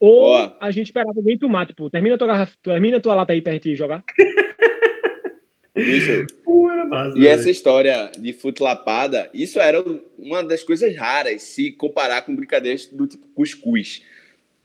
Ou 0.00 0.30
Ó. 0.30 0.52
a 0.58 0.70
gente 0.70 0.86
esperava 0.86 1.12
alguém 1.16 1.36
tomar, 1.38 1.66
tipo, 1.66 1.90
termina 1.90 2.16
tua 2.16 2.26
garrafa, 2.26 2.56
termina 2.62 2.98
tua 2.98 3.14
lata 3.14 3.32
aí 3.34 3.42
pra 3.42 3.52
gente 3.52 3.76
jogar. 3.76 4.02
Bicho, 5.74 6.26
E 7.16 7.26
essa 7.26 7.48
história 7.50 8.10
de 8.18 8.32
futlapada, 8.32 9.30
isso 9.32 9.60
era 9.60 9.82
uma 10.18 10.42
das 10.42 10.62
coisas 10.64 10.94
raras, 10.96 11.42
se 11.42 11.70
comparar 11.72 12.22
com 12.22 12.34
brincadeiras 12.34 12.86
do 12.86 13.06
tipo 13.06 13.26
cuscuz. 13.34 14.02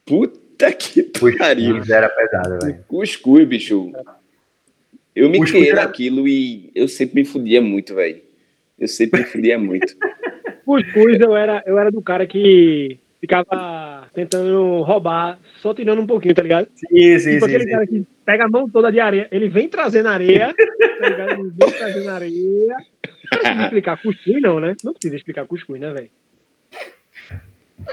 Puta 0.06 0.72
que 0.74 1.04
pariu. 1.38 1.72
Cuscuz 1.76 1.90
era 1.90 2.10
pesado, 2.10 2.58
velho. 2.66 2.84
Cuscuz, 2.88 3.48
bicho. 3.48 3.92
Eu 5.16 5.30
me 5.30 5.38
Cuscuz 5.38 5.52
criei 5.60 5.72
era- 5.72 5.84
naquilo 5.86 6.28
e 6.28 6.72
eu 6.74 6.88
sempre 6.88 7.22
me 7.22 7.26
fudia 7.26 7.62
muito, 7.62 7.94
velho. 7.94 8.22
Eu 8.80 8.88
sempre 8.88 9.22
me 9.22 9.26
fudia 9.28 9.60
muito. 9.60 9.96
Cuscuz, 10.66 11.20
eu 11.20 11.36
era, 11.36 11.64
eu 11.68 11.78
era 11.78 11.92
do 11.92 12.02
cara 12.02 12.26
que 12.26 12.98
ficava 13.26 14.08
tentando 14.14 14.82
roubar, 14.84 15.40
só 15.58 15.74
tirando 15.74 16.02
um 16.02 16.08
pouquinho, 16.08 16.36
tá 16.36 16.42
ligado? 16.44 16.68
Sim, 16.76 17.20
sim, 17.20 17.34
tipo 17.34 17.46
sim. 17.46 17.56
aquele 17.56 17.64
sim. 17.66 17.70
cara 17.72 17.88
que 17.88 18.08
pega 18.24 18.46
a 18.46 18.50
mão 18.50 18.70
toda 18.70 18.92
de 18.92 19.00
areia, 19.00 19.28
ele 19.32 19.50
vem 19.50 19.68
trazendo 19.68 20.08
areia, 20.10 20.54
tá 21.00 21.10
ligado? 21.10 21.32
Ele 21.42 21.52
vem 21.58 21.72
trazendo 21.72 22.10
areia. 22.10 22.76
Não 23.32 23.40
precisa 23.40 23.64
explicar 23.64 24.02
cuscuz, 24.02 24.42
não, 24.42 24.60
né? 24.60 24.76
Não 24.84 24.94
precisa 24.94 25.16
explicar 25.16 25.46
cuscuz, 25.48 25.80
né, 25.80 25.92
velho? 25.92 26.10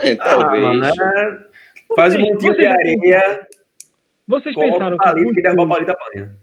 É, 0.02 0.16
Ah, 0.20 0.36
mano, 0.38 0.80
talvez. 0.82 0.98
é- 0.98 1.52
Faz 1.96 2.14
um 2.14 2.20
montinho 2.20 2.54
de 2.56 2.64
areia, 2.66 3.46
Vocês 4.26 4.54
pensaram 4.54 4.96
que. 4.96 5.04
palito 5.04 5.20
e 5.20 5.34
cuscuz- 5.34 5.42
derruba 5.42 5.96
panha. 6.14 6.36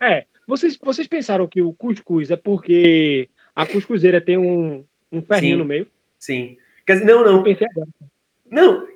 É, 0.00 0.24
vocês, 0.46 0.78
vocês 0.82 1.06
pensaram 1.06 1.46
que 1.46 1.62
o 1.62 1.72
cuscuz 1.72 2.30
é 2.30 2.36
porque 2.36 3.28
a 3.54 3.66
cuscuzeira 3.66 4.20
tem 4.20 4.36
um, 4.38 4.84
um 5.12 5.22
ferrinho 5.22 5.54
Sim. 5.56 5.58
no 5.58 5.64
meio? 5.64 5.86
Sim. 6.18 6.56
Quer 6.86 6.94
dizer, 6.94 7.04
não, 7.06 7.20
Eu 7.24 7.32
não. 7.34 7.42
pensei 7.42 7.66
agora. 7.70 7.88
Não, 8.50 8.86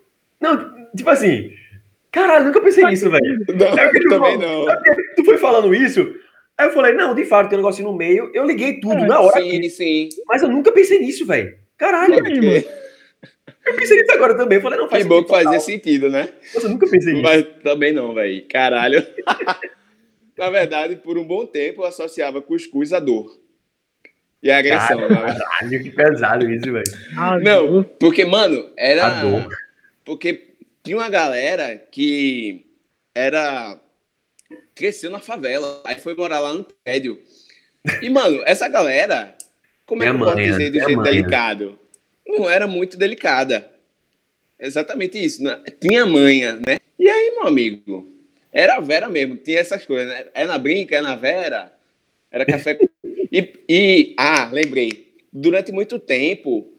não, 0.41 0.89
tipo 0.97 1.09
assim. 1.11 1.51
Caralho, 2.11 2.47
nunca 2.47 2.61
pensei 2.61 2.85
nisso, 2.85 3.11
velho. 3.11 3.45
Não, 3.49 4.09
também 4.09 4.39
não. 4.39 4.67
Tu 5.17 5.25
foi 5.25 5.37
falando 5.39 5.75
isso, 5.75 6.15
aí 6.57 6.69
eu 6.69 6.73
falei, 6.73 6.93
não, 6.93 7.15
de 7.15 7.25
fato, 7.25 7.49
tem 7.49 7.59
um 7.59 7.63
negocinho 7.63 7.91
no 7.91 7.97
meio. 7.97 8.31
Eu 8.33 8.47
liguei 8.47 8.79
tudo 8.81 8.95
É, 9.03 9.07
na 9.07 9.21
hora, 9.21 9.41
Sim, 9.41 9.69
sim. 9.69 10.09
mas 10.27 10.43
eu 10.43 10.49
nunca 10.49 10.71
pensei 10.71 11.01
nisso, 11.01 11.27
velho. 11.27 11.57
Caralho. 11.77 12.15
E 12.15 12.41
mano? 12.41 12.65
Eu 13.67 13.75
pensei 13.75 13.97
nisso 13.99 14.13
agora 14.13 14.37
também. 14.37 14.59
Eu 14.59 14.63
falei, 14.63 14.79
não 14.79 14.89
faz 14.89 15.03
Que 15.03 15.09
bom 15.09 15.23
que 15.23 15.29
sentido 15.29 15.45
fazia 15.45 15.61
sentido, 15.61 16.11
né? 16.11 16.29
Nossa, 16.55 16.67
eu 16.67 16.71
nunca 16.71 16.87
pensei 16.87 17.15
nisso. 17.15 17.25
Mas 17.25 17.47
também 17.63 17.93
não, 17.93 18.15
velho. 18.15 18.45
Caralho. 18.49 19.05
Na 20.37 20.51
verdade, 20.51 20.97
por 20.97 21.17
um 21.17 21.25
bom 21.25 21.47
tempo, 21.47 21.83
eu 21.83 21.87
associava 21.87 22.43
cuscuz 22.43 22.93
à 22.93 22.99
dor. 23.01 23.39
E 24.45 24.51
a 24.51 24.59
agressão. 24.59 25.01
né? 25.01 25.09
Caralho, 25.09 25.83
que 25.83 25.91
pesado 25.91 26.51
isso, 26.51 26.71
velho. 26.71 26.85
Ah, 27.17 27.39
Não, 27.41 27.83
porque, 27.83 28.25
mano, 28.27 28.71
era. 28.77 29.07
A 29.07 29.21
dor. 29.23 29.49
Porque 30.05 30.49
tinha 30.83 30.99
uma 30.99 31.09
galera 31.09 31.77
que 31.91 32.67
era. 33.15 33.81
cresceu 34.75 35.11
na 35.11 35.19
favela, 35.19 35.81
aí 35.85 35.97
foi 35.99 36.15
morar 36.15 36.41
lá 36.41 36.53
no 36.53 36.65
prédio. 36.85 37.19
E, 38.03 38.11
mano, 38.11 38.43
essa 38.45 38.69
galera, 38.69 39.35
como 39.87 40.03
é 40.03 40.07
que 40.07 40.11
a 40.11 40.15
eu 40.15 40.19
posso 40.25 40.37
dizer 40.37 40.71
de 40.71 40.81
jeito 40.85 41.03
delicado? 41.03 41.79
Não 42.27 42.49
era 42.49 42.67
muito 42.67 42.99
delicada. 42.99 43.71
Exatamente 44.59 45.23
isso. 45.23 45.43
né? 45.43 45.61
Tinha 45.81 46.05
manha, 46.07 46.55
né? 46.57 46.79
E 46.99 47.09
aí, 47.09 47.33
meu 47.37 47.47
amigo, 47.47 48.11
era 48.53 48.77
a 48.77 48.81
Vera 48.81 49.09
mesmo, 49.09 49.37
tinha 49.37 49.59
essas 49.59 49.85
coisas, 49.87 50.07
né? 50.09 50.27
É 50.35 50.45
na 50.47 50.59
brinca, 50.59 50.97
é 50.97 51.01
na 51.01 51.17
Vera, 51.17 51.73
era 52.31 52.45
café. 52.47 52.75
com- 52.75 52.89
e, 53.35 53.53
e, 53.69 54.15
ah, 54.17 54.49
lembrei. 54.53 55.15
Durante 55.33 55.73
muito 55.73 55.99
tempo, 55.99 56.73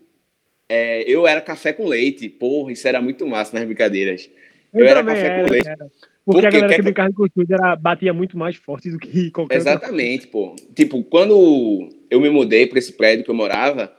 é, 0.69 1.03
eu 1.03 1.27
era 1.27 1.41
café 1.41 1.73
com 1.73 1.85
leite. 1.85 2.29
Porra, 2.29 2.71
isso 2.71 2.87
era 2.87 3.01
muito 3.01 3.25
massa 3.27 3.53
nas 3.57 3.65
brincadeiras. 3.65 4.29
Eu 4.73 4.85
era 4.85 5.01
também 5.01 5.15
café 5.15 5.43
com 5.43 5.51
leite. 5.51 5.67
era. 5.67 5.87
Por 6.25 6.33
Porque 6.33 6.47
a 6.47 6.49
galera 6.49 6.69
que 6.69 6.75
que- 6.77 6.81
brincava 6.81 7.09
de 7.09 7.15
cuscuz 7.15 7.49
era, 7.51 7.75
batia 7.75 8.11
muito 8.11 8.35
mais 8.35 8.55
forte 8.55 8.89
do 8.89 8.97
que 8.97 9.29
qualquer 9.29 9.57
outra 9.59 9.73
Exatamente, 9.73 10.25
pô. 10.27 10.55
Tipo, 10.73 11.03
quando 11.03 11.89
eu 12.09 12.19
me 12.19 12.29
mudei 12.31 12.65
para 12.65 12.79
esse 12.79 12.93
prédio 12.93 13.23
que 13.23 13.29
eu 13.29 13.35
morava, 13.35 13.93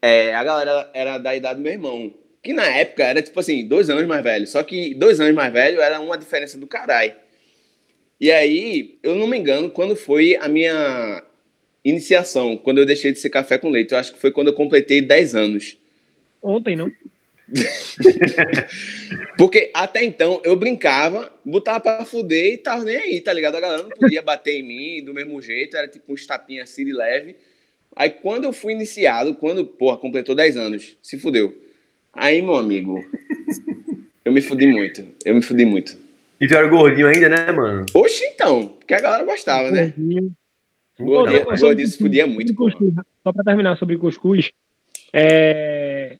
é, 0.00 0.34
a 0.34 0.42
galera 0.42 0.90
era 0.92 1.18
da 1.18 1.36
idade 1.36 1.60
do 1.60 1.62
meu 1.62 1.72
irmão. 1.72 2.12
Que 2.42 2.52
na 2.52 2.66
época 2.66 3.04
era, 3.04 3.22
tipo 3.22 3.38
assim, 3.38 3.64
dois 3.68 3.88
anos 3.88 4.04
mais 4.08 4.24
velho. 4.24 4.44
Só 4.48 4.62
que 4.64 4.92
dois 4.94 5.20
anos 5.20 5.34
mais 5.34 5.52
velho 5.52 5.80
era 5.80 6.00
uma 6.00 6.18
diferença 6.18 6.58
do 6.58 6.66
caralho. 6.66 7.14
E 8.20 8.32
aí, 8.32 8.98
eu 9.02 9.14
não 9.14 9.28
me 9.28 9.38
engano, 9.38 9.70
quando 9.70 9.94
foi 9.94 10.34
a 10.36 10.48
minha 10.48 11.22
iniciação, 11.84 12.56
quando 12.56 12.78
eu 12.78 12.86
deixei 12.86 13.12
de 13.12 13.18
ser 13.18 13.30
café 13.30 13.58
com 13.58 13.68
leite, 13.68 13.92
eu 13.92 13.98
acho 13.98 14.12
que 14.12 14.20
foi 14.20 14.30
quando 14.30 14.48
eu 14.48 14.54
completei 14.54 15.00
10 15.00 15.34
anos. 15.34 15.76
Ontem, 16.42 16.76
não? 16.76 16.90
Porque 19.36 19.70
até 19.74 20.04
então 20.04 20.40
eu 20.44 20.56
brincava, 20.56 21.32
botava 21.44 21.80
pra 21.80 22.04
fuder 22.04 22.54
e 22.54 22.58
tava 22.58 22.84
nem 22.84 22.96
aí, 22.96 23.20
tá 23.20 23.32
ligado? 23.32 23.56
A 23.56 23.60
galera 23.60 23.82
não 23.82 23.90
podia 23.90 24.22
bater 24.22 24.54
em 24.54 24.62
mim 24.62 25.04
do 25.04 25.12
mesmo 25.12 25.40
jeito, 25.42 25.76
era 25.76 25.88
tipo 25.88 26.12
uns 26.12 26.26
tapinhas 26.26 26.70
assim 26.70 26.84
de 26.84 26.92
leve. 26.92 27.36
Aí 27.94 28.10
quando 28.10 28.44
eu 28.44 28.52
fui 28.52 28.72
iniciado, 28.72 29.34
quando, 29.34 29.66
porra, 29.66 29.98
completou 29.98 30.34
10 30.34 30.56
anos, 30.56 30.96
se 31.02 31.18
fudeu. 31.18 31.54
Aí, 32.12 32.42
meu 32.42 32.56
amigo, 32.56 33.02
eu 34.24 34.32
me 34.32 34.42
fudi 34.42 34.66
muito, 34.66 35.06
eu 35.24 35.34
me 35.34 35.42
fudi 35.42 35.64
muito. 35.64 35.96
E 36.40 36.46
tu 36.46 36.54
era 36.54 36.66
gordinho 36.66 37.06
ainda, 37.06 37.28
né, 37.28 37.52
mano? 37.52 37.86
Oxe, 37.94 38.24
então, 38.24 38.68
porque 38.68 38.94
a 38.94 39.00
galera 39.00 39.24
gostava, 39.24 39.70
né? 39.70 39.92
Gordinho. 39.96 40.32
Gordinho, 41.04 41.50
se 41.50 41.56
sobre 41.58 41.86
fudia 41.88 42.26
muito, 42.26 42.54
cuscuz, 42.54 42.94
né? 42.94 43.02
Só 43.22 43.32
para 43.32 43.44
terminar 43.44 43.76
sobre 43.76 43.96
cuscuz, 43.96 44.50
é... 45.12 46.16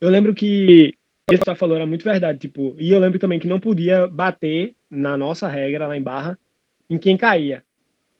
eu 0.00 0.10
lembro 0.10 0.34
que 0.34 0.94
o 1.28 1.30
que 1.30 1.44
você 1.44 1.54
falou 1.54 1.76
era 1.76 1.86
muito 1.86 2.04
verdade, 2.04 2.38
tipo, 2.38 2.74
e 2.78 2.90
eu 2.90 2.98
lembro 2.98 3.18
também 3.18 3.38
que 3.38 3.46
não 3.46 3.60
podia 3.60 4.06
bater 4.06 4.74
na 4.90 5.16
nossa 5.16 5.46
regra 5.46 5.86
lá 5.86 5.96
em 5.96 6.02
Barra 6.02 6.38
em 6.88 6.96
quem 6.96 7.16
caía. 7.16 7.62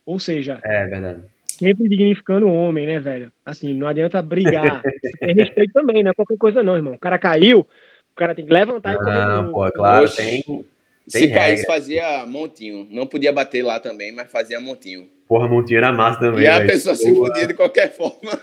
Ou 0.05 0.18
seja, 0.18 0.61
É, 0.62 0.86
verdade. 0.86 1.22
sempre 1.46 1.88
dignificando 1.88 2.46
o 2.46 2.55
homem, 2.55 2.86
né, 2.86 3.01
velho? 3.01 3.32
Assim, 3.44 3.74
não 3.74 3.86
adianta 3.86 4.20
brigar. 4.22 4.82
Tem 5.20 5.34
respeito 5.34 5.72
também, 5.72 6.03
não 6.03 6.11
é 6.11 6.14
qualquer 6.14 6.36
coisa 6.36 6.62
não, 6.62 6.76
irmão. 6.76 6.94
O 6.94 6.99
cara 6.99 7.18
caiu, 7.18 7.61
o 7.61 8.14
cara 8.14 8.34
tem 8.34 8.44
que 8.44 8.53
levantar 8.53 8.94
e 8.94 8.99
comer 8.99 9.12
de 9.12 9.26
Não, 9.26 9.53
pô, 9.53 9.66
é 9.66 9.70
claro, 9.70 10.05
Oxe. 10.05 10.16
tem. 10.16 10.64
Se 11.09 11.28
caísse, 11.28 11.66
fazia 11.66 12.26
montinho. 12.26 12.86
Não 12.90 13.06
podia 13.06 13.32
bater 13.32 13.62
lá 13.62 13.80
também, 13.80 14.12
mas 14.12 14.30
fazia 14.30 14.61
montinho. 14.61 15.09
Porra, 15.28 15.46
Montinho 15.46 15.78
era 15.78 15.92
massa 15.92 16.20
também. 16.20 16.44
E 16.44 16.46
a 16.46 16.56
velho. 16.59 16.70
pessoa 16.70 16.94
se 16.94 17.14
fudia 17.14 17.46
de 17.46 17.52
qualquer 17.52 17.94
forma. 17.94 18.40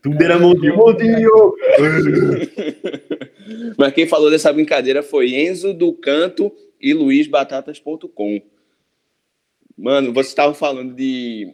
Tudo 0.00 0.22
era 0.22 0.38
Montinho, 0.38 0.76
Montinho! 0.76 1.54
Mas 3.76 3.92
quem 3.92 4.06
falou 4.06 4.30
dessa 4.30 4.52
brincadeira 4.52 5.02
foi 5.02 5.34
Enzo 5.34 5.74
do 5.74 5.92
Canto 5.92 6.52
e 6.80 6.94
luizbatatas.com. 6.94 8.40
Mano, 9.76 10.12
vocês 10.12 10.28
estavam 10.28 10.54
falando 10.54 10.94
de 10.94 11.52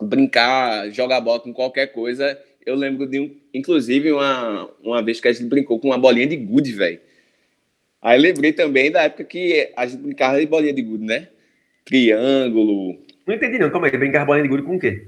brincar, 0.00 0.90
jogar 0.90 1.20
bola 1.20 1.38
com 1.38 1.52
qualquer 1.52 1.88
coisa. 1.88 2.38
Eu 2.64 2.74
lembro 2.74 3.06
de, 3.06 3.20
um, 3.20 3.36
inclusive, 3.54 4.10
uma, 4.10 4.68
uma 4.82 5.02
vez 5.02 5.20
que 5.20 5.28
a 5.28 5.32
gente 5.32 5.46
brincou 5.46 5.78
com 5.78 5.88
uma 5.88 5.98
bolinha 5.98 6.26
de 6.26 6.36
gude, 6.36 6.72
velho. 6.72 6.98
Aí 8.02 8.18
lembrei 8.18 8.52
também 8.52 8.90
da 8.90 9.02
época 9.02 9.24
que 9.24 9.72
a 9.76 9.86
gente 9.86 10.00
brincava 10.02 10.38
de 10.38 10.46
bolinha 10.46 10.72
de 10.72 10.82
gude, 10.82 11.04
né? 11.04 11.28
Triângulo. 11.84 12.98
Não 13.26 13.34
entendi 13.34 13.58
não, 13.58 13.70
calma 13.70 13.86
aí, 13.88 13.96
brincar 13.96 14.24
bolinha 14.24 14.42
de 14.44 14.48
gude 14.48 14.62
com 14.62 14.76
o 14.76 14.78
quê? 14.78 15.06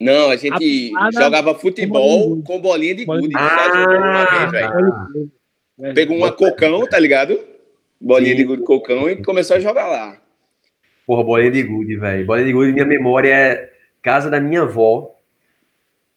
Não, 0.00 0.30
a 0.30 0.36
gente 0.36 0.92
A 0.96 1.10
jogava 1.10 1.54
futebol 1.54 2.42
com 2.42 2.60
bolinha 2.60 2.94
de 2.94 3.06
Bolinha 3.06 3.28
gude. 3.38 4.50
velho. 4.50 5.94
Pegou 5.94 6.16
uma 6.16 6.32
cocão, 6.32 6.86
tá 6.86 6.98
ligado? 6.98 7.38
Bolinha 8.00 8.32
Sim. 8.32 8.36
de 8.36 8.44
gude 8.44 8.62
cocão 8.64 9.08
e 9.08 9.22
começou 9.22 9.56
a 9.56 9.60
jogar 9.60 9.86
lá. 9.86 10.20
Porra, 11.06 11.22
bolinha 11.22 11.50
de 11.50 11.62
gude, 11.62 11.96
velho. 11.96 12.26
Bolinha 12.26 12.46
de 12.46 12.52
gude, 12.52 12.72
minha 12.72 12.84
memória 12.84 13.28
é 13.34 13.72
casa 14.02 14.28
da 14.28 14.40
minha 14.40 14.62
avó 14.62 15.14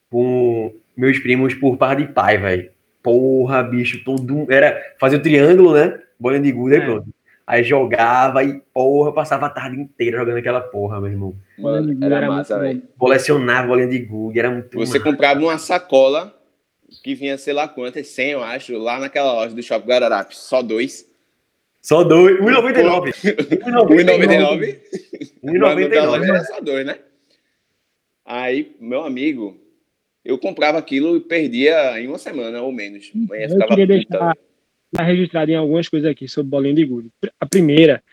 com 0.09 0.73
meus 0.95 1.19
primos 1.19 1.53
por 1.53 1.77
par 1.77 1.95
de 1.95 2.07
pai, 2.07 2.37
velho. 2.37 2.69
Porra, 3.03 3.63
bicho, 3.63 4.03
todo 4.03 4.51
era 4.51 4.95
fazer 4.99 5.17
o 5.17 5.21
triângulo, 5.21 5.73
né? 5.73 5.99
Bolinha 6.19 6.41
de 6.41 6.51
gude, 6.51 6.75
aí 6.75 6.81
É. 6.81 6.85
pronto. 6.85 7.07
Aí 7.45 7.63
jogava 7.63 8.43
e, 8.43 8.59
porra, 8.73 9.13
passava 9.13 9.45
a 9.45 9.49
tarde 9.49 9.79
inteira 9.79 10.17
jogando 10.19 10.37
aquela 10.37 10.59
porra, 10.59 10.99
meu 10.99 11.09
irmão. 11.11 11.35
Bolinha 11.57 11.81
de 11.81 11.87
Mano, 11.87 11.93
gude 11.93 12.05
era 12.05 12.15
era 12.17 12.27
massa, 12.27 12.59
velho. 12.59 12.81
Colecionava 12.97 13.67
bolinha 13.67 13.87
de 13.87 13.99
gude, 13.99 14.37
era 14.39 14.51
muito 14.51 14.77
Você 14.77 14.97
massa. 14.99 15.11
comprava 15.11 15.39
uma 15.39 15.57
sacola 15.57 16.37
que 17.03 17.15
vinha, 17.15 17.37
sei 17.37 17.53
lá 17.53 17.67
quantas, 17.67 18.07
100, 18.07 18.31
eu 18.31 18.43
acho, 18.43 18.77
lá 18.77 18.99
naquela 18.99 19.31
loja 19.33 19.55
do 19.55 19.63
Shopping 19.63 19.87
Guararapes. 19.87 20.37
Só 20.39 20.61
dois. 20.61 21.07
Só 21.81 22.03
dois. 22.03 22.37
1,99. 22.37 23.13
1,99. 23.61 24.79
Mas 25.41 25.53
no 25.53 25.61
da 25.61 25.73
loja 26.05 26.21
1,99. 26.21 26.29
era 26.29 26.43
só 26.43 26.59
dois, 26.59 26.85
né? 26.85 26.99
Aí, 28.25 28.75
meu 28.79 29.03
amigo, 29.05 29.55
eu 30.25 30.37
comprava 30.37 30.77
aquilo 30.77 31.15
e 31.15 31.21
perdia 31.21 31.97
em 31.99 32.07
uma 32.07 32.17
semana 32.17 32.61
ou 32.61 32.71
menos. 32.73 33.09
Amanhã 33.15 33.43
Eu 33.45 33.49
ficava 33.51 33.75
queria 33.75 33.99
puta. 33.99 34.09
deixar 34.17 34.37
tá 34.91 35.03
registrado 35.03 35.51
em 35.51 35.55
algumas 35.55 35.87
coisas 35.89 36.09
aqui 36.09 36.27
sobre 36.27 36.49
bolinha 36.49 36.75
de 36.75 36.85
gude. 36.85 37.09
A 37.39 37.45
primeira 37.45 38.03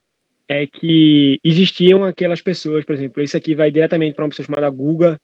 é 0.48 0.66
que 0.66 1.38
existiam 1.42 2.04
aquelas 2.04 2.42
pessoas, 2.42 2.84
por 2.84 2.94
exemplo, 2.94 3.22
isso 3.22 3.36
aqui 3.36 3.54
vai 3.54 3.70
diretamente 3.70 4.14
para 4.14 4.24
uma 4.24 4.30
pessoa 4.30 4.46
chamada 4.46 4.68
Guga, 4.70 5.18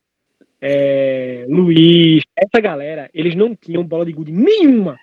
é, 0.61 1.46
Luiz, 1.48 2.22
essa 2.36 2.61
galera, 2.61 3.09
eles 3.14 3.34
não 3.34 3.55
tinham 3.55 3.84
bola 3.84 4.05
de 4.05 4.12
gude 4.12 4.32
nenhuma, 4.32 4.98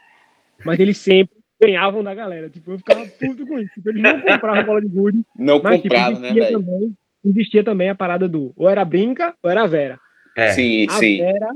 mas 0.63 0.79
eles 0.79 0.97
sempre 0.97 1.35
ganhavam 1.59 2.03
da 2.03 2.13
galera. 2.13 2.49
Tipo, 2.49 2.71
eu 2.71 2.77
ficava 2.77 3.05
puto 3.05 3.45
com 3.47 3.59
isso. 3.59 3.73
Tipo, 3.73 3.89
eles 3.89 4.01
não 4.01 4.21
compravam 4.21 4.63
bola 4.63 4.81
de 4.81 4.87
gude, 4.87 5.21
Não 5.35 5.61
mas 5.61 5.81
tipo, 5.81 5.95
comprava, 5.95 6.19
né, 6.19 6.27
existia, 6.29 6.43
velho? 6.43 6.59
também, 6.59 6.97
existia 7.25 7.63
também 7.63 7.89
a 7.89 7.95
parada 7.95 8.27
do 8.27 8.53
ou 8.55 8.69
era 8.69 8.85
brinca 8.85 9.33
ou 9.41 9.49
era 9.49 9.65
vera. 9.65 9.99
É. 10.35 10.51
Sim, 10.51 10.85
A 10.87 10.93
sim. 10.93 11.17
Vera, 11.17 11.49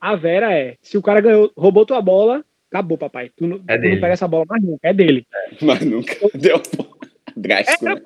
a 0.00 0.16
Vera 0.16 0.52
é, 0.52 0.76
se 0.80 0.96
o 0.96 1.02
cara 1.02 1.20
ganhou, 1.20 1.52
roubou 1.56 1.84
tua 1.84 2.00
bola, 2.00 2.42
acabou, 2.72 2.96
papai. 2.96 3.30
Tu 3.36 3.46
não, 3.46 3.60
É 3.68 3.76
tu 3.76 3.88
não 3.88 4.00
pega 4.00 4.14
essa 4.14 4.26
bola 4.26 4.46
mais 4.48 4.62
nunca, 4.62 4.88
é 4.88 4.94
dele. 4.94 5.26
Mas 5.60 5.84
nunca 5.84 6.14
deu 6.34 6.60
drástico, 7.36 7.86
É, 7.86 7.94
né? 7.94 8.02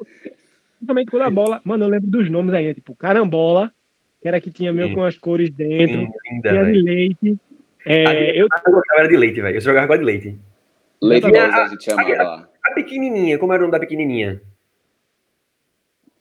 Principalmente 0.77 1.11
quando 1.11 1.23
a 1.23 1.31
bola, 1.31 1.61
mano, 1.65 1.85
eu 1.85 1.89
lembro 1.89 2.09
dos 2.11 2.29
nomes 2.31 2.53
aí, 2.55 2.75
tipo, 2.75 2.95
carambola, 2.95 3.73
que 4.21 4.29
era 4.29 4.41
que 4.41 4.51
tinha 4.51 4.73
meio 4.73 4.89
Sim. 4.89 4.95
com 4.95 5.05
as 5.05 5.17
cores 5.17 5.51
dentro, 5.51 6.01
Sim, 6.01 6.13
linda, 6.31 6.51
tinha 6.51 6.65
de 6.65 6.83
leite. 6.83 7.39
A 7.87 7.93
É, 7.93 8.05
minha- 8.21 8.35
eu, 8.35 8.49
era 8.99 9.09
de 9.09 9.17
leite, 9.17 9.41
velho. 9.41 9.57
Eu 9.57 9.61
jogava 9.61 9.87
com 9.87 9.93
a 9.95 9.97
de 9.97 10.05
leite. 10.05 10.39
Leite 11.01 11.27
Exatamente. 11.27 11.53
rosa, 11.55 11.65
a 11.65 11.69
gente 11.69 11.85
chamava 11.85 12.23
lá. 12.23 12.49
A 12.67 12.75
pequenininha, 12.75 13.39
como 13.39 13.53
era 13.53 13.61
o 13.63 13.67
nome 13.67 13.73
da 13.73 13.79
pequenininha? 13.81 14.41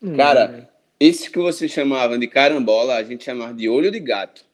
hum, 0.02 0.16
Cara, 0.16 0.70
Esse 1.00 1.30
que 1.30 1.38
você 1.40 1.68
chamava 1.68 2.18
de 2.18 2.28
carambola, 2.28 2.96
a 2.96 3.04
gente 3.04 3.24
chamava 3.26 3.54
de 3.54 3.68
olho 3.68 3.92
de 3.92 4.00
gato. 4.00 4.46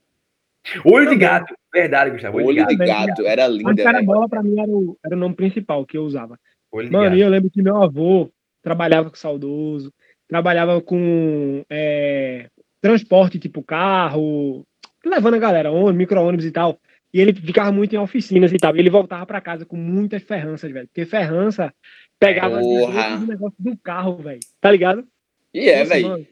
Olho 0.86 1.02
de 1.06 1.12
Também. 1.14 1.20
gato. 1.20 1.54
Verdade, 1.74 2.12
Gustavo. 2.12 2.38
Olho, 2.38 2.48
Olho 2.48 2.68
de 2.68 2.76
de 2.76 2.86
gato. 2.86 3.26
era 3.26 3.48
mas 3.48 3.58
linda, 3.58 3.74
velho. 3.74 3.84
carambola 3.84 4.30
pra 4.30 4.44
mim 4.44 4.60
era 4.60 4.72
o, 4.72 4.98
era 5.06 5.16
o 5.16 5.20
nome 5.20 5.36
principal 5.36 5.86
que 5.86 5.98
eu 5.98 6.04
usava. 6.04 6.38
Olho 6.72 6.92
Mano, 6.92 7.16
e 7.16 7.22
eu 7.22 7.30
lembro 7.30 7.50
que 7.50 7.62
meu 7.62 7.82
avô 7.82 8.30
trabalhava 8.62 9.10
com 9.10 9.16
saudoso, 9.16 9.94
trabalhava 10.28 10.82
com 10.82 11.64
é, 11.70 12.48
transporte, 12.82 13.40
tipo 13.40 13.64
carro, 13.64 14.66
levando 15.06 15.36
a 15.36 15.40
galera, 15.40 15.72
ônibus, 15.72 15.96
micro-ônibus 15.96 16.46
e 16.46 16.52
tal. 16.52 16.80
E 17.14 17.20
ele 17.20 17.34
ficava 17.34 17.72
muito 17.72 17.94
em 17.94 18.00
oficinas 18.00 18.54
e 18.54 18.58
tal. 18.58 18.76
E 18.76 18.80
ele 18.80 18.90
voltava 18.90 19.26
pra 19.26 19.42
casa 19.42 19.66
com 19.66 19.76
muitas 19.76 20.24
ferranças, 20.24 20.72
velho. 20.72 20.88
Porque 20.88 21.06
ferrança 21.06 21.74
pegava 22.18 22.62
do 22.62 23.28
negócio 23.28 23.56
do 23.60 23.78
carro, 23.78 24.16
velho. 24.18 24.40
Tá 24.62 24.72
ligado? 24.72 25.06
E 25.54 25.68
é, 25.70 25.80
Nossa, 25.80 25.94
velho. 25.94 26.28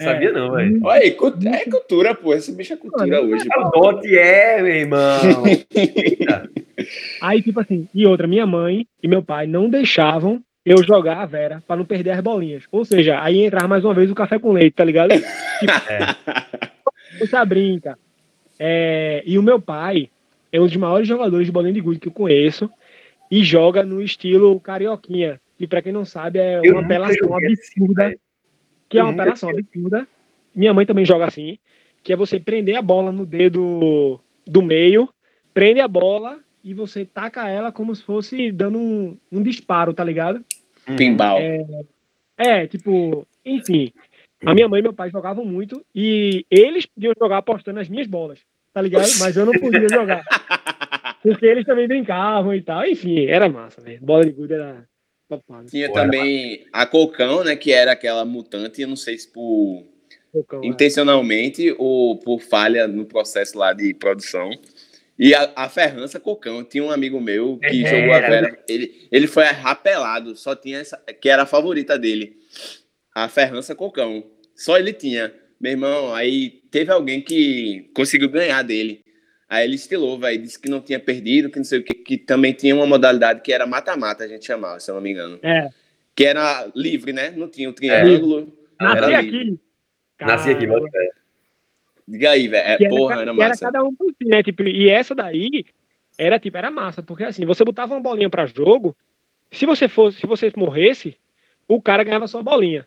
É. 0.00 0.04
Sabia 0.04 0.32
não, 0.32 0.52
velho. 0.52 0.80
Olha 0.82 1.02
aí, 1.02 1.08
é 1.08 1.70
cultura, 1.70 2.14
pô. 2.14 2.32
Esse 2.32 2.52
bicho 2.52 2.72
é 2.72 2.76
cultura 2.76 3.20
hoje. 3.20 3.46
É 3.52 3.60
o 3.60 3.68
dote 3.68 4.16
é, 4.16 4.62
meu 4.62 4.74
irmão. 4.74 5.20
aí, 7.20 7.42
tipo 7.42 7.60
assim, 7.60 7.86
e 7.94 8.06
outra, 8.06 8.26
minha 8.26 8.46
mãe 8.46 8.86
e 9.02 9.06
meu 9.06 9.22
pai 9.22 9.46
não 9.46 9.68
deixavam 9.68 10.42
eu 10.64 10.82
jogar 10.82 11.18
a 11.18 11.26
Vera 11.26 11.62
para 11.66 11.76
não 11.76 11.84
perder 11.84 12.12
as 12.12 12.20
bolinhas. 12.20 12.64
Ou 12.72 12.84
seja, 12.84 13.22
aí 13.22 13.44
entrar 13.44 13.68
mais 13.68 13.84
uma 13.84 13.92
vez 13.92 14.10
o 14.10 14.14
café 14.14 14.38
com 14.38 14.52
leite, 14.52 14.74
tá 14.74 14.84
ligado? 14.84 15.10
tipo, 15.60 15.72
é. 15.90 17.18
Você 17.18 17.44
brinca. 17.44 17.98
É, 18.58 19.22
e 19.26 19.38
o 19.38 19.42
meu 19.42 19.60
pai 19.60 20.08
é 20.50 20.60
um 20.60 20.66
dos 20.66 20.76
maiores 20.76 21.06
jogadores 21.06 21.46
de 21.46 21.52
bolinha 21.52 21.74
de 21.74 21.80
gude 21.80 22.00
que 22.00 22.08
eu 22.08 22.12
conheço 22.12 22.70
e 23.30 23.44
joga 23.44 23.82
no 23.82 24.02
estilo 24.02 24.58
carioquinha, 24.60 25.40
que 25.58 25.66
para 25.66 25.82
quem 25.82 25.92
não 25.92 26.04
sabe 26.04 26.38
é 26.38 26.60
uma 26.70 26.80
apelação 26.80 27.34
absurda, 27.34 28.14
que 28.90 28.98
é 28.98 29.02
uma 29.02 29.12
apelação 29.12 29.48
absurda. 29.48 30.06
Minha 30.54 30.74
mãe 30.74 30.84
também 30.84 31.06
joga 31.06 31.24
assim, 31.24 31.56
que 32.02 32.12
é 32.12 32.16
você 32.16 32.40
prender 32.40 32.76
a 32.76 32.82
bola 32.82 33.12
no 33.12 33.24
dedo 33.24 34.20
do 34.44 34.60
meio, 34.60 35.08
prende 35.54 35.80
a 35.80 35.88
bola 35.88 36.40
e 36.62 36.74
você 36.74 37.04
taca 37.04 37.48
ela 37.48 37.70
como 37.70 37.94
se 37.94 38.02
fosse 38.02 38.50
dando 38.50 38.78
um, 38.78 39.16
um 39.30 39.42
disparo, 39.42 39.94
tá 39.94 40.02
ligado? 40.02 40.44
Uhum. 40.88 40.96
Pinball. 40.96 41.38
É, 41.38 41.66
é, 42.36 42.66
tipo, 42.66 43.26
enfim. 43.46 43.92
A 44.44 44.54
minha 44.54 44.68
mãe 44.68 44.80
e 44.80 44.82
meu 44.82 44.92
pai 44.92 45.10
jogavam 45.10 45.44
muito 45.44 45.84
e 45.94 46.44
eles 46.50 46.84
podiam 46.86 47.12
jogar 47.18 47.38
apostando 47.38 47.78
nas 47.78 47.88
minhas 47.88 48.06
bolas, 48.06 48.40
tá 48.72 48.82
ligado? 48.82 49.08
Mas 49.20 49.36
eu 49.36 49.46
não 49.46 49.52
podia 49.52 49.88
jogar. 49.88 50.24
Porque 51.22 51.44
eles 51.44 51.66
também 51.66 51.86
brincavam 51.86 52.54
e 52.54 52.62
tal. 52.62 52.84
Enfim, 52.86 53.26
era 53.26 53.48
massa, 53.48 53.80
velho. 53.82 54.00
Bola 54.00 54.24
de 54.24 54.32
gude 54.32 54.54
era 54.54 54.88
Tinha 55.68 55.88
Pô, 55.88 55.94
também 55.94 56.66
a 56.72 56.86
Cocão, 56.86 57.44
né? 57.44 57.56
Que 57.56 57.72
era 57.72 57.92
aquela 57.92 58.24
mutante, 58.24 58.82
eu 58.82 58.88
não 58.88 58.96
sei 58.96 59.18
se 59.18 59.28
por 59.28 59.84
Cocão, 60.32 60.62
é. 60.62 60.66
intencionalmente 60.66 61.68
é. 61.68 61.74
ou 61.78 62.18
por 62.18 62.40
falha 62.40 62.88
no 62.88 63.04
processo 63.04 63.58
lá 63.58 63.72
de 63.72 63.94
produção 63.94 64.50
e 65.22 65.34
a, 65.34 65.52
a 65.54 65.68
Ferrança 65.68 66.18
Cocão, 66.18 66.64
tinha 66.64 66.82
um 66.82 66.90
amigo 66.90 67.20
meu 67.20 67.58
que 67.58 67.84
é, 67.84 67.90
jogou 67.90 68.14
a 68.14 68.20
Vera. 68.20 68.58
Ele, 68.66 69.06
ele 69.12 69.26
foi 69.26 69.44
rapelado, 69.44 70.34
só 70.34 70.56
tinha 70.56 70.78
essa, 70.78 70.96
que 71.20 71.28
era 71.28 71.42
a 71.42 71.46
favorita 71.46 71.98
dele. 71.98 72.38
A 73.14 73.28
Ferrança 73.28 73.74
Cocão. 73.74 74.24
Só 74.56 74.78
ele 74.78 74.94
tinha. 74.94 75.30
Meu 75.60 75.72
irmão, 75.72 76.14
aí 76.14 76.62
teve 76.70 76.90
alguém 76.90 77.20
que 77.20 77.90
conseguiu 77.94 78.30
ganhar 78.30 78.62
dele. 78.62 79.04
Aí 79.50 79.64
ele 79.64 79.74
estilou, 79.74 80.16
velho, 80.16 80.40
disse 80.40 80.56
que 80.56 80.70
não 80.70 80.80
tinha 80.80 81.00
perdido, 81.00 81.50
que 81.50 81.58
não 81.58 81.64
sei 81.64 81.80
o 81.80 81.82
que, 81.82 81.92
que 81.92 82.16
também 82.16 82.52
tinha 82.52 82.72
uma 82.72 82.86
modalidade 82.86 83.40
que 83.40 83.52
era 83.52 83.66
mata-mata, 83.66 84.22
a 84.22 84.28
gente 84.28 84.46
chamava, 84.46 84.78
se 84.78 84.88
eu 84.88 84.94
não 84.94 85.02
me 85.02 85.10
engano. 85.10 85.40
É. 85.42 85.68
Que 86.14 86.24
era 86.24 86.70
livre, 86.72 87.12
né? 87.12 87.32
Não 87.32 87.48
tinha 87.48 87.68
o 87.68 87.72
triângulo. 87.72 88.52
É. 88.80 88.84
Nasci 88.84 89.14
aqui. 89.14 89.60
Nasci 90.20 90.50
aqui, 90.50 90.66
mano. 90.68 90.88
Diga 92.06 92.30
aí, 92.30 92.46
velho. 92.46 92.64
É, 92.64 92.88
porra, 92.88 93.14
era, 93.14 93.22
era 93.22 93.32
massa. 93.34 93.64
Era 93.64 93.72
cada 93.72 93.84
um 93.84 93.92
por 93.92 94.12
si, 94.12 94.24
né? 94.24 94.40
Tipo, 94.40 94.62
e 94.62 94.88
essa 94.88 95.16
daí 95.16 95.64
era 96.16 96.38
tipo, 96.38 96.56
era 96.56 96.70
massa, 96.70 97.02
porque 97.02 97.24
assim, 97.24 97.44
você 97.44 97.64
botava 97.64 97.92
uma 97.92 98.00
bolinha 98.00 98.30
para 98.30 98.46
jogo, 98.46 98.96
se 99.50 99.66
você 99.66 99.88
fosse, 99.88 100.20
se 100.20 100.26
você 100.28 100.52
morresse, 100.56 101.16
o 101.66 101.82
cara 101.82 102.04
ganhava 102.04 102.28
sua 102.28 102.42
bolinha. 102.42 102.84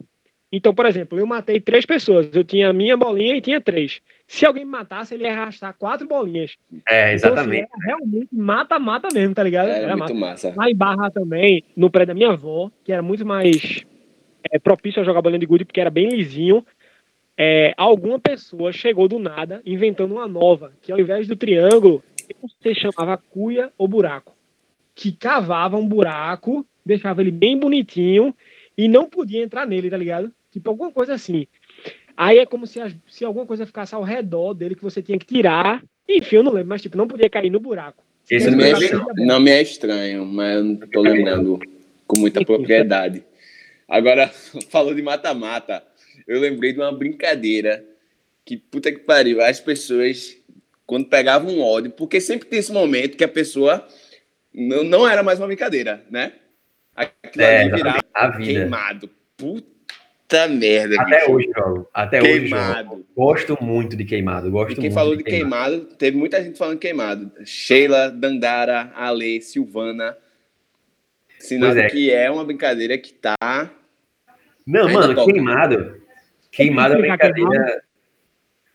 Então, 0.49 0.73
por 0.73 0.85
exemplo, 0.85 1.19
eu 1.19 1.25
matei 1.25 1.59
três 1.59 1.85
pessoas, 1.85 2.29
eu 2.33 2.43
tinha 2.43 2.69
a 2.69 2.73
minha 2.73 2.95
bolinha 2.95 3.35
e 3.35 3.41
tinha 3.41 3.59
três. 3.59 4.01
Se 4.33 4.45
alguém 4.45 4.65
me 4.65 4.71
matasse, 4.71 5.13
ele 5.13 5.25
ia 5.25 5.33
arrastar 5.33 5.75
quatro 5.77 6.07
bolinhas. 6.07 6.55
É, 6.89 7.13
exatamente. 7.13 7.63
Então, 7.63 7.77
assim, 7.77 7.85
realmente 7.85 8.29
mata-mata 8.31 9.07
mesmo, 9.13 9.35
tá 9.35 9.43
ligado? 9.43 9.69
É, 9.69 9.83
era 9.83 9.95
muito 9.95 10.15
massa. 10.15 10.47
massa. 10.47 10.59
Lá 10.59 10.69
em 10.69 10.75
Barra 10.75 11.11
também, 11.11 11.63
no 11.75 11.89
prédio 11.89 12.07
da 12.07 12.13
minha 12.15 12.31
avó, 12.31 12.71
que 12.83 12.91
era 12.91 13.01
muito 13.01 13.25
mais 13.25 13.83
é, 14.51 14.57
propício 14.57 15.01
a 15.01 15.05
jogar 15.05 15.21
bolinha 15.21 15.39
de 15.39 15.45
gude, 15.45 15.65
porque 15.65 15.79
era 15.79 15.91
bem 15.91 16.09
lisinho 16.09 16.65
é, 17.37 17.73
alguma 17.77 18.19
pessoa 18.19 18.71
chegou 18.71 19.07
do 19.07 19.17
nada 19.17 19.61
inventando 19.65 20.13
uma 20.13 20.27
nova, 20.27 20.73
que 20.81 20.91
ao 20.91 20.99
invés 20.99 21.27
do 21.27 21.35
triângulo, 21.35 22.03
você 22.41 22.73
chamava 22.75 23.17
cuia 23.17 23.71
ou 23.77 23.87
buraco. 23.87 24.35
Que 24.95 25.11
cavava 25.11 25.77
um 25.77 25.87
buraco, 25.87 26.65
deixava 26.85 27.21
ele 27.21 27.31
bem 27.31 27.57
bonitinho 27.57 28.35
e 28.77 28.87
não 28.87 29.09
podia 29.09 29.43
entrar 29.43 29.65
nele, 29.65 29.89
tá 29.89 29.97
ligado? 29.97 30.31
Tipo, 30.51 30.69
alguma 30.69 30.91
coisa 30.91 31.13
assim. 31.13 31.47
Aí 32.15 32.39
é 32.39 32.45
como 32.45 32.67
se, 32.67 32.79
se 33.07 33.25
alguma 33.25 33.45
coisa 33.45 33.65
ficasse 33.65 33.95
ao 33.95 34.03
redor 34.03 34.53
dele 34.53 34.75
que 34.75 34.83
você 34.83 35.01
tinha 35.01 35.17
que 35.17 35.25
tirar. 35.25 35.83
Enfim, 36.07 36.37
eu 36.37 36.43
não 36.43 36.51
lembro, 36.51 36.69
mas 36.69 36.81
tipo, 36.81 36.97
não 36.97 37.07
podia 37.07 37.29
cair 37.29 37.49
no 37.49 37.59
buraco. 37.59 38.03
Esse 38.29 38.49
não, 38.49 38.63
é, 38.63 38.73
não 39.17 39.39
me 39.39 39.51
é 39.51 39.61
estranho, 39.61 40.25
mas 40.25 40.55
eu 40.55 40.63
não 40.63 40.75
tô 40.77 41.01
lembrando 41.01 41.59
com 42.07 42.19
muita 42.19 42.43
propriedade. 42.45 43.23
Agora, 43.87 44.29
falou 44.69 44.93
de 44.93 45.01
mata-mata 45.01 45.83
eu 46.27 46.39
lembrei 46.39 46.73
de 46.73 46.79
uma 46.79 46.91
brincadeira 46.91 47.83
que, 48.45 48.57
puta 48.57 48.91
que 48.91 48.99
pariu, 48.99 49.41
as 49.41 49.59
pessoas, 49.59 50.37
quando 50.85 51.07
pegavam 51.07 51.53
um 51.53 51.61
ódio, 51.61 51.91
porque 51.91 52.19
sempre 52.19 52.47
tem 52.47 52.59
esse 52.59 52.71
momento 52.71 53.17
que 53.17 53.23
a 53.23 53.29
pessoa 53.29 53.87
não, 54.53 54.83
não 54.83 55.07
era 55.07 55.23
mais 55.23 55.39
uma 55.39 55.47
brincadeira, 55.47 56.03
né? 56.09 56.33
Aquilo 56.95 57.43
é, 57.43 57.61
ali 57.61 57.71
virava 57.71 58.03
a 58.13 58.27
vida. 58.29 58.59
queimado. 58.59 59.09
Puta 59.35 59.72
merda. 60.47 61.01
Até 61.01 61.19
bicho. 61.19 61.31
hoje, 61.31 61.49
jogo. 61.55 61.89
Até 61.93 62.19
queimado. 62.19 62.73
hoje, 62.73 62.83
jogo. 62.83 63.05
Gosto 63.15 63.57
muito 63.61 63.95
de 63.95 64.03
queimado. 64.05 64.51
Gosto 64.51 64.73
e 64.73 64.75
quem 64.75 64.91
falou 64.91 65.15
de 65.15 65.23
queimado. 65.23 65.71
queimado, 65.71 65.95
teve 65.95 66.17
muita 66.17 66.43
gente 66.43 66.57
falando 66.57 66.79
queimado. 66.79 67.31
Sheila, 67.45 68.09
Dandara, 68.09 68.91
Ale, 68.95 69.41
Silvana. 69.41 70.17
Sinal 71.39 71.77
é. 71.77 71.89
que 71.89 72.11
é 72.11 72.31
uma 72.31 72.45
brincadeira 72.45 72.97
que 72.97 73.13
tá. 73.13 73.69
Não, 74.65 74.89
mano, 74.91 75.25
queimado. 75.25 75.97
Queimado 76.51 76.95
é 76.95 76.97
brincadeira. 76.97 77.83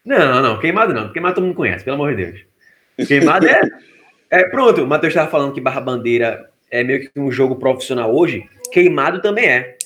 Não, 0.04 0.42
não, 0.42 0.58
queimado 0.58 0.92
não. 0.92 1.12
Queimado 1.12 1.34
todo 1.36 1.44
mundo 1.44 1.56
conhece, 1.56 1.84
pelo 1.84 1.96
amor 1.96 2.14
de 2.14 2.24
Deus. 2.24 3.08
Queimado 3.08 3.46
é. 3.46 3.60
É, 4.30 4.44
pronto, 4.44 4.82
o 4.82 4.86
Matheus 4.86 5.12
estava 5.12 5.30
falando 5.30 5.54
que 5.54 5.60
Barra 5.60 5.80
Bandeira 5.80 6.50
é 6.70 6.84
meio 6.84 7.00
que 7.00 7.18
um 7.18 7.32
jogo 7.32 7.56
profissional 7.56 8.14
hoje. 8.14 8.46
Queimado 8.70 9.22
também 9.22 9.46
é. 9.46 9.77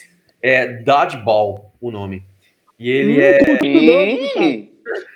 É 0.43 0.67
Dodgeball 0.67 1.73
o 1.81 1.91
nome. 1.91 2.25
E 2.79 2.91
ele 2.91 3.21
é. 3.21 3.39
Hum, 3.65 4.69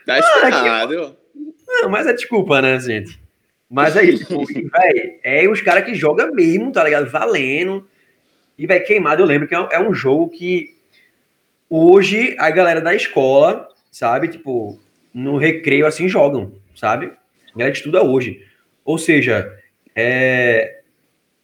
tá 0.06 0.18
explicado. 0.18 1.16
Não, 1.66 1.88
mas 1.90 2.06
é 2.06 2.12
desculpa, 2.12 2.62
né, 2.62 2.78
gente? 2.78 3.20
Mas 3.68 3.96
aí, 3.96 4.16
tipo, 4.16 4.44
é 5.24 5.48
os 5.48 5.60
caras 5.62 5.84
que 5.84 5.94
jogam 5.94 6.32
mesmo, 6.32 6.70
tá 6.70 6.84
ligado? 6.84 7.10
Valendo. 7.10 7.86
E, 8.56 8.66
velho, 8.66 8.86
queimado, 8.86 9.20
eu 9.20 9.26
lembro 9.26 9.48
que 9.48 9.54
é 9.54 9.80
um 9.80 9.92
jogo 9.92 10.30
que 10.30 10.76
Hoje, 11.68 12.36
a 12.38 12.48
galera 12.48 12.80
da 12.80 12.94
escola, 12.94 13.68
sabe, 13.90 14.28
tipo, 14.28 14.80
no 15.12 15.36
recreio 15.36 15.84
assim 15.84 16.08
jogam, 16.08 16.52
sabe? 16.76 17.06
A 17.06 17.58
galera 17.58 17.76
estuda 17.76 18.04
hoje. 18.04 18.46
Ou 18.84 18.96
seja, 18.98 19.52
é, 19.92 20.80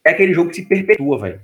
é 0.05 0.11
aquele 0.11 0.33
jogo 0.33 0.51
que 0.51 0.57
se 0.57 0.67
perpetua, 0.67 1.19
velho. 1.19 1.41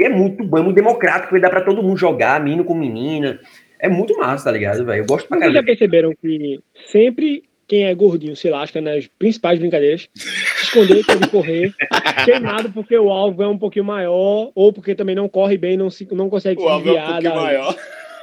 E 0.00 0.04
é 0.04 0.08
muito 0.08 0.42
bom, 0.42 0.56
é 0.56 0.62
muito 0.62 0.76
democrático, 0.76 1.38
dá 1.38 1.50
para 1.50 1.60
todo 1.60 1.82
mundo 1.82 1.98
jogar, 1.98 2.42
menino 2.42 2.64
com 2.64 2.72
menina. 2.72 3.38
É 3.78 3.86
muito 3.86 4.16
massa, 4.16 4.46
tá 4.46 4.50
ligado, 4.50 4.82
velho? 4.82 5.02
Eu 5.02 5.06
gosto 5.06 5.28
pra 5.28 5.38
caramba. 5.38 5.52
Vocês 5.52 5.62
já 5.62 5.66
perceberam 5.66 6.14
que 6.14 6.58
sempre 6.86 7.42
quem 7.68 7.84
é 7.84 7.94
gordinho 7.94 8.34
se 8.34 8.48
lasca 8.48 8.80
nas 8.80 9.06
principais 9.06 9.58
brincadeiras, 9.58 10.08
esconder 10.62 11.04
pode 11.04 11.28
correr, 11.28 11.74
queimado 12.24 12.72
porque 12.72 12.96
o 12.96 13.10
alvo 13.10 13.42
é 13.42 13.46
um 13.46 13.58
pouquinho 13.58 13.84
maior, 13.84 14.50
ou 14.54 14.72
porque 14.72 14.94
também 14.94 15.14
não 15.14 15.28
corre 15.28 15.58
bem, 15.58 15.76
não, 15.76 15.90
se, 15.90 16.08
não 16.12 16.30
consegue 16.30 16.62
o 16.62 16.66
se 16.66 16.74
desviar. 16.76 17.04
É 17.04 17.08
um 17.08 17.12
pouquinho 17.12 17.34
maior. 17.34 17.76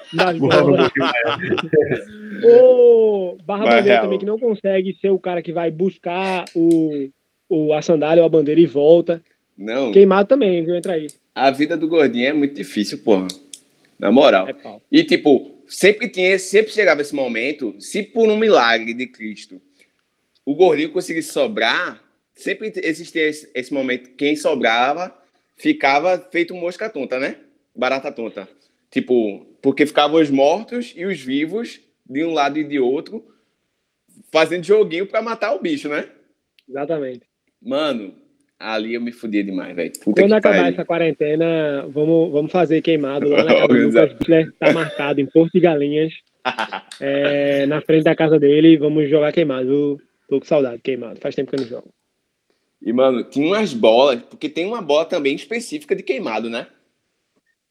o 2.44 3.38
Barra 3.46 3.68
Bandeira 3.68 4.02
também, 4.02 4.18
que 4.18 4.26
não 4.26 4.40
consegue 4.40 4.98
ser 5.00 5.12
o 5.12 5.20
cara 5.20 5.44
que 5.44 5.54
vai 5.54 5.70
buscar 5.70 6.46
o, 6.56 7.08
o, 7.48 7.72
a 7.72 7.84
sandália 7.84 8.24
ou 8.24 8.26
a 8.26 8.30
bandeira 8.30 8.60
e 8.60 8.66
volta. 8.66 9.22
Não. 9.58 9.92
Queimado 9.92 10.28
também, 10.28 10.64
viu? 10.64 10.76
Entra 10.76 10.94
aí. 10.94 11.08
A 11.34 11.50
vida 11.52 11.76
do 11.76 11.88
gordinho 11.88 12.28
é 12.28 12.34
muito 12.34 12.54
difícil, 12.54 13.00
porra. 13.00 13.28
Na 13.98 14.12
moral. 14.12 14.48
É 14.48 14.56
e, 14.92 15.04
tipo, 15.04 15.64
sempre 15.68 16.08
tinha, 16.08 16.38
sempre 16.38 16.72
chegava 16.72 17.02
esse 17.02 17.16
momento, 17.16 17.76
se 17.80 18.04
por 18.04 18.30
um 18.30 18.38
milagre 18.38 18.94
de 18.94 19.08
Cristo 19.08 19.62
o 20.46 20.56
gordinho 20.56 20.92
conseguisse 20.92 21.34
sobrar, 21.34 22.02
sempre 22.34 22.72
existia 22.84 23.28
esse, 23.28 23.50
esse 23.54 23.74
momento. 23.74 24.12
Quem 24.12 24.36
sobrava 24.36 25.14
ficava 25.58 26.18
feito 26.32 26.56
mosca 26.56 26.90
tonta, 26.90 27.20
né? 27.20 27.38
Barata 27.76 28.12
tonta. 28.12 28.48
Tipo, 28.90 29.46
porque 29.62 29.86
ficavam 29.86 30.22
os 30.22 30.30
mortos 30.30 30.94
e 30.96 31.06
os 31.06 31.20
vivos 31.20 31.82
de 32.10 32.24
um 32.24 32.32
lado 32.32 32.58
e 32.58 32.64
de 32.64 32.80
outro 32.80 33.26
fazendo 34.32 34.64
joguinho 34.64 35.06
para 35.06 35.22
matar 35.22 35.54
o 35.54 35.60
bicho, 35.60 35.90
né? 35.90 36.10
Exatamente. 36.68 37.22
Mano, 37.62 38.16
ali 38.60 38.94
eu 38.94 39.02
me 39.02 39.12
fudia 39.12 39.44
demais, 39.44 39.76
velho. 39.76 39.92
Quando 40.04 40.34
acabar 40.34 40.58
pariu. 40.58 40.74
essa 40.74 40.86
quarentena, 40.86 41.88
vamos, 41.88 42.32
vamos 42.32 42.52
fazer 42.52 42.82
queimado 42.82 43.30
lá 43.30 43.44
na 43.44 43.54
casa 43.54 43.68
do 43.68 43.88
Lucas? 43.88 44.16
Tá 44.60 44.74
marcado 44.74 45.22
em 45.22 45.26
Porto 45.26 45.54
de 45.54 45.60
Galinhas. 45.60 46.14
é, 47.00 47.66
na 47.66 47.82
frente 47.82 48.04
da 48.04 48.16
casa 48.16 48.40
dele, 48.40 48.78
vamos 48.78 49.10
jogar 49.10 49.32
queimado. 49.32 50.00
Tô 50.30 50.40
com 50.40 50.46
saudade, 50.46 50.82
queimado. 50.82 51.20
Faz 51.20 51.36
tempo 51.36 51.50
que 51.50 51.56
eu 51.56 51.62
não 51.62 51.68
jogo. 51.68 51.94
E, 52.82 52.94
mano, 52.94 53.24
tinha 53.24 53.46
umas 53.46 53.74
bolas, 53.74 54.22
porque 54.22 54.48
tem 54.50 54.66
uma 54.66 54.82
bola 54.82 55.06
também 55.06 55.36
específica 55.36 55.96
de 55.96 56.04
queimado, 56.04 56.50
né? 56.50 56.68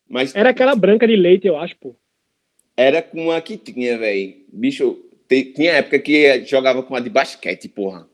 Mas... 0.08 0.34
Era 0.34 0.50
aquela 0.50 0.74
branca 0.74 1.06
de 1.06 1.16
leite, 1.16 1.46
eu 1.46 1.56
acho, 1.56 1.76
pô. 1.76 1.94
era 2.76 3.00
com 3.02 3.30
a 3.30 3.40
que 3.40 3.56
tinha, 3.56 3.96
velho. 3.98 4.34
Bicho, 4.52 4.98
te- 5.28 5.52
tinha 5.52 5.72
época 5.72 5.98
que 5.98 6.44
jogava 6.44 6.82
com 6.82 6.94
a 6.94 7.00
de 7.00 7.10
basquete, 7.10 7.68
porra. 7.68 8.06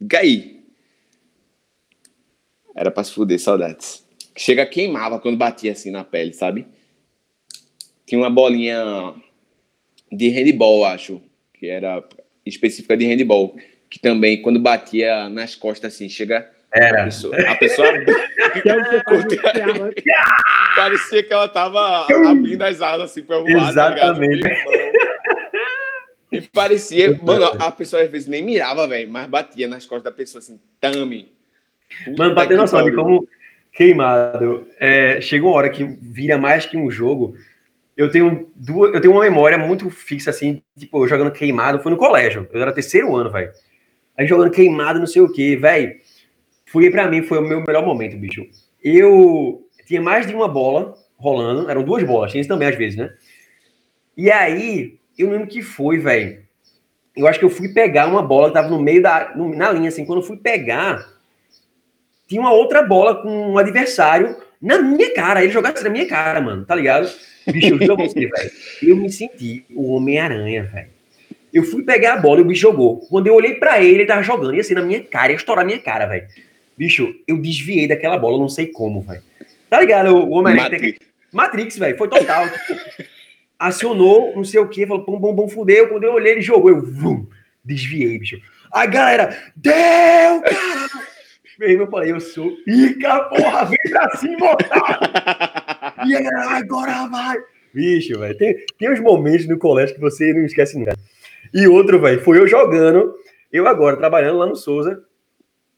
Diga 0.00 0.18
aí. 0.18 0.57
Era 2.78 2.90
pra 2.92 3.02
se 3.02 3.12
fuder, 3.12 3.40
saudades. 3.40 4.06
Chega, 4.36 4.64
queimava 4.64 5.18
quando 5.18 5.36
batia 5.36 5.72
assim 5.72 5.90
na 5.90 6.04
pele, 6.04 6.32
sabe? 6.32 6.64
Tinha 8.06 8.20
uma 8.20 8.30
bolinha 8.30 9.14
de 10.12 10.28
handball, 10.28 10.84
acho, 10.84 11.20
que 11.54 11.66
era 11.66 12.04
específica 12.46 12.96
de 12.96 13.04
handball, 13.04 13.56
que 13.90 13.98
também 13.98 14.40
quando 14.40 14.60
batia 14.60 15.28
nas 15.28 15.56
costas 15.56 15.92
assim, 15.92 16.08
chega 16.08 16.48
a 16.72 16.78
Era. 16.78 17.04
pessoa, 17.06 17.36
a 17.36 17.56
pessoa 17.56 17.88
é 17.90 17.98
parecia 20.76 21.24
que 21.24 21.32
ela 21.32 21.48
tava 21.48 22.06
abrindo 22.30 22.62
as 22.62 22.80
asas 22.80 23.10
assim 23.10 23.24
pra 23.24 23.40
voar, 23.40 23.74
tá? 23.74 23.92
Exatamente. 23.92 24.48
E 26.30 26.42
parecia, 26.42 27.18
mano, 27.24 27.46
a 27.58 27.72
pessoa 27.72 28.02
às 28.02 28.10
vezes 28.10 28.28
nem 28.28 28.40
mirava, 28.40 28.86
velho, 28.86 29.10
mas 29.10 29.26
batia 29.26 29.66
nas 29.66 29.84
costas 29.84 30.04
da 30.04 30.12
pessoa 30.12 30.38
assim, 30.38 30.60
tame. 30.80 31.36
Mano, 32.16 32.34
pra 32.34 32.44
ter 32.44 32.54
que 32.54 32.56
noção 32.56 32.84
de 32.84 32.94
como 32.94 33.26
queimado, 33.72 34.66
é, 34.78 35.20
chega 35.20 35.44
uma 35.44 35.54
hora 35.54 35.70
que 35.70 35.84
vira 35.84 36.38
mais 36.38 36.66
que 36.66 36.76
um 36.76 36.90
jogo. 36.90 37.34
Eu 37.96 38.10
tenho 38.10 38.50
duas, 38.54 38.94
eu 38.94 39.00
tenho 39.00 39.12
uma 39.12 39.22
memória 39.22 39.58
muito 39.58 39.90
fixa, 39.90 40.30
assim, 40.30 40.62
tipo, 40.78 41.06
jogando 41.08 41.32
queimado, 41.32 41.80
foi 41.80 41.90
no 41.90 41.98
colégio. 41.98 42.48
Eu 42.52 42.62
era 42.62 42.72
terceiro 42.72 43.14
ano, 43.16 43.30
velho. 43.30 43.50
Aí 44.16 44.26
jogando 44.26 44.50
queimado, 44.50 44.98
não 44.98 45.06
sei 45.06 45.22
o 45.22 45.32
quê, 45.32 45.56
velho. 45.56 45.94
Foi 46.66 46.90
pra 46.90 47.08
mim, 47.08 47.22
foi 47.22 47.38
o 47.38 47.42
meu 47.42 47.60
melhor 47.60 47.84
momento, 47.84 48.16
bicho. 48.16 48.44
Eu 48.82 49.66
tinha 49.86 50.02
mais 50.02 50.26
de 50.26 50.34
uma 50.34 50.48
bola 50.48 50.94
rolando, 51.16 51.68
eram 51.68 51.82
duas 51.82 52.02
bolas, 52.04 52.30
tinha 52.30 52.40
isso 52.40 52.48
também 52.48 52.68
às 52.68 52.76
vezes, 52.76 52.96
né? 52.96 53.10
E 54.16 54.30
aí, 54.30 54.98
eu 55.16 55.30
lembro 55.30 55.48
que 55.48 55.62
foi, 55.62 55.98
velho. 55.98 56.42
Eu 57.16 57.26
acho 57.26 57.38
que 57.38 57.44
eu 57.44 57.50
fui 57.50 57.68
pegar 57.72 58.06
uma 58.06 58.22
bola 58.22 58.48
que 58.48 58.54
tava 58.54 58.68
no 58.68 58.80
meio 58.80 59.02
da. 59.02 59.34
na 59.34 59.72
linha, 59.72 59.88
assim. 59.88 60.04
Quando 60.04 60.20
eu 60.20 60.26
fui 60.26 60.36
pegar, 60.36 61.04
tinha 62.28 62.40
uma 62.40 62.52
outra 62.52 62.82
bola 62.82 63.16
com 63.16 63.52
um 63.52 63.58
adversário 63.58 64.36
na 64.60 64.78
minha 64.78 65.12
cara. 65.14 65.42
Ele 65.42 65.52
jogasse 65.52 65.82
na 65.82 65.90
minha 65.90 66.06
cara, 66.06 66.40
mano, 66.40 66.64
tá 66.64 66.74
ligado? 66.74 67.10
Bicho, 67.50 67.74
eu 67.74 67.78
juro 67.78 67.96
pra 67.96 68.06
você, 68.06 68.26
velho. 68.26 68.50
Eu 68.82 68.96
me 68.96 69.10
senti 69.10 69.64
o 69.74 69.92
Homem-Aranha, 69.92 70.64
velho. 70.64 70.88
Eu 71.52 71.64
fui 71.64 71.82
pegar 71.82 72.14
a 72.14 72.16
bola 72.18 72.40
e 72.40 72.42
o 72.42 72.46
bicho 72.46 72.60
jogou. 72.60 72.98
Quando 73.08 73.26
eu 73.26 73.34
olhei 73.34 73.54
pra 73.54 73.82
ele, 73.82 74.00
ele 74.00 74.06
tava 74.06 74.22
jogando. 74.22 74.54
Ia 74.54 74.60
assim 74.60 74.74
na 74.74 74.82
minha 74.82 75.02
cara, 75.02 75.32
ia 75.32 75.36
estourar 75.36 75.64
minha 75.64 75.78
cara, 75.78 76.06
velho. 76.06 76.28
Bicho, 76.76 77.14
eu 77.26 77.38
desviei 77.38 77.88
daquela 77.88 78.18
bola, 78.18 78.38
não 78.38 78.48
sei 78.48 78.66
como, 78.66 79.00
velho. 79.00 79.22
Tá 79.70 79.80
ligado? 79.80 80.14
O 80.14 80.30
Homem-Aranha 80.30 80.70
tem 80.70 80.78
Matrix. 80.80 81.06
Matrix, 81.32 81.78
velho, 81.78 81.96
foi 81.96 82.08
total. 82.08 82.44
acionou, 83.58 84.36
não 84.36 84.44
sei 84.44 84.60
o 84.60 84.68
que, 84.68 84.86
falou, 84.86 85.04
bom, 85.04 85.18
bom, 85.18 85.34
bom, 85.34 85.48
fudeu. 85.48 85.88
Quando 85.88 86.04
eu 86.04 86.12
olhei, 86.12 86.32
ele 86.32 86.42
jogou, 86.42 86.70
eu 86.70 86.80
vum, 86.80 87.26
desviei, 87.64 88.18
bicho. 88.18 88.40
Aí, 88.72 88.86
galera, 88.86 89.36
deu, 89.56 89.72
cara! 90.42 91.17
Meu 91.58 91.70
irmão, 91.70 91.86
eu 91.86 91.90
falei, 91.90 92.12
eu 92.12 92.20
sou 92.20 92.56
pica, 92.64 93.20
porra, 93.24 93.64
vem 93.64 93.78
pra 93.90 94.08
cima, 94.16 94.52
otário! 94.52 94.98
E 96.06 96.14
agora 96.14 97.08
vai! 97.08 97.36
Bicho, 97.74 98.16
velho, 98.20 98.38
tem, 98.38 98.64
tem 98.78 98.92
uns 98.92 99.00
momentos 99.00 99.48
no 99.48 99.58
colégio 99.58 99.96
que 99.96 100.00
você 100.00 100.32
não 100.32 100.44
esquece 100.44 100.78
nunca. 100.78 100.94
E 101.52 101.66
outro, 101.66 102.00
velho, 102.00 102.20
foi 102.20 102.38
eu 102.38 102.46
jogando, 102.46 103.16
eu 103.52 103.66
agora, 103.66 103.96
trabalhando 103.96 104.38
lá 104.38 104.46
no 104.46 104.54
Souza, 104.54 105.02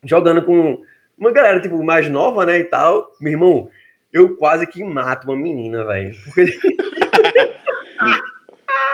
jogando 0.04 0.42
com 0.42 0.82
uma 1.16 1.32
galera, 1.32 1.60
tipo, 1.60 1.82
mais 1.82 2.10
nova, 2.10 2.44
né, 2.44 2.58
e 2.58 2.64
tal. 2.64 3.10
Meu 3.18 3.32
irmão, 3.32 3.70
eu 4.12 4.36
quase 4.36 4.66
que 4.66 4.84
mato 4.84 5.24
uma 5.24 5.36
menina, 5.36 5.84
velho. 5.84 6.14
Porque 6.24 6.58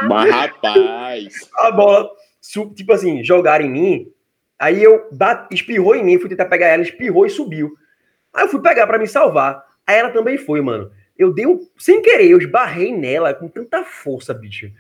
Mas, 0.03 0.31
rapaz. 0.31 1.51
a 1.59 1.71
bola, 1.73 2.09
tipo 2.75 2.93
assim, 2.93 3.25
jogaram 3.25 3.65
em 3.65 3.71
mim, 3.71 4.13
aí 4.59 4.83
eu 4.83 5.09
bate, 5.13 5.55
espirrou 5.55 5.95
em 5.95 6.05
mim, 6.05 6.19
fui 6.19 6.29
tentar 6.29 6.47
pegar 6.47 6.69
ela, 6.69 6.83
espirrou 6.83 7.27
e 7.27 7.31
subiu. 7.31 7.75
Aí 8.35 8.45
eu 8.45 8.49
fui 8.49 8.61
pegar 8.61 8.87
pra 8.87 8.99
me 8.99 9.07
salvar. 9.07 9.65
Aí 9.87 9.97
ela 9.99 10.11
também 10.11 10.37
foi, 10.37 10.61
mano. 10.61 10.91
Eu 11.19 11.33
dei 11.33 11.47
um. 11.47 11.61
Sem 11.79 12.03
querer, 12.03 12.29
eu 12.31 12.39
esbarrei 12.39 12.93
nela 12.95 13.33
com 13.33 13.49
tanta 13.49 13.83
força, 13.85 14.35
bicho. 14.35 14.71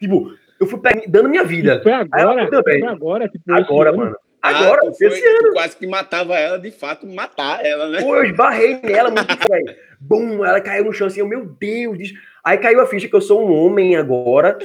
Tipo, 0.00 0.32
eu 0.58 0.66
fui 0.66 0.80
pe- 0.80 1.04
dando 1.08 1.28
minha 1.28 1.44
vida. 1.44 1.80
Foi 1.82 1.92
agora, 1.92 2.50
também. 2.50 2.80
foi 2.80 2.88
agora, 2.88 3.28
tipo, 3.28 3.44
Agora, 3.52 3.90
esse 3.90 3.96
ano. 3.98 4.04
mano. 4.06 4.16
Agora, 4.42 4.80
ah, 4.88 4.92
foi- 4.92 5.06
esse 5.06 5.26
ano. 5.26 5.52
quase 5.52 5.76
que 5.76 5.86
matava 5.86 6.34
ela, 6.38 6.58
de 6.58 6.70
fato, 6.70 7.06
matar 7.06 7.64
ela, 7.64 7.88
né? 7.88 8.00
Pô, 8.02 8.16
eu 8.16 8.24
esbarrei 8.24 8.78
nela 8.82 9.10
muito, 9.10 9.48
velho. 9.48 9.76
Bum, 10.00 10.44
ela 10.44 10.60
caiu 10.60 10.84
no 10.84 10.92
chão 10.92 11.06
assim, 11.06 11.20
eu, 11.20 11.28
meu 11.28 11.46
Deus. 11.46 11.96
diz- 11.96 12.12
Aí 12.44 12.58
caiu 12.58 12.80
a 12.80 12.86
ficha 12.86 13.08
que 13.08 13.14
eu 13.14 13.22
sou 13.22 13.48
um 13.48 13.52
homem 13.54 13.96
agora, 13.96 14.58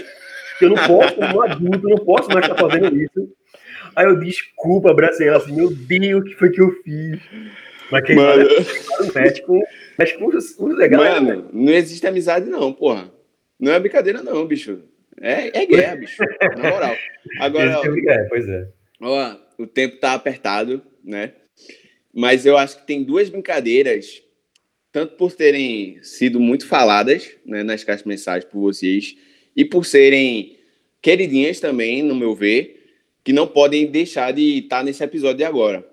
que 0.57 0.65
eu 0.65 0.69
não 0.69 0.75
posso, 0.85 1.15
como 1.15 1.37
um 1.37 1.41
adulto, 1.43 1.89
eu 1.89 1.95
não 1.95 2.03
posso 2.05 2.27
mais 2.29 2.45
estar 2.45 2.57
fazendo 2.57 2.93
isso. 2.97 3.29
Aí 3.95 4.05
eu, 4.05 4.19
desculpa, 4.19 4.91
abracei 4.91 5.27
ela 5.27 5.37
assim, 5.37 5.55
meu 5.55 5.69
Deus, 5.69 6.21
o 6.21 6.23
que 6.23 6.35
foi 6.35 6.49
que 6.49 6.61
eu 6.61 6.71
fiz? 6.83 7.19
Mas 7.91 8.05
quem 8.05 8.15
Mano, 8.15 8.47
mexe 9.15 9.41
com, 9.41 9.63
mexe 9.97 10.17
com 10.17 10.27
os, 10.27 10.57
os 10.59 10.77
legais. 10.77 11.21
mano, 11.21 11.49
não 11.51 11.73
existe 11.73 12.05
amizade, 12.05 12.49
não, 12.49 12.71
porra. 12.71 13.11
Não 13.59 13.73
é 13.73 13.79
brincadeira, 13.79 14.21
não, 14.21 14.45
bicho. 14.45 14.83
É, 15.19 15.61
é 15.61 15.65
guerra, 15.65 15.95
bicho. 15.95 16.21
Na 16.57 16.69
moral. 16.69 16.95
Agora, 17.39 17.81
É, 18.07 18.23
pois 18.25 18.47
é. 18.47 18.67
Ó, 19.01 19.35
o 19.57 19.67
tempo 19.67 19.97
tá 19.97 20.13
apertado, 20.13 20.81
né? 21.03 21.33
Mas 22.13 22.45
eu 22.45 22.57
acho 22.57 22.79
que 22.79 22.87
tem 22.87 23.03
duas 23.03 23.29
brincadeiras, 23.29 24.21
tanto 24.91 25.15
por 25.15 25.33
terem 25.33 26.01
sido 26.01 26.39
muito 26.39 26.65
faladas 26.65 27.31
né, 27.45 27.63
nas 27.63 27.83
caixas 27.83 28.03
de 28.03 28.09
mensagens 28.09 28.45
por 28.49 28.59
vocês, 28.59 29.15
e 29.55 29.65
por 29.65 29.85
serem 29.85 30.57
queridinhas 31.01 31.59
também, 31.59 32.01
no 32.01 32.15
meu 32.15 32.33
ver, 32.35 32.78
que 33.29 33.33
não 33.33 33.45
podem 33.45 33.85
deixar 33.85 34.33
de 34.33 34.57
estar 34.57 34.83
nesse 34.83 35.03
episódio 35.03 35.37
de 35.37 35.43
agora. 35.43 35.87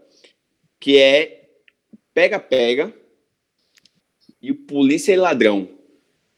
Que 0.80 0.96
é 0.96 1.50
pega-pega 2.14 2.90
e 4.40 4.50
o 4.50 4.54
polícia 4.54 5.12
e 5.12 5.16
ladrão. 5.16 5.68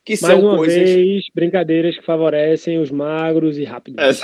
Que 0.04 0.14
Mais 0.20 0.34
são 0.34 0.40
uma 0.40 0.56
coisas. 0.56 0.90
vez, 0.90 1.24
brincadeiras 1.32 1.96
que 1.96 2.04
favorecem 2.04 2.80
os 2.80 2.90
magros 2.90 3.56
e 3.58 3.62
rápidos. 3.62 4.04
Ex- 4.04 4.20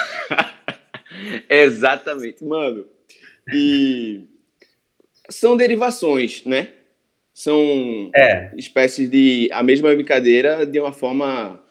Exatamente, 1.49 2.45
mano. 2.45 2.87
E 3.53 4.25
são 5.31 5.57
derivações, 5.57 6.45
né? 6.45 6.73
São 7.33 8.11
É, 8.17 8.53
espécies 8.57 9.09
de 9.09 9.49
a 9.53 9.63
mesma 9.63 9.95
brincadeira 9.95 10.67
de 10.67 10.81
uma 10.81 10.93
forma 10.93 11.63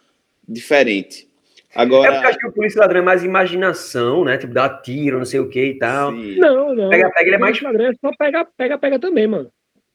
diferente. 0.47 1.27
É 1.75 1.79
porque 1.85 1.95
eu 1.95 2.03
Agora, 2.03 2.27
acho 2.29 2.37
que 2.37 2.47
o 2.47 2.51
polícia 2.51 2.79
ladrão 2.81 3.01
é 3.01 3.03
mais 3.03 3.23
imaginação, 3.23 4.23
né? 4.23 4.37
Tipo, 4.37 4.53
dar 4.53 4.81
tiro, 4.81 5.17
não 5.17 5.25
sei 5.25 5.39
o 5.39 5.49
que 5.49 5.65
e 5.65 5.77
tal. 5.77 6.11
sim. 6.11 6.35
Não, 6.37 6.73
não. 6.75 6.89
Pega, 6.89 7.09
pega, 7.09 7.27
ele 7.27 7.35
é 7.35 7.39
mais. 7.39 7.59
O 7.59 7.63
ladrão 7.63 7.85
é 7.85 7.93
só 7.93 8.11
pega, 8.17 8.45
pega, 8.57 8.77
pega 8.77 8.99
também, 8.99 9.27
mano. 9.27 9.51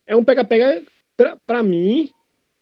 É 0.07 0.17
um 0.17 0.25
pega-pega, 0.25 0.83
pra, 1.17 1.37
pra 1.47 1.63
mim, 1.63 2.11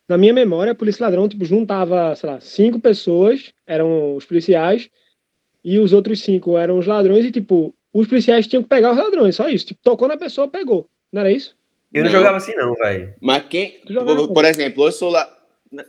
na 0.08 0.18
minha 0.18 0.32
memória, 0.32 0.72
a 0.72 0.74
polícia 0.74 1.04
ladrão, 1.04 1.28
tipo, 1.28 1.44
juntava, 1.44 2.14
sei 2.16 2.28
lá, 2.28 2.40
cinco 2.40 2.78
pessoas, 2.80 3.52
eram 3.66 4.16
os 4.16 4.24
policiais, 4.24 4.88
e 5.64 5.78
os 5.78 5.92
outros 5.92 6.22
cinco 6.22 6.58
eram 6.58 6.78
os 6.78 6.86
ladrões, 6.86 7.24
e, 7.24 7.30
tipo, 7.30 7.74
os 7.92 8.06
policiais 8.06 8.46
tinham 8.46 8.62
que 8.62 8.68
pegar 8.68 8.92
os 8.92 8.98
ladrões, 8.98 9.34
só 9.36 9.48
isso. 9.48 9.66
Tipo, 9.66 9.80
tocou 9.82 10.08
na 10.08 10.16
pessoa, 10.16 10.48
pegou. 10.48 10.88
Não 11.12 11.20
era 11.20 11.30
isso? 11.30 11.56
Eu 11.92 12.04
não, 12.04 12.10
Não. 12.10 12.18
jogava 12.18 12.36
assim, 12.36 12.54
não, 12.54 12.74
velho. 12.74 13.14
Mas 13.20 13.44
quem, 13.48 13.80
por, 13.86 14.28
por 14.34 14.44
exemplo, 14.44 14.84
eu 14.86 14.92
sou 14.92 15.08
lá. 15.08 15.35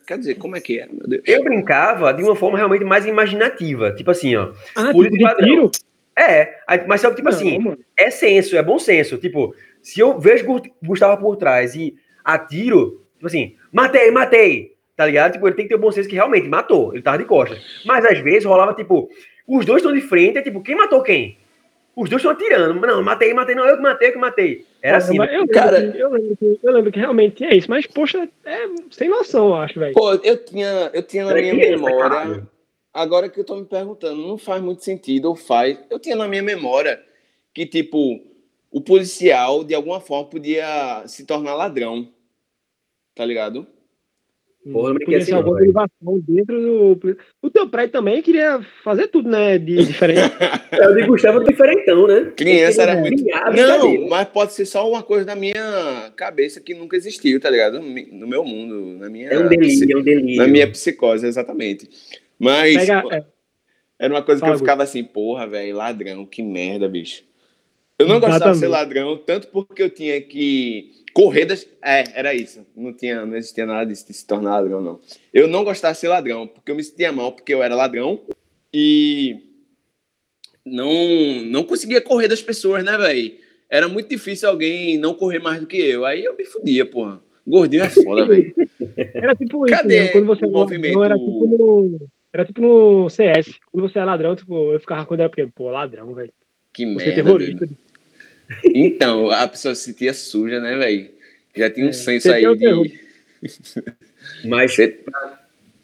Quer 0.08 0.18
dizer, 0.18 0.36
como 0.36 0.56
é 0.56 0.62
que 0.62 0.80
é? 0.80 0.88
Meu 0.88 1.08
Deus. 1.08 1.24
Eu 1.26 1.44
brincava 1.44 2.14
de 2.14 2.24
uma 2.24 2.36
forma 2.36 2.58
realmente 2.58 2.84
mais 2.84 3.06
imaginativa. 3.06 3.92
Tipo 3.92 4.12
assim, 4.12 4.36
ó. 4.36 4.52
Ah, 4.76 4.88
tipo, 4.88 5.10
de 5.10 5.24
ladrão. 5.24 5.48
tiro? 5.48 5.72
É, 6.18 6.62
mas 6.88 7.02
só 7.02 7.10
que, 7.12 7.18
tipo 7.18 7.30
Não, 7.30 7.36
assim, 7.38 7.60
mano. 7.60 7.78
é 7.96 8.10
senso, 8.10 8.58
é 8.58 8.64
bom 8.64 8.80
senso. 8.80 9.18
Tipo, 9.18 9.54
se 9.84 10.00
eu 10.00 10.20
vejo 10.20 10.46
Gu- 10.46 10.62
Gustavo 10.84 11.22
por 11.22 11.36
trás 11.38 11.76
e 11.76 11.96
atiro, 12.26 13.04
tipo 13.16 13.28
assim, 13.28 13.56
matei, 13.72 14.10
matei, 14.10 14.74
tá 14.96 15.06
ligado? 15.06 15.34
Tipo, 15.34 15.48
ele 15.48 15.56
tem 15.56 15.66
que 15.66 15.70
ter 15.70 15.76
o 15.76 15.80
bom 15.80 15.92
senso 15.92 16.10
que 16.10 16.16
realmente 16.16 16.48
matou, 16.48 16.92
ele 16.94 17.04
tava 17.04 17.20
de 17.20 17.26
costas. 17.26 17.60
Mas 17.86 18.04
às 18.04 18.18
vezes 18.20 18.46
rolava, 18.46 18.74
tipo, 18.74 19.10
os 19.48 19.64
dois 19.64 19.82
estão 19.84 19.94
de 19.94 20.02
frente, 20.02 20.40
é 20.40 20.42
tipo, 20.42 20.62
quem 20.62 20.76
matou 20.76 21.04
quem? 21.04 21.38
Os 21.98 22.12
dois 22.12 22.22
estão 22.22 22.32
atirando. 22.32 22.80
Não, 22.80 23.02
matei, 23.02 23.34
matei, 23.34 23.56
não, 23.56 23.66
eu 23.66 23.76
que 23.76 23.82
matei, 23.82 24.10
eu 24.10 24.14
que 24.14 24.20
matei. 24.20 24.66
Era 24.84 24.98
assim, 24.98 25.18
Caramba, 25.18 25.34
eu, 25.34 25.40
lembro 25.40 25.54
cara. 25.56 25.92
que, 25.92 25.98
eu, 25.98 26.10
lembro 26.12 26.38
que, 26.38 26.60
eu 26.62 26.72
lembro 26.72 26.92
que 26.92 27.00
realmente 27.00 27.36
tinha 27.38 27.56
isso, 27.56 27.68
mas, 27.68 27.88
poxa, 27.88 28.30
é 28.46 28.68
sem 28.92 29.10
noção, 29.10 29.48
eu 29.48 29.56
acho, 29.56 29.80
velho. 29.80 29.96
Pô, 29.96 30.14
eu 30.14 30.46
tinha, 30.46 30.92
eu 30.94 31.02
tinha 31.02 31.26
na 31.26 31.34
minha 31.34 31.56
memória. 31.56 31.98
caralho. 31.98 32.50
Agora 32.94 33.28
que 33.28 33.40
eu 33.40 33.44
tô 33.44 33.56
me 33.56 33.66
perguntando, 33.66 34.22
não 34.22 34.38
faz 34.38 34.62
muito 34.62 34.84
sentido, 34.84 35.26
ou 35.26 35.36
faz. 35.36 35.80
Eu 35.90 35.98
tinha 35.98 36.16
na 36.16 36.28
minha 36.28 36.44
memória 36.44 37.02
que, 37.52 37.66
tipo, 37.66 38.22
o 38.70 38.80
policial, 38.80 39.64
de 39.64 39.74
alguma 39.74 40.00
forma, 40.00 40.30
podia 40.30 41.04
se 41.08 41.26
tornar 41.26 41.56
ladrão. 41.56 42.08
Tá 43.16 43.26
ligado? 43.26 43.66
Porra, 44.72 44.90
não 44.90 44.96
brinquei 44.96 45.20
Podia 45.20 45.26
ser 45.26 45.34
alguma 45.36 45.56
velho. 45.56 45.74
derivação 45.74 46.20
dentro 46.28 46.96
do. 46.96 47.18
O 47.42 47.50
teu 47.50 47.70
prédio 47.70 47.92
também 47.92 48.22
queria 48.22 48.62
fazer 48.84 49.08
tudo, 49.08 49.30
né? 49.30 49.58
De 49.58 49.86
diferente. 49.86 50.22
Eu 50.72 50.96
de 50.96 51.04
Gustavo 51.04 51.44
diferentão, 51.44 52.08
né? 52.08 52.32
Criança 52.36 52.84
era 52.84 52.96
muito. 52.96 53.24
Não, 53.24 54.08
mas 54.10 54.28
pode 54.30 54.54
ser 54.54 54.66
só 54.66 54.90
uma 54.90 55.04
coisa 55.04 55.26
da 55.26 55.36
minha 55.36 56.12
cabeça 56.16 56.60
que 56.60 56.74
nunca 56.74 56.96
existiu, 56.96 57.40
tá 57.40 57.50
ligado? 57.50 57.80
No 57.80 58.28
meu 58.28 58.44
mundo, 58.44 58.98
na 59.00 59.10
minha. 59.10 59.30
É 59.30 59.40
um 59.40 59.48
delírio, 59.48 59.98
é 59.98 60.00
um 60.00 60.04
delírio. 60.04 60.38
Na 60.38 60.48
minha 60.48 60.70
psicose, 60.70 61.26
exatamente. 61.26 61.90
Mas 62.40 62.78
Pega, 62.78 63.02
pô, 63.02 63.14
é, 63.14 63.26
era 64.00 64.14
uma 64.14 64.22
coisa 64.22 64.40
que 64.40 64.46
Fala, 64.46 64.56
eu 64.56 64.60
ficava 64.60 64.84
assim, 64.84 65.04
porra, 65.04 65.48
velho, 65.48 65.76
ladrão, 65.76 66.26
que 66.26 66.44
merda, 66.44 66.88
bicho. 66.88 67.24
Eu 68.00 68.08
não 68.08 68.20
gostava 68.20 68.52
de 68.52 68.60
ser 68.60 68.68
ladrão, 68.68 69.18
tanto 69.18 69.48
porque 69.48 69.82
eu 69.82 69.90
tinha 69.90 70.22
que 70.22 70.92
correr 71.18 71.46
das... 71.46 71.68
É, 71.84 72.04
era 72.14 72.36
isso. 72.36 72.64
Não, 72.76 72.94
tinha, 72.94 73.26
não 73.26 73.36
existia 73.36 73.66
nada 73.66 73.88
disso 73.88 74.06
de 74.06 74.14
se 74.14 74.28
tornar 74.28 74.52
ladrão, 74.52 74.80
não. 74.80 75.00
Eu 75.34 75.48
não 75.48 75.64
gostava 75.64 75.96
de 75.96 76.00
ser 76.00 76.10
ladrão, 76.10 76.46
porque 76.46 76.70
eu 76.70 76.76
me 76.76 76.84
sentia 76.84 77.12
mal, 77.12 77.32
porque 77.32 77.52
eu 77.52 77.64
era 77.64 77.74
ladrão 77.74 78.22
e 78.72 79.36
não, 80.64 80.94
não 81.46 81.64
conseguia 81.64 82.02
correr 82.02 82.28
das 82.28 82.44
pessoas, 82.44 82.84
né, 82.84 82.96
velho? 83.00 83.34
Era 83.68 83.88
muito 83.88 84.08
difícil 84.08 84.48
alguém 84.48 85.00
não 85.00 85.16
correr 85.16 85.40
mais 85.40 85.60
do 85.60 85.66
que 85.66 85.78
eu. 85.78 86.06
Aí 86.06 86.24
eu 86.24 86.38
me 86.38 86.46
fudia, 86.46 86.86
porra. 86.86 87.20
Gordinho 87.48 87.82
é 87.82 87.90
foda, 87.90 88.24
velho. 88.28 88.54
era 88.96 89.36
tipo 89.36 89.66
isso, 89.66 89.76
Cadê 89.76 90.02
né? 90.02 90.08
quando 90.10 90.28
você 90.28 90.46
o 90.46 90.52
movimento? 90.52 91.04
Era 91.04 91.18
tipo, 91.18 91.48
no, 91.48 92.10
era 92.32 92.46
tipo 92.46 92.62
no 92.62 93.10
CS. 93.10 93.60
Quando 93.72 93.90
você 93.90 93.98
é 93.98 94.06
ladrão, 94.06 94.36
tipo, 94.36 94.72
eu 94.72 94.80
ficava 94.80 95.04
quando 95.08 95.22
era 95.22 95.30
pequeno, 95.30 95.52
pô, 95.56 95.72
ladrão, 95.72 96.14
velho. 96.14 96.32
Que 96.72 96.86
Você 96.86 97.06
é 97.06 97.08
merda. 97.08 97.24
terrorista. 97.24 97.66
velho. 97.66 97.78
Então, 98.64 99.30
a 99.32 99.48
pessoa 99.48 99.76
se 99.76 99.84
sentia 99.86 100.14
suja, 100.14 100.60
né, 100.60 100.76
velho? 100.78 101.10
Já 101.56 101.70
tinha 101.70 101.86
um 101.86 101.90
É, 101.90 101.94
senso 101.94 102.32
aí 102.32 102.44
de. 102.56 103.00
Mas 104.46 104.74
Você- 104.76 105.00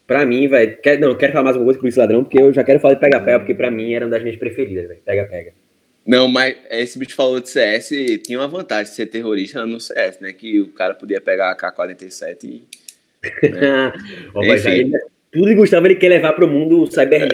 pra 0.06 0.26
mim, 0.26 0.48
velho, 0.48 0.78
quer, 0.82 1.00
não, 1.00 1.16
quero 1.16 1.34
falar 1.34 1.46
mais 1.46 1.56
uma 1.58 1.66
coisa 1.66 1.80
com 1.80 1.88
isso, 1.88 2.00
ladrão, 2.00 2.24
porque 2.24 2.40
eu 2.40 2.54
já 2.54 2.64
quero 2.64 2.80
falar 2.80 2.94
de 2.96 3.00
pega-pega, 3.00 3.40
porque 3.40 3.54
pra 3.54 3.72
mim 3.72 3.94
era 3.94 4.06
uma 4.06 4.12
das 4.12 4.22
minhas 4.22 4.38
preferidas, 4.38 4.88
velho. 4.88 5.00
Pega-pega. 5.06 5.54
Não, 6.06 6.28
mas 6.28 6.56
esse 6.70 7.00
bicho 7.00 7.16
falou 7.16 7.40
de 7.40 7.50
CS, 7.50 7.90
tinha 8.24 8.38
uma 8.40 8.48
vantagem 8.48 8.90
de 8.92 8.96
ser 8.96 9.06
terrorista 9.08 9.66
no 9.66 9.80
CS, 9.80 10.20
né? 10.22 10.34
Que 10.34 10.60
o 10.60 10.68
cara 10.68 10.94
podia 10.94 11.22
pegar 11.22 11.52
a 11.52 11.56
K-47 11.56 12.44
e. 12.44 12.64
Ó, 14.34 14.46
vai, 14.46 14.58
já 14.58 14.70
Enfim. 14.76 14.92
ele- 14.94 15.13
tudo 15.34 15.48
que 15.48 15.56
Gustavo 15.56 15.88
ele 15.88 15.96
quer 15.96 16.10
levar 16.10 16.34
pro 16.34 16.48
mundo 16.48 16.88
dele, 16.88 17.28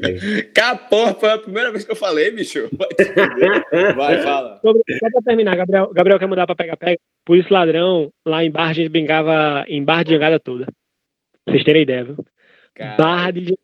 velho. 0.00 0.52
Cá, 0.54 0.74
porra, 0.74 1.12
foi 1.12 1.30
a 1.30 1.38
primeira 1.38 1.70
vez 1.70 1.84
que 1.84 1.92
eu 1.92 1.96
falei, 1.96 2.30
bicho. 2.30 2.70
Vai, 3.94 4.22
fala. 4.22 4.58
Só 4.62 4.72
pra 4.72 5.22
terminar, 5.22 5.54
Gabriel, 5.54 5.90
Gabriel 5.92 6.18
quer 6.18 6.26
mudar 6.26 6.46
pra 6.46 6.54
pega-pega. 6.56 6.98
Por 7.26 7.36
isso, 7.36 7.52
ladrão, 7.52 8.10
lá 8.24 8.42
em 8.42 8.50
Barra 8.50 8.70
a 8.70 8.72
gente 8.72 8.88
brincava 8.88 9.64
em 9.68 9.84
barra 9.84 10.02
de 10.02 10.12
jangada 10.12 10.40
toda. 10.40 10.64
Pra 11.44 11.52
vocês 11.52 11.64
terem 11.64 11.82
ideia, 11.82 12.04
viu? 12.04 12.16
Cara, 12.74 12.96
Barra 12.96 13.30
de 13.30 13.40
jangada 13.40 13.58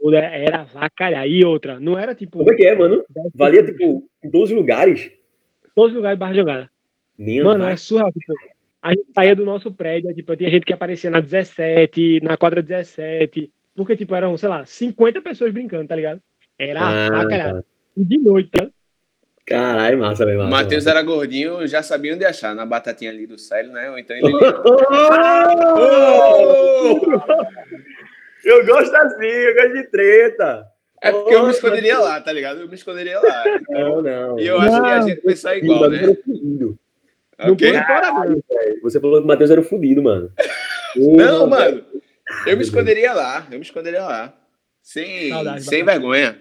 toda 0.00 0.18
era 0.18 0.62
vacalhar. 0.62 1.26
E 1.26 1.44
outra, 1.44 1.80
não 1.80 1.98
era 1.98 2.14
tipo. 2.14 2.38
Como 2.38 2.52
é 2.52 2.54
que 2.54 2.64
é, 2.64 2.76
mano? 2.76 3.04
Valia, 3.34 3.64
tipo, 3.64 4.08
em 4.22 4.30
12 4.30 4.54
lugares. 4.54 5.10
Todos 5.74 5.90
os 5.90 5.96
lugares 5.96 6.16
de 6.16 6.20
barra 6.20 6.32
de 6.32 6.38
jangada. 6.38 6.70
Nem 7.18 7.42
Mano, 7.42 7.64
é 7.64 7.76
surreal. 7.76 8.12
Tipo, 8.12 8.34
a 8.82 8.90
gente 8.90 9.12
saía 9.14 9.36
do 9.36 9.44
nosso 9.44 9.72
prédio, 9.72 10.12
tipo, 10.14 10.36
tinha 10.36 10.50
gente 10.50 10.66
que 10.66 10.72
aparecia 10.72 11.10
na 11.10 11.20
17, 11.20 12.20
na 12.22 12.36
quadra 12.36 12.60
17, 12.62 13.50
porque, 13.74 13.96
tipo, 13.96 14.14
eram, 14.14 14.36
sei 14.36 14.48
lá, 14.48 14.66
50 14.66 15.22
pessoas 15.22 15.52
brincando, 15.52 15.86
tá 15.86 15.96
ligado? 15.96 16.20
Era 16.58 16.80
Ah. 16.82 17.62
E 17.96 18.04
de 18.04 18.18
noite, 18.18 18.50
tá? 18.50 18.68
Caralho, 19.46 19.98
massa, 19.98 20.24
velho. 20.24 20.44
Matheus 20.44 20.86
era 20.86 21.02
gordinho, 21.02 21.66
já 21.66 21.82
sabia 21.82 22.14
onde 22.14 22.24
achar, 22.24 22.54
na 22.54 22.64
batatinha 22.64 23.10
ali 23.10 23.26
do 23.26 23.38
Célio, 23.38 23.72
né? 23.72 23.90
Ou 23.90 23.98
então 23.98 24.16
ele. 24.16 24.32
Eu 28.44 28.66
gosto 28.66 28.92
assim, 28.96 29.24
eu 29.24 29.54
gosto 29.54 29.72
de 29.74 29.84
treta. 29.84 30.66
É 31.00 31.12
porque 31.12 31.34
eu 31.34 31.44
me 31.44 31.50
esconderia 31.52 31.98
lá, 31.98 32.20
tá 32.20 32.32
ligado? 32.32 32.60
Eu 32.60 32.68
me 32.68 32.74
esconderia 32.74 33.20
lá. 33.20 33.44
Não, 33.68 34.02
não. 34.02 34.38
E 34.38 34.46
eu 34.46 34.60
acho 34.60 34.82
que 34.82 34.88
a 34.88 35.00
gente 35.00 35.20
pensa 35.20 35.50
O 35.50 35.54
igual, 35.54 35.88
né? 35.90 36.00
Não 37.46 37.52
Ok? 37.54 37.72
pode 37.72 37.86
fora, 37.86 38.12
não. 38.12 38.42
Você 38.82 39.00
falou 39.00 39.18
que 39.18 39.24
o 39.24 39.26
Matheus 39.28 39.50
era 39.50 39.60
o 39.60 39.64
fudido, 39.64 40.02
mano. 40.02 40.30
Não, 40.96 41.46
mano. 41.46 41.82
Eu 42.46 42.56
me 42.56 42.62
esconderia 42.62 43.12
lá. 43.14 43.46
Eu 43.50 43.58
me 43.58 43.64
esconderia 43.64 44.02
lá. 44.02 44.34
Sem, 44.82 45.30
Saudade, 45.30 45.64
sem 45.64 45.82
bacana. 45.84 45.92
vergonha. 46.00 46.38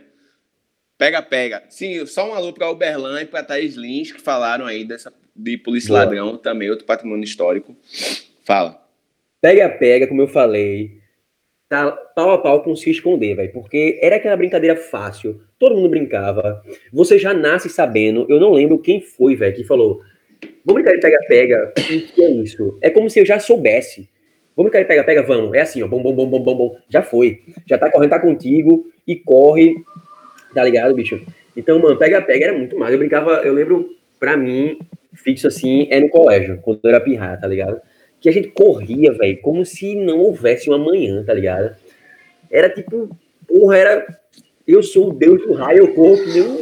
Pega, 0.98 1.22
pega. 1.22 1.64
Sim, 1.70 2.06
só 2.06 2.30
um 2.30 2.34
alô 2.34 2.52
pra 2.52 2.70
Uberlã 2.70 3.22
e 3.22 3.26
pra 3.26 3.44
Thaís 3.44 3.76
Lins, 3.76 4.12
que 4.12 4.22
falaram 4.22 4.66
aí 4.66 4.84
dessa, 4.84 5.12
de 5.36 5.58
Polícia 5.58 5.88
Boa. 5.88 6.00
Ladrão, 6.02 6.38
também 6.38 6.70
outro 6.70 6.86
patrimônio 6.86 7.24
histórico. 7.24 7.76
Fala. 8.44 8.80
Pega, 9.40 9.70
pega, 9.70 10.06
como 10.08 10.22
eu 10.22 10.28
falei, 10.28 11.00
tá 11.70 11.92
pau 11.92 12.32
a 12.32 12.38
pau 12.38 12.62
com 12.62 12.76
se 12.76 12.92
esconder, 12.92 13.36
velho. 13.36 13.52
Porque 13.54 13.98
era 14.02 14.18
aquela 14.18 14.36
brincadeira 14.38 14.76
fácil, 14.76 15.42
todo 15.58 15.76
mundo 15.76 15.90
brincava. 15.90 16.62
Você 16.92 17.18
já 17.18 17.34
nasce 17.34 17.70
sabendo, 17.70 18.26
eu 18.30 18.40
não 18.40 18.52
lembro 18.52 18.78
quem 18.78 19.02
foi, 19.02 19.36
velho, 19.36 19.56
que 19.56 19.64
falou: 19.64 20.04
vamos 20.66 20.82
brincar 20.82 20.96
de 20.96 21.02
pega-pega. 21.02 21.74
O 21.78 21.82
que 21.82 22.24
é 22.24 22.30
isso? 22.30 22.78
É 22.82 22.90
como 22.90 23.10
se 23.10 23.20
eu 23.20 23.26
já 23.26 23.40
soubesse. 23.40 24.10
Vamos 24.56 24.72
brincar 24.72 24.84
de 24.84 24.88
pega-pega, 24.88 25.24
vamos. 25.24 25.54
É 25.54 25.62
assim, 25.62 25.82
ó, 25.82 25.88
bom, 25.88 26.02
bom, 26.02 26.14
bom, 26.14 26.28
bom, 26.28 26.40
bom, 26.42 26.56
bom. 26.56 26.78
Já 26.90 27.02
foi. 27.02 27.42
Já 27.68 27.78
tá 27.78 27.90
correndo, 27.90 28.12
tá 28.12 28.20
contigo 28.20 28.86
e 29.08 29.16
corre. 29.16 29.76
Tá 30.54 30.64
ligado, 30.64 30.94
bicho? 30.94 31.22
Então, 31.56 31.80
mano, 31.80 31.98
pega-pega 31.98 32.46
era 32.46 32.58
muito 32.58 32.78
mais. 32.78 32.92
Eu 32.92 33.00
brincava, 33.00 33.42
eu 33.44 33.54
lembro, 33.54 33.90
pra 34.20 34.36
mim, 34.38 34.80
fixo 35.14 35.48
assim, 35.48 35.88
é 35.90 36.00
no 36.00 36.10
colégio, 36.10 36.60
quando 36.62 36.80
eu 36.84 36.90
era 36.90 37.00
pirra, 37.00 37.38
tá 37.38 37.48
ligado? 37.48 37.82
que 38.22 38.30
a 38.30 38.32
gente 38.32 38.50
corria, 38.50 39.12
velho, 39.12 39.42
como 39.42 39.66
se 39.66 39.96
não 39.96 40.20
houvesse 40.20 40.70
um 40.70 40.74
amanhã, 40.74 41.24
tá 41.24 41.34
ligado? 41.34 41.76
Era 42.52 42.70
tipo, 42.70 43.10
porra, 43.48 43.78
era. 43.78 44.20
Eu 44.72 44.82
sou 44.82 45.10
o 45.10 45.14
deus 45.14 45.42
do 45.42 45.52
raio, 45.52 45.80
eu 45.80 45.94
corro 45.94 46.16
que 46.16 46.32
nem 46.32 46.44
um. 46.44 46.60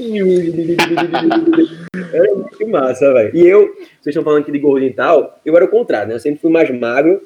Era 2.12 2.34
muito 2.34 2.66
massa, 2.68 3.14
velho. 3.14 3.38
E 3.38 3.48
eu, 3.48 3.68
vocês 4.02 4.08
estão 4.08 4.24
falando 4.24 4.42
aqui 4.42 4.52
de 4.52 4.58
gordinho 4.58 4.90
e 4.90 4.94
tal, 4.96 5.40
eu 5.46 5.56
era 5.56 5.66
o 5.66 5.68
contrário, 5.68 6.08
né? 6.08 6.16
Eu 6.16 6.20
sempre 6.20 6.42
fui 6.42 6.50
mais 6.50 6.72
magro 6.72 7.22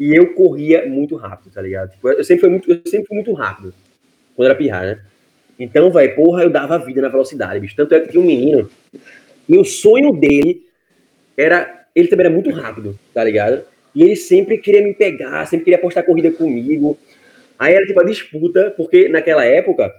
e 0.00 0.14
eu 0.14 0.32
corria 0.32 0.88
muito 0.88 1.14
rápido, 1.14 1.52
tá 1.52 1.60
ligado? 1.60 1.90
Tipo, 1.90 2.08
eu 2.08 2.24
sempre 2.24 2.40
fui 2.40 2.48
muito, 2.48 2.72
eu 2.72 2.80
sempre 2.86 3.06
fui 3.06 3.16
muito 3.16 3.34
rápido 3.34 3.74
quando 4.34 4.46
era 4.46 4.54
pirrar, 4.54 4.84
né? 4.84 5.00
Então, 5.60 5.90
velho, 5.90 6.16
porra, 6.16 6.42
eu 6.42 6.48
dava 6.48 6.78
vida 6.78 7.02
na 7.02 7.08
velocidade, 7.10 7.60
bicho. 7.60 7.76
Tanto 7.76 7.94
é 7.94 8.00
que 8.00 8.08
tinha 8.08 8.22
um 8.22 8.26
menino, 8.26 8.70
o 9.46 9.64
sonho 9.64 10.10
dele 10.10 10.62
era. 11.36 11.84
Ele 11.94 12.08
também 12.08 12.24
era 12.24 12.34
muito 12.34 12.48
rápido, 12.48 12.98
tá 13.12 13.22
ligado? 13.22 13.62
E 13.94 14.02
ele 14.02 14.16
sempre 14.16 14.56
queria 14.56 14.82
me 14.82 14.94
pegar, 14.94 15.46
sempre 15.46 15.64
queria 15.64 15.76
apostar 15.76 16.02
corrida 16.02 16.30
comigo. 16.30 16.98
Aí 17.58 17.74
era 17.74 17.86
tipo 17.86 18.00
a 18.00 18.04
disputa, 18.04 18.72
porque 18.74 19.06
naquela 19.06 19.44
época 19.44 19.94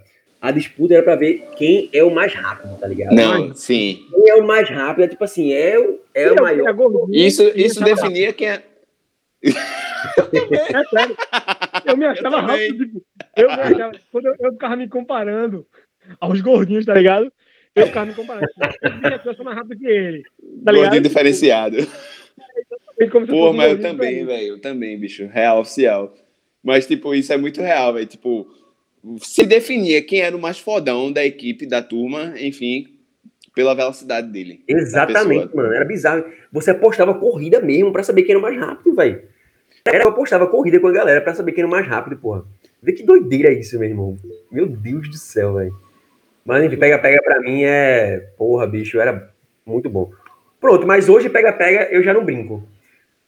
a 0.45 0.51
disputa 0.51 0.93
era 0.93 1.03
pra 1.03 1.15
ver 1.15 1.43
quem 1.57 1.89
é 1.91 2.03
o 2.03 2.13
mais 2.13 2.33
rápido, 2.33 2.77
tá 2.79 2.87
ligado? 2.87 3.15
Não, 3.15 3.53
sim. 3.55 4.05
Quem 4.11 4.29
é 4.29 4.35
o 4.35 4.45
mais 4.45 4.69
rápido 4.69 5.05
é 5.05 5.07
tipo 5.07 5.23
assim, 5.23 5.51
é 5.51 5.79
o, 5.79 5.99
é 6.13 6.27
o 6.27 6.35
Eu 6.35 6.43
maior. 6.43 6.73
gordinho, 6.73 7.07
Isso, 7.11 7.41
isso 7.55 7.79
eu 7.79 7.85
definia 7.85 8.31
quem 8.31 8.49
é. 8.49 8.63
É 9.43 10.83
sério. 10.89 11.17
Eu 11.85 11.97
me 11.97 12.05
achava 12.05 12.41
também. 12.41 12.67
rápido. 12.67 12.85
Tipo, 12.85 13.05
eu 13.37 13.47
me 13.47 13.53
achava. 13.53 13.91
Quando 14.11 14.25
eu, 14.27 14.35
eu 14.39 14.51
ficava 14.53 14.75
me 14.75 14.87
comparando 14.87 15.65
aos 16.19 16.41
gordinhos, 16.41 16.85
tá 16.85 16.93
ligado? 16.93 17.31
Eu 17.73 17.87
ficava 17.87 18.05
me 18.05 18.13
comparando. 18.13 18.47
Eu 19.03 19.19
que 19.19 19.29
eu 19.29 19.35
sou 19.35 19.45
mais 19.45 19.57
rápido 19.57 19.79
que 19.79 19.87
ele. 19.87 20.23
Tá 20.63 20.71
ligado? 20.71 20.75
Gordinho 20.75 21.01
diferenciado. 21.03 21.77
Eu 22.97 23.09
Pô, 23.27 23.51
mas 23.51 23.71
eu 23.71 23.81
também, 23.81 24.25
velho. 24.25 24.47
Eu 24.47 24.61
também, 24.61 24.97
bicho. 24.97 25.27
Real 25.27 25.59
oficial. 25.59 26.13
Mas, 26.63 26.87
tipo, 26.87 27.13
isso 27.13 27.33
é 27.33 27.37
muito 27.37 27.61
real, 27.61 27.93
velho. 27.93 28.05
Tipo, 28.05 28.47
se 29.19 29.45
definia 29.45 30.01
quem 30.01 30.21
era 30.21 30.35
o 30.35 30.41
mais 30.41 30.59
fodão 30.59 31.11
da 31.11 31.25
equipe, 31.25 31.65
da 31.65 31.81
turma, 31.81 32.33
enfim, 32.39 32.87
pela 33.53 33.75
velocidade 33.75 34.27
dele. 34.31 34.63
Exatamente, 34.67 35.55
mano. 35.55 35.73
Era 35.73 35.85
bizarro. 35.85 36.25
Você 36.51 36.71
apostava 36.71 37.13
corrida 37.13 37.61
mesmo 37.61 37.91
pra 37.91 38.03
saber 38.03 38.23
quem 38.23 38.31
era 38.31 38.39
o 38.39 38.41
mais 38.41 38.57
rápido, 38.57 38.95
velho. 38.95 39.21
Era, 39.85 40.03
eu 40.03 40.09
apostava 40.09 40.47
corrida 40.47 40.79
com 40.79 40.87
a 40.87 40.91
galera 40.91 41.21
pra 41.21 41.35
saber 41.35 41.51
quem 41.51 41.61
era 41.61 41.67
o 41.67 41.71
mais 41.71 41.87
rápido, 41.87 42.17
porra. 42.17 42.43
Vê 42.81 42.91
que 42.93 43.03
doideira 43.03 43.49
é 43.49 43.53
isso, 43.53 43.77
meu 43.79 43.87
irmão. 43.87 44.17
Meu 44.51 44.67
Deus 44.67 45.09
do 45.09 45.17
céu, 45.17 45.55
velho. 45.55 45.75
Mas 46.43 46.63
enfim, 46.63 46.77
pega-pega 46.77 47.21
pra 47.23 47.39
mim 47.39 47.63
é. 47.63 48.19
Porra, 48.37 48.67
bicho, 48.67 48.99
era 48.99 49.31
muito 49.65 49.89
bom. 49.89 50.11
Pronto, 50.59 50.85
mas 50.85 51.09
hoje 51.09 51.29
pega-pega 51.29 51.87
eu 51.91 52.03
já 52.03 52.13
não 52.13 52.25
brinco. 52.25 52.67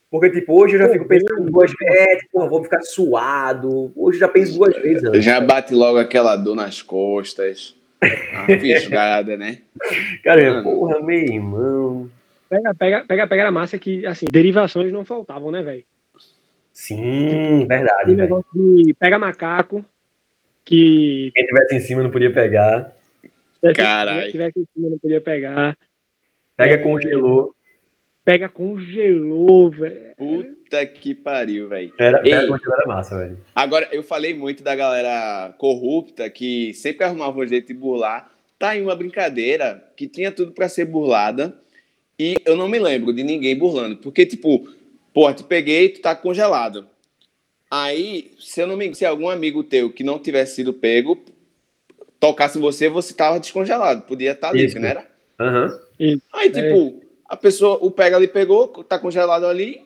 Porque, 0.10 0.30
tipo, 0.30 0.54
hoje 0.62 0.76
eu 0.76 0.80
já 0.80 0.90
fico 0.90 1.06
pensando 1.06 1.52
duas 1.52 1.72
vezes, 1.72 2.24
é, 2.24 2.28
porra, 2.32 2.48
vou 2.48 2.64
ficar 2.64 2.82
suado. 2.82 3.92
Hoje 3.96 4.18
eu 4.18 4.22
já 4.22 4.28
penso 4.30 4.58
duas 4.58 4.76
vezes 4.78 5.04
antes. 5.04 5.24
Já 5.24 5.42
bate 5.42 5.74
logo 5.74 5.98
aquela 5.98 6.36
dor 6.38 6.56
nas 6.56 6.82
costas. 6.82 7.76
A 8.02 8.46
fisgada, 8.60 9.36
né? 9.36 9.60
Cara, 10.24 10.50
Mano. 10.50 10.64
porra, 10.64 11.02
meu 11.02 11.18
irmão. 11.20 12.10
Pega, 12.50 12.74
pega, 12.74 13.06
pega, 13.06 13.28
pega 13.28 13.42
era 13.42 13.52
massa 13.52 13.78
que, 13.78 14.06
assim, 14.06 14.26
derivações 14.32 14.94
não 14.94 15.04
faltavam, 15.04 15.52
né, 15.52 15.62
velho? 15.62 15.84
Sim, 16.72 17.66
verdade, 17.68 18.02
Aquele 18.04 18.16
velho. 18.16 18.30
negócio 18.30 18.50
de 18.86 18.94
pega 18.94 19.20
macaco, 19.20 19.84
que 20.64 21.32
Quem 21.36 21.46
tivesse 21.48 21.76
em 21.76 21.80
cima 21.82 22.04
não 22.04 22.12
podia 22.12 22.32
pegar. 22.32 22.94
Caralho. 23.76 24.28
se 24.28 24.32
tivesse 24.32 24.60
em 24.60 24.66
cima 24.74 24.90
não 24.92 25.00
podia 25.00 25.20
pegar. 25.20 25.76
Pega 26.56 26.78
congelou. 26.82 27.54
Pega 28.28 28.50
congelou, 28.50 29.72
velho. 29.72 30.14
Puta 30.18 30.86
que 30.86 31.16
pariu, 31.16 31.70
velho. 31.70 31.94
Era, 31.98 32.22
era 32.28 32.86
massa, 32.86 33.18
velho. 33.18 33.38
Agora, 33.56 33.88
eu 33.90 34.04
falei 34.04 34.34
muito 34.34 34.62
da 34.62 34.76
galera 34.76 35.56
corrupta 35.58 36.30
que 36.30 36.74
sempre 36.74 37.06
arrumava 37.06 37.40
um 37.40 37.48
jeito 37.48 37.68
de 37.68 37.74
burlar. 37.74 38.30
Tá 38.60 38.76
em 38.76 38.82
uma 38.82 38.98
brincadeira 38.98 39.82
que 39.96 40.10
tinha 40.10 40.30
tudo 40.30 40.52
pra 40.52 40.68
ser 40.68 40.84
burlada 40.84 41.58
e 42.20 42.36
eu 42.44 42.58
não 42.58 42.68
me 42.68 42.78
lembro 42.78 43.14
de 43.14 43.24
ninguém 43.24 43.58
burlando. 43.58 43.96
Porque, 43.96 44.26
tipo, 44.26 44.68
porra, 45.14 45.34
te 45.34 45.46
peguei 45.46 45.88
tu 45.88 46.02
tá 46.02 46.14
congelado. 46.14 46.86
Aí, 47.72 48.34
se 48.38 48.60
eu 48.60 48.68
não 48.68 48.76
me 48.76 48.88
engano, 48.88 48.98
se 48.98 49.06
algum 49.06 49.30
amigo 49.30 49.64
teu 49.64 49.90
que 49.90 50.04
não 50.04 50.20
tivesse 50.20 50.56
sido 50.56 50.74
pego 50.74 51.18
tocasse 52.20 52.60
você, 52.60 52.90
você 52.90 53.14
tava 53.14 53.40
descongelado. 53.40 54.02
Podia 54.02 54.34
estar 54.34 54.50
tá 54.50 54.54
livre, 54.54 54.80
né? 54.82 55.06
Aham. 55.40 55.80
Uhum. 55.98 56.20
Aí, 56.34 56.50
tipo, 56.52 57.07
a 57.28 57.36
pessoa, 57.36 57.78
o 57.82 57.92
pega 57.92 58.16
ali 58.16 58.28
pegou, 58.28 58.68
tá 58.84 58.98
congelado 59.00 59.46
ali, 59.46 59.82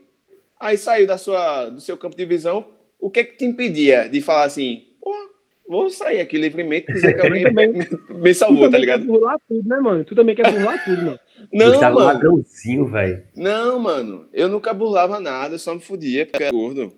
aí 0.59 0.77
saiu 0.77 1.07
da 1.07 1.17
sua, 1.17 1.69
do 1.69 1.81
seu 1.81 1.97
campo 1.97 2.15
de 2.15 2.25
visão. 2.25 2.65
O 2.99 3.09
que 3.09 3.23
que 3.23 3.37
te 3.37 3.45
impedia 3.45 4.07
de 4.07 4.21
falar 4.21 4.43
assim, 4.43 4.85
pô, 5.01 5.11
vou 5.67 5.89
sair 5.89 6.19
aqui 6.21 6.37
livremente, 6.37 6.91
dizer 6.93 7.15
que 7.15 7.21
alguém 7.25 7.45
me, 7.53 7.87
me 8.09 8.33
salvou, 8.33 8.69
tá 8.69 8.77
ligado? 8.77 9.01
Tu 9.05 9.07
também 9.07 9.15
quer 9.15 9.19
burlar 9.19 9.39
tudo, 9.47 9.67
né, 9.69 9.79
mano? 9.79 10.03
Tu 10.05 10.15
também 10.15 10.35
quer 10.35 10.51
burlar 10.51 10.85
tudo, 10.85 11.01
mano. 11.03 11.19
Não, 11.51 11.71
Gustavo 11.71 11.95
mano. 11.95 12.07
ladrãozinho, 12.07 12.85
velho. 12.85 13.23
Não, 13.35 13.79
mano. 13.79 14.27
Eu 14.31 14.47
nunca 14.47 14.71
burlava 14.73 15.19
nada, 15.19 15.55
eu 15.55 15.59
só 15.59 15.73
me 15.73 15.81
fudia 15.81 16.27
porque 16.27 16.43
era 16.43 16.51
gordo. 16.51 16.93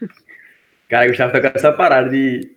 Cara, 0.88 1.06
o 1.06 1.08
Gustavo 1.08 1.32
tá 1.32 1.40
com 1.40 1.58
essa 1.58 1.72
parada 1.72 2.08
de. 2.08 2.56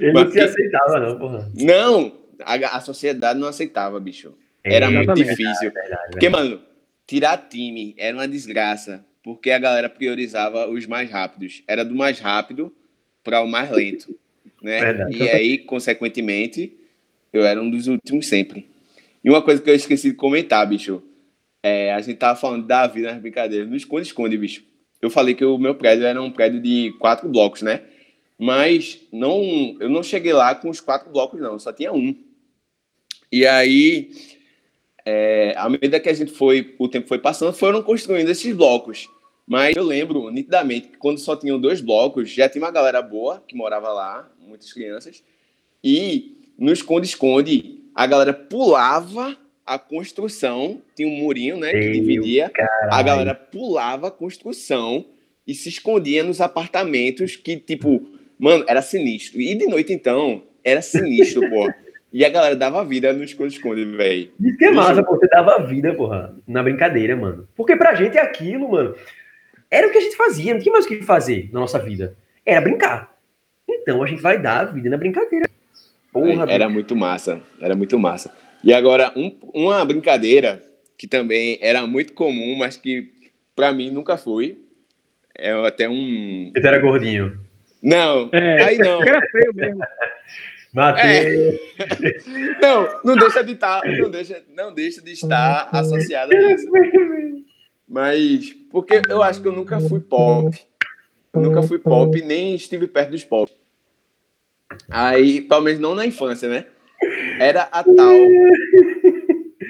Ele 0.00 0.12
não 0.12 0.22
Mas 0.22 0.28
se 0.32 0.38
que- 0.38 0.40
aceitava, 0.40 1.00
não, 1.00 1.18
porra. 1.18 1.50
Não, 1.54 2.12
a, 2.44 2.54
a 2.76 2.80
sociedade 2.80 3.38
não 3.38 3.48
aceitava, 3.48 3.98
bicho. 4.00 4.34
Era 4.64 4.90
muito 4.90 5.14
difícil. 5.14 5.68
É 5.68 5.70
verdade, 5.70 6.10
Porque, 6.12 6.28
mano, 6.28 6.60
tirar 7.06 7.36
time 7.48 7.94
era 7.98 8.16
uma 8.16 8.28
desgraça, 8.28 9.04
porque 9.22 9.50
a 9.50 9.58
galera 9.58 9.88
priorizava 9.88 10.68
os 10.68 10.86
mais 10.86 11.10
rápidos. 11.10 11.62
Era 11.66 11.84
do 11.84 11.94
mais 11.94 12.18
rápido 12.20 12.74
para 13.22 13.40
o 13.40 13.48
mais 13.48 13.70
lento, 13.70 14.18
né? 14.62 14.80
Verdade. 14.80 15.16
E 15.16 15.28
aí, 15.28 15.58
consequentemente, 15.58 16.76
eu 17.32 17.44
era 17.44 17.60
um 17.60 17.70
dos 17.70 17.86
últimos 17.86 18.26
sempre. 18.26 18.68
E 19.24 19.30
uma 19.30 19.42
coisa 19.42 19.62
que 19.62 19.70
eu 19.70 19.74
esqueci 19.74 20.10
de 20.10 20.16
comentar, 20.16 20.66
bicho, 20.66 21.02
é, 21.62 21.92
a 21.92 22.00
gente 22.00 22.16
tava 22.16 22.38
falando 22.38 22.66
da 22.66 22.86
vida 22.86 23.12
nas 23.12 23.20
brincadeiras, 23.20 23.68
no 23.68 23.76
esconde-esconde, 23.76 24.36
bicho. 24.36 24.64
Eu 25.00 25.10
falei 25.10 25.34
que 25.34 25.44
o 25.44 25.58
meu 25.58 25.74
prédio 25.74 26.06
era 26.06 26.20
um 26.20 26.30
prédio 26.30 26.60
de 26.60 26.92
quatro 26.98 27.28
blocos, 27.28 27.62
né? 27.62 27.82
Mas 28.38 29.00
não, 29.12 29.76
eu 29.80 29.88
não 29.88 30.02
cheguei 30.02 30.32
lá 30.32 30.54
com 30.54 30.68
os 30.68 30.80
quatro 30.80 31.10
blocos, 31.10 31.40
não, 31.40 31.58
só 31.58 31.72
tinha 31.72 31.92
um. 31.92 32.16
E 33.30 33.46
aí, 33.46 34.10
é, 35.04 35.54
à 35.56 35.68
medida 35.68 36.00
que 36.00 36.08
a 36.08 36.12
gente 36.12 36.32
foi, 36.32 36.74
o 36.78 36.88
tempo 36.88 37.08
foi 37.08 37.18
passando, 37.18 37.52
foram 37.52 37.82
construindo 37.82 38.30
esses 38.30 38.54
blocos. 38.54 39.08
Mas 39.46 39.76
eu 39.76 39.84
lembro 39.84 40.30
nitidamente 40.30 40.88
que 40.88 40.96
quando 40.96 41.18
só 41.18 41.34
tinham 41.36 41.60
dois 41.60 41.80
blocos, 41.80 42.30
já 42.30 42.48
tinha 42.48 42.64
uma 42.64 42.70
galera 42.70 43.02
boa 43.02 43.42
que 43.46 43.56
morava 43.56 43.92
lá, 43.92 44.30
muitas 44.40 44.72
crianças, 44.72 45.22
e 45.82 46.36
no 46.56 46.72
esconde-esconde, 46.72 47.80
a 47.94 48.06
galera 48.06 48.32
pulava 48.32 49.36
a 49.66 49.78
construção, 49.78 50.80
tinha 50.94 51.08
um 51.08 51.16
murinho, 51.16 51.56
né, 51.56 51.70
que 51.70 51.78
Meu 51.78 51.92
dividia, 51.92 52.50
a 52.90 53.02
galera 53.02 53.34
pulava 53.34 54.08
a 54.08 54.10
construção 54.10 55.04
e 55.46 55.54
se 55.54 55.68
escondia 55.68 56.22
nos 56.22 56.40
apartamentos 56.40 57.36
que, 57.36 57.56
tipo, 57.56 58.06
mano, 58.38 58.64
era 58.68 58.82
sinistro. 58.82 59.40
E 59.40 59.54
de 59.54 59.66
noite, 59.66 59.92
então, 59.92 60.42
era 60.64 60.80
sinistro, 60.82 61.42
pô. 61.50 61.68
E 62.12 62.24
a 62.24 62.28
galera 62.28 62.54
dava 62.54 62.84
vida 62.84 63.12
no 63.12 63.24
esconde-esconde, 63.24 63.84
velho. 63.96 64.30
Isso 64.40 64.56
que 64.58 64.64
é 64.66 64.70
massa, 64.70 65.02
pô. 65.02 65.16
Você 65.16 65.26
dava 65.28 65.58
vida, 65.66 65.94
porra, 65.94 66.34
na 66.46 66.62
brincadeira, 66.62 67.16
mano. 67.16 67.48
Porque 67.56 67.74
pra 67.74 67.94
gente 67.94 68.18
é 68.18 68.20
aquilo, 68.20 68.70
mano. 68.70 68.94
Era 69.70 69.88
o 69.88 69.90
que 69.90 69.96
a 69.98 70.00
gente 70.02 70.16
fazia, 70.16 70.52
não 70.52 70.60
tinha 70.60 70.72
mais 70.72 70.84
o 70.84 70.88
que 70.88 71.00
fazer 71.02 71.48
na 71.52 71.60
nossa 71.60 71.78
vida. 71.78 72.14
Era 72.44 72.60
brincar. 72.60 73.10
Então 73.68 74.02
a 74.02 74.06
gente 74.06 74.20
vai 74.20 74.38
dar 74.40 74.64
vida 74.66 74.90
na 74.90 74.98
brincadeira. 74.98 75.48
Porra, 76.12 76.44
Era 76.52 76.68
muito 76.68 76.94
massa, 76.94 77.40
era 77.58 77.74
muito 77.74 77.98
massa. 77.98 78.30
E 78.62 78.74
agora, 78.74 79.10
um- 79.16 79.34
uma 79.54 79.82
brincadeira 79.82 80.62
que 80.98 81.06
também 81.08 81.58
era 81.62 81.86
muito 81.86 82.12
comum, 82.12 82.54
mas 82.56 82.76
que 82.76 83.10
pra 83.56 83.72
mim 83.72 83.90
nunca 83.90 84.18
foi, 84.18 84.58
é 85.36 85.52
até 85.66 85.88
um... 85.88 86.52
Você 86.54 86.66
era 86.66 86.78
gordinho. 86.78 87.40
Não, 87.82 88.28
É, 88.32 88.62
aí 88.62 88.78
não. 88.78 89.02
Era 89.02 89.20
feio 89.32 89.52
mesmo. 89.54 89.82
Matheus. 90.72 91.60
Não, 92.62 93.00
não 93.04 93.16
deixa 93.16 93.44
de 93.44 93.52
estar, 93.52 93.82
não 93.84 94.10
deixa, 94.10 94.42
não 94.54 94.72
deixa 94.72 95.02
de 95.02 95.12
estar 95.12 95.68
associado 95.70 96.34
a 96.34 96.52
isso. 96.52 96.66
Mas 97.86 98.52
porque 98.70 99.02
eu 99.08 99.22
acho 99.22 99.42
que 99.42 99.48
eu 99.48 99.52
nunca 99.52 99.78
fui 99.80 100.00
pop. 100.00 100.56
Nunca 101.34 101.62
fui 101.62 101.78
pop, 101.78 102.22
nem 102.22 102.54
estive 102.54 102.86
perto 102.86 103.10
dos 103.10 103.24
pop. 103.24 103.52
Aí, 104.88 105.42
pelo 105.42 105.60
menos 105.60 105.80
não 105.80 105.94
na 105.94 106.06
infância, 106.06 106.48
né? 106.48 106.66
Era 107.38 107.62
a 107.62 107.82
tal 107.82 108.16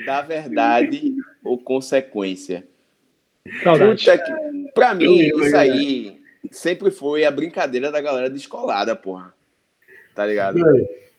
da 0.05 0.23
verdade 0.23 1.17
ou 1.43 1.59
consequência. 1.59 2.65
Saudade. 3.63 4.05
Puta 4.05 4.19
que... 4.19 4.73
Pra 4.73 4.95
mim, 4.95 5.19
isso 5.19 5.51
cara. 5.51 5.63
aí 5.63 6.21
sempre 6.51 6.91
foi 6.91 7.25
a 7.25 7.31
brincadeira 7.31 7.91
da 7.91 8.01
galera 8.01 8.31
descolada, 8.31 8.95
porra. 8.95 9.35
Tá 10.15 10.27
ligado? 10.27 10.59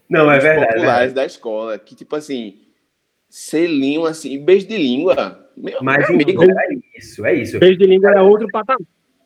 Não, 0.10 0.32
é 0.32 0.40
verdade. 0.40 0.66
é 0.66 0.74
populares 0.74 1.14
da 1.14 1.26
escola. 1.26 1.78
Que, 1.80 1.96
tipo 1.96 2.16
assim, 2.16 2.60
selinho, 3.30 4.06
assim, 4.06 4.44
beijo 4.44 4.68
de 4.68 4.78
língua. 4.78 5.50
Meu, 5.58 5.80
Mas 5.82 6.08
meu 6.08 6.16
amigo. 6.16 6.44
então, 6.44 6.60
é 6.60 6.98
isso, 6.98 7.26
é 7.26 7.34
isso. 7.34 7.60
Beijo 7.60 7.78
de 7.78 7.86
língua 7.86 8.12
era 8.12 8.24
outro 8.24 8.48
patamar. 8.52 8.82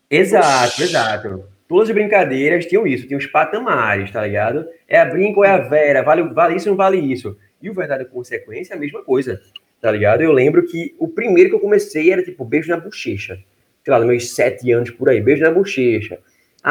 Exato, 0.10 0.82
exato. 0.82 1.44
Todas 1.68 1.90
as 1.90 1.96
brincadeiras 1.96 2.66
tinham 2.66 2.88
isso, 2.88 3.06
tinham 3.06 3.18
os 3.18 3.26
patamares, 3.28 4.10
tá 4.10 4.26
ligado? 4.26 4.66
É 4.88 5.00
a 5.00 5.06
brinca 5.06 5.40
ou 5.40 5.46
é 5.46 5.50
a 5.50 5.58
vera, 5.58 6.02
vale, 6.02 6.24
vale 6.24 6.56
isso 6.56 6.70
ou 6.70 6.72
não 6.72 6.78
vale 6.78 6.98
isso. 6.98 7.38
E 7.62 7.70
o 7.70 7.74
verdade 7.74 8.06
consequência 8.06 8.74
é 8.74 8.78
a 8.78 8.80
mesma 8.80 9.04
coisa, 9.04 9.42
tá 9.82 9.92
ligado? 9.92 10.22
Eu 10.22 10.32
lembro 10.32 10.66
que 10.66 10.96
o 10.98 11.10
primeiro 11.10 11.50
que 11.50 11.56
eu 11.56 11.60
comecei 11.60 12.12
era 12.12 12.24
tipo 12.24 12.46
beijo 12.46 12.70
na 12.70 12.78
bochecha. 12.78 13.38
Sei 13.84 13.92
lá, 13.92 14.00
nos 14.00 14.08
meus 14.08 14.34
sete 14.34 14.72
anos 14.72 14.92
por 14.92 15.10
aí, 15.10 15.20
beijo 15.20 15.44
na 15.44 15.52
bochecha. 15.52 16.20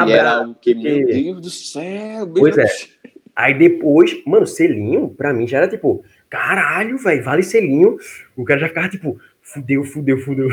E 0.07 0.13
era 0.13 0.21
Abraço. 0.21 0.41
algo 0.41 0.55
que, 0.61 0.75
meu 0.75 1.07
Deus 1.07 1.41
do 1.41 1.51
céu. 1.51 2.27
Pois 2.37 2.57
beijo- 2.57 2.89
é. 3.05 3.11
Aí 3.35 3.55
depois, 3.55 4.23
mano, 4.27 4.47
selinho, 4.47 5.09
pra 5.11 5.33
mim 5.33 5.47
já 5.47 5.59
era 5.59 5.69
tipo, 5.69 6.05
caralho, 6.29 6.99
velho, 6.99 7.23
vale 7.23 7.43
selinho. 7.43 7.97
O 8.37 8.45
cara 8.45 8.61
já 8.61 8.69
ficava 8.69 8.89
tipo, 8.89 9.19
fudeu, 9.43 9.85
fudeu, 9.85 10.19
fudeu. 10.19 10.49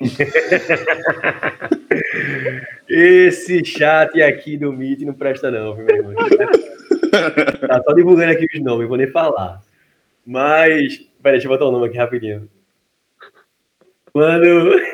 Esse 2.88 3.64
chat 3.64 4.20
aqui 4.22 4.56
do 4.56 4.72
Meet 4.72 5.00
não 5.02 5.14
presta 5.14 5.50
não, 5.50 5.74
viu, 5.76 5.84
meu 5.86 5.96
irmão? 5.96 6.14
Tá 7.68 7.80
só 7.84 7.92
divulgando 7.94 8.32
aqui 8.32 8.44
os 8.52 8.60
nomes, 8.60 8.88
vou 8.88 8.96
nem 8.96 9.06
falar. 9.06 9.60
Mas, 10.26 10.96
peraí, 11.22 11.36
deixa 11.36 11.46
eu 11.46 11.50
botar 11.50 11.66
o 11.66 11.70
nome 11.70 11.86
aqui 11.86 11.96
rapidinho. 11.96 12.48
Quando... 14.12 14.74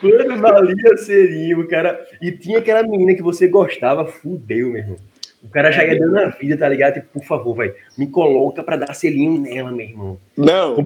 Quando 0.00 0.40
valia 0.40 0.96
selinho, 0.96 1.60
o 1.60 1.68
cara. 1.68 2.06
E 2.20 2.32
tinha 2.32 2.58
aquela 2.58 2.82
menina 2.82 3.14
que 3.14 3.22
você 3.22 3.48
gostava, 3.48 4.06
fudeu, 4.06 4.68
meu 4.68 4.78
irmão. 4.78 4.96
O 5.42 5.48
cara 5.48 5.70
já 5.70 5.84
ia 5.84 5.98
dando 5.98 6.18
a 6.18 6.26
vida, 6.30 6.56
tá 6.56 6.68
ligado? 6.68 6.94
Tipo, 6.94 7.20
por 7.20 7.24
favor, 7.24 7.54
vai, 7.54 7.74
me 7.96 8.08
coloca 8.08 8.62
pra 8.62 8.76
dar 8.76 8.92
selinho 8.94 9.40
nela, 9.40 9.70
meu 9.70 9.86
irmão. 9.86 10.20
Não, 10.36 10.84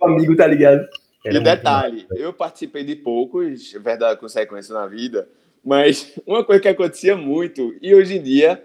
O 0.00 0.04
amigo, 0.04 0.34
tá 0.36 0.46
ligado? 0.46 0.88
Era 1.24 1.36
e 1.36 1.40
detalhe, 1.40 2.06
eu 2.16 2.32
participei 2.32 2.82
de 2.82 2.96
poucos, 2.96 3.72
verdade, 3.74 4.18
consequência 4.18 4.74
na 4.74 4.88
vida, 4.88 5.28
mas 5.64 6.18
uma 6.26 6.44
coisa 6.44 6.60
que 6.60 6.68
acontecia 6.68 7.16
muito, 7.16 7.76
e 7.80 7.94
hoje 7.94 8.16
em 8.16 8.22
dia, 8.22 8.62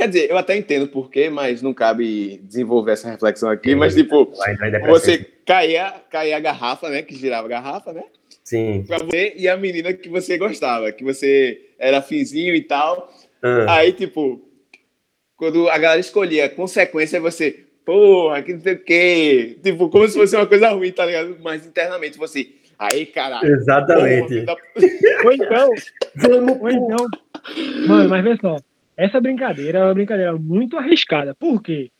quer 0.00 0.08
dizer, 0.08 0.30
eu 0.30 0.38
até 0.38 0.56
entendo 0.56 0.88
porquê, 0.88 1.28
mas 1.28 1.60
não 1.60 1.74
cabe 1.74 2.40
desenvolver 2.42 2.92
essa 2.92 3.10
reflexão 3.10 3.50
aqui, 3.50 3.74
mas 3.74 3.94
tipo, 3.94 4.32
você 4.86 5.18
caía, 5.44 5.92
caía 6.10 6.36
a 6.36 6.40
garrafa, 6.40 6.88
né, 6.88 7.02
que 7.02 7.14
girava 7.14 7.46
a 7.46 7.50
garrafa, 7.50 7.92
né, 7.92 8.04
Sim. 8.42 8.82
pra 8.86 8.98
você 8.98 9.34
e 9.36 9.46
a 9.46 9.56
menina 9.58 9.92
que 9.92 10.08
você 10.08 10.38
gostava, 10.38 10.90
que 10.90 11.04
você 11.04 11.60
era 11.78 12.00
finzinho 12.00 12.54
e 12.54 12.62
tal, 12.62 13.12
Ah, 13.42 13.76
Aí, 13.76 13.92
tipo, 13.92 14.40
quando 15.36 15.68
a 15.68 15.76
galera 15.78 16.00
escolhia 16.00 16.48
consequência, 16.48 17.20
você, 17.20 17.64
porra, 17.84 18.42
que 18.42 18.52
não 18.54 18.60
sei 18.60 18.74
o 18.74 18.78
quê. 18.84 19.58
Tipo, 19.62 19.88
como 19.88 20.06
se 20.08 20.14
fosse 20.18 20.36
uma 20.36 20.46
coisa 20.46 20.68
ruim, 20.70 20.92
tá 20.92 21.06
ligado? 21.06 21.36
Mas 21.42 21.66
internamente 21.66 22.18
você, 22.18 22.48
aí, 22.78 23.06
caralho. 23.06 23.46
exatamente. 23.54 24.44
porra, 24.44 24.58
Ou 25.24 25.32
então, 25.32 25.70
Vamos, 26.16 26.60
ou 26.60 26.70
então. 26.70 27.06
Mano, 27.86 28.08
mas 28.10 28.24
vê 28.24 28.36
só. 28.40 28.56
Essa 29.00 29.18
brincadeira 29.18 29.78
é 29.78 29.82
uma 29.82 29.94
brincadeira 29.94 30.36
muito 30.36 30.76
arriscada. 30.76 31.34
Por 31.34 31.62
quê? 31.62 31.90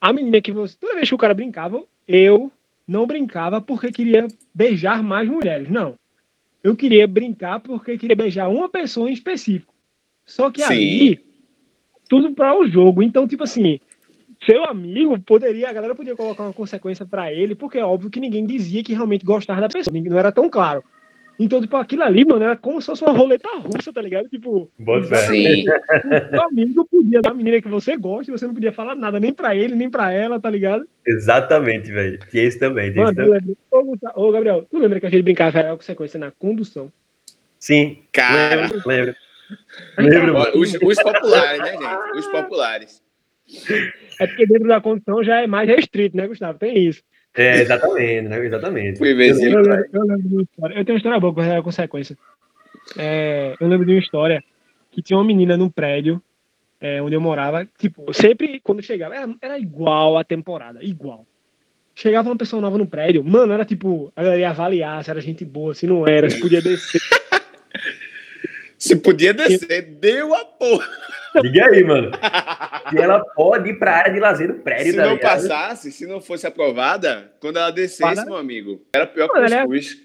A 0.00 0.14
menina 0.14 0.40
que 0.40 0.50
você. 0.50 0.74
Toda 0.80 0.94
vez 0.94 1.06
que 1.06 1.14
o 1.14 1.18
cara 1.18 1.34
brincava, 1.34 1.84
eu 2.08 2.50
não 2.86 3.06
brincava 3.06 3.60
porque 3.60 3.92
queria 3.92 4.26
beijar 4.54 5.02
mais 5.02 5.28
mulheres. 5.28 5.68
Não. 5.68 5.94
Eu 6.64 6.74
queria 6.74 7.06
brincar 7.06 7.60
porque 7.60 7.98
queria 7.98 8.16
beijar 8.16 8.48
uma 8.48 8.66
pessoa 8.66 9.10
em 9.10 9.12
específico. 9.12 9.74
Só 10.24 10.50
que 10.50 10.62
Sim. 10.62 10.72
ali, 10.72 11.24
tudo 12.08 12.32
para 12.32 12.58
o 12.58 12.66
jogo. 12.66 13.02
Então, 13.02 13.28
tipo 13.28 13.44
assim, 13.44 13.78
seu 14.46 14.64
amigo 14.64 15.20
poderia, 15.20 15.68
a 15.68 15.72
galera 15.74 15.94
podia 15.94 16.16
colocar 16.16 16.44
uma 16.44 16.54
consequência 16.54 17.04
para 17.04 17.30
ele, 17.30 17.54
porque 17.54 17.76
é 17.76 17.84
óbvio 17.84 18.08
que 18.08 18.20
ninguém 18.20 18.46
dizia 18.46 18.82
que 18.82 18.94
realmente 18.94 19.22
gostava 19.22 19.60
da 19.60 19.68
pessoa. 19.68 19.94
Não 20.00 20.18
era 20.18 20.32
tão 20.32 20.48
claro. 20.48 20.82
Então, 21.38 21.60
tipo, 21.60 21.76
aquilo 21.76 22.02
ali, 22.02 22.24
mano, 22.24 22.42
era 22.44 22.56
como 22.56 22.80
se 22.80 22.86
fosse 22.88 23.04
uma 23.04 23.12
roleta 23.12 23.48
russa, 23.58 23.92
tá 23.92 24.02
ligado? 24.02 24.28
Tipo, 24.28 24.68
Bota 24.78 25.06
fé. 25.06 25.16
Sim. 25.28 25.64
o 25.68 26.30
seu 26.34 26.42
amigo 26.42 26.84
podia 26.90 27.20
dar 27.22 27.30
a 27.30 27.34
menina 27.34 27.62
que 27.62 27.68
você 27.68 27.96
gosta 27.96 28.30
e 28.30 28.36
você 28.36 28.46
não 28.46 28.54
podia 28.54 28.72
falar 28.72 28.96
nada, 28.96 29.20
nem 29.20 29.32
pra 29.32 29.54
ele, 29.54 29.76
nem 29.76 29.88
pra 29.88 30.12
ela, 30.12 30.40
tá 30.40 30.50
ligado? 30.50 30.84
Exatamente, 31.06 31.92
velho. 31.92 32.18
Tinha 32.30 32.42
isso 32.44 32.58
também. 32.58 32.92
Tinha 32.92 33.04
isso 33.04 33.14
Mano, 33.14 33.20
eu 33.30 33.34
também. 33.38 33.48
lembro. 33.48 33.56
Ô, 33.70 33.84
Gustavo- 33.84 34.20
Ô, 34.20 34.32
Gabriel, 34.32 34.66
tu 34.68 34.78
lembra 34.78 34.98
que 34.98 35.06
a 35.06 35.10
gente 35.10 35.22
brincava 35.22 35.58
era 35.60 35.76
com 35.76 35.82
sequência 35.82 36.18
na 36.18 36.30
condução? 36.32 36.92
Sim, 37.58 37.98
Cara, 38.12 38.62
lembro, 38.62 38.82
lembro. 38.88 39.14
Lembro, 39.96 40.34
ó, 40.36 40.50
os, 40.58 40.74
os 40.74 41.02
populares, 41.02 41.60
né, 41.60 41.72
gente? 41.72 42.18
Os 42.18 42.26
populares. 42.26 43.02
É 44.20 44.26
porque 44.26 44.46
dentro 44.46 44.68
da 44.68 44.80
condução 44.80 45.22
já 45.24 45.40
é 45.40 45.46
mais 45.46 45.68
restrito, 45.68 46.16
né, 46.16 46.26
Gustavo? 46.26 46.58
Tem 46.58 46.76
isso. 46.86 47.02
É, 47.34 47.60
exatamente, 47.60 48.28
né? 48.28 48.44
Exatamente. 48.44 48.98
Fui. 48.98 49.10
Eu 49.10 49.16
lembro, 49.16 49.88
eu 49.92 50.02
lembro 50.02 50.28
de 50.28 50.34
uma 50.34 50.42
história. 50.42 50.74
Eu 50.74 50.84
tenho 50.84 50.94
uma 50.94 50.98
história 50.98 51.20
boa 51.20 51.34
com 51.34 51.40
a 51.40 51.62
consequência. 51.62 52.18
É, 52.96 53.54
eu 53.60 53.68
lembro 53.68 53.86
de 53.86 53.92
uma 53.92 54.00
história 54.00 54.42
que 54.90 55.02
tinha 55.02 55.16
uma 55.16 55.24
menina 55.24 55.56
num 55.56 55.68
prédio 55.68 56.22
é, 56.80 57.02
onde 57.02 57.14
eu 57.14 57.20
morava. 57.20 57.66
Tipo, 57.78 58.12
sempre 58.12 58.60
quando 58.60 58.82
chegava, 58.82 59.14
era, 59.14 59.34
era 59.40 59.58
igual 59.58 60.16
a 60.16 60.24
temporada, 60.24 60.82
igual. 60.82 61.26
Chegava 61.94 62.28
uma 62.28 62.36
pessoa 62.36 62.62
nova 62.62 62.78
no 62.78 62.86
prédio, 62.86 63.24
mano, 63.24 63.52
era 63.52 63.64
tipo, 63.64 64.12
a 64.14 64.22
galera 64.22 64.40
ia 64.40 64.50
avaliar 64.50 65.02
se 65.02 65.10
era 65.10 65.20
gente 65.20 65.44
boa, 65.44 65.74
se 65.74 65.84
não 65.84 66.06
era, 66.06 66.30
se 66.30 66.38
podia 66.40 66.62
descer. 66.62 67.00
Se 68.78 68.94
podia 68.96 69.34
descer, 69.34 69.82
deu 69.82 70.32
a 70.34 70.44
porra. 70.44 70.86
Diga 71.42 71.66
aí, 71.66 71.82
mano. 71.84 72.10
E 72.94 72.98
ela 72.98 73.20
pode 73.34 73.70
ir 73.70 73.78
pra 73.78 73.96
área 73.96 74.12
de 74.12 74.20
lazer 74.20 74.48
do 74.48 74.60
prédio, 74.60 74.92
Se 74.92 74.96
tá 74.96 75.04
não 75.06 75.14
ligado? 75.14 75.30
passasse, 75.32 75.90
se 75.92 76.06
não 76.06 76.20
fosse 76.20 76.46
aprovada, 76.46 77.32
quando 77.40 77.58
ela 77.58 77.70
descesse, 77.70 78.14
Para. 78.14 78.24
meu 78.24 78.36
amigo, 78.36 78.80
era 78.92 79.06
pior 79.06 79.28
que 79.28 79.34
Mano, 79.34 79.46
os 79.46 79.52
ela 79.52 79.62
é- 79.62 79.66
cus. 79.66 79.96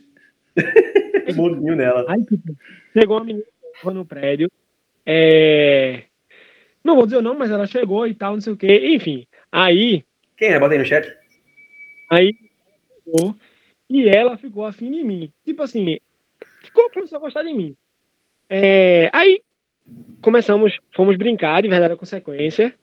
Um 1.30 1.34
mundinho 1.36 1.76
nela. 1.76 2.06
Tipo, 2.26 2.56
chegou 2.98 3.18
uma 3.18 3.26
menina 3.26 3.46
no 3.86 4.06
prédio. 4.06 4.50
É... 5.06 6.04
Não 6.84 6.96
vou 6.96 7.06
dizer 7.06 7.18
o 7.18 7.22
nome, 7.22 7.40
mas 7.40 7.52
ela 7.52 7.66
chegou 7.68 8.08
e 8.08 8.14
tal, 8.16 8.34
não 8.34 8.42
sei 8.42 8.54
o 8.54 8.58
quê. 8.58 8.68
Enfim, 8.96 9.26
aí 9.52 10.04
Quem 10.36 10.50
é? 10.50 10.60
Bota 10.60 10.74
aí 10.74 10.80
no 10.80 10.86
chat. 10.86 11.12
Aí 12.10 12.34
e 13.90 14.08
ela 14.10 14.38
ficou 14.38 14.66
afim 14.66 14.92
de 14.92 15.04
mim. 15.04 15.32
Tipo 15.46 15.62
assim, 15.64 16.00
ficou, 16.64 16.90
começou 16.90 17.18
a 17.18 17.22
gostar 17.22 17.44
de 17.44 17.54
mim. 17.54 17.76
É, 18.50 19.10
aí 19.14 19.42
começamos, 20.22 20.78
fomos 20.96 21.18
brincar 21.18 21.62
de 21.62 21.70
verdade 21.70 21.94
a 21.94 21.98
consequência. 21.98 22.74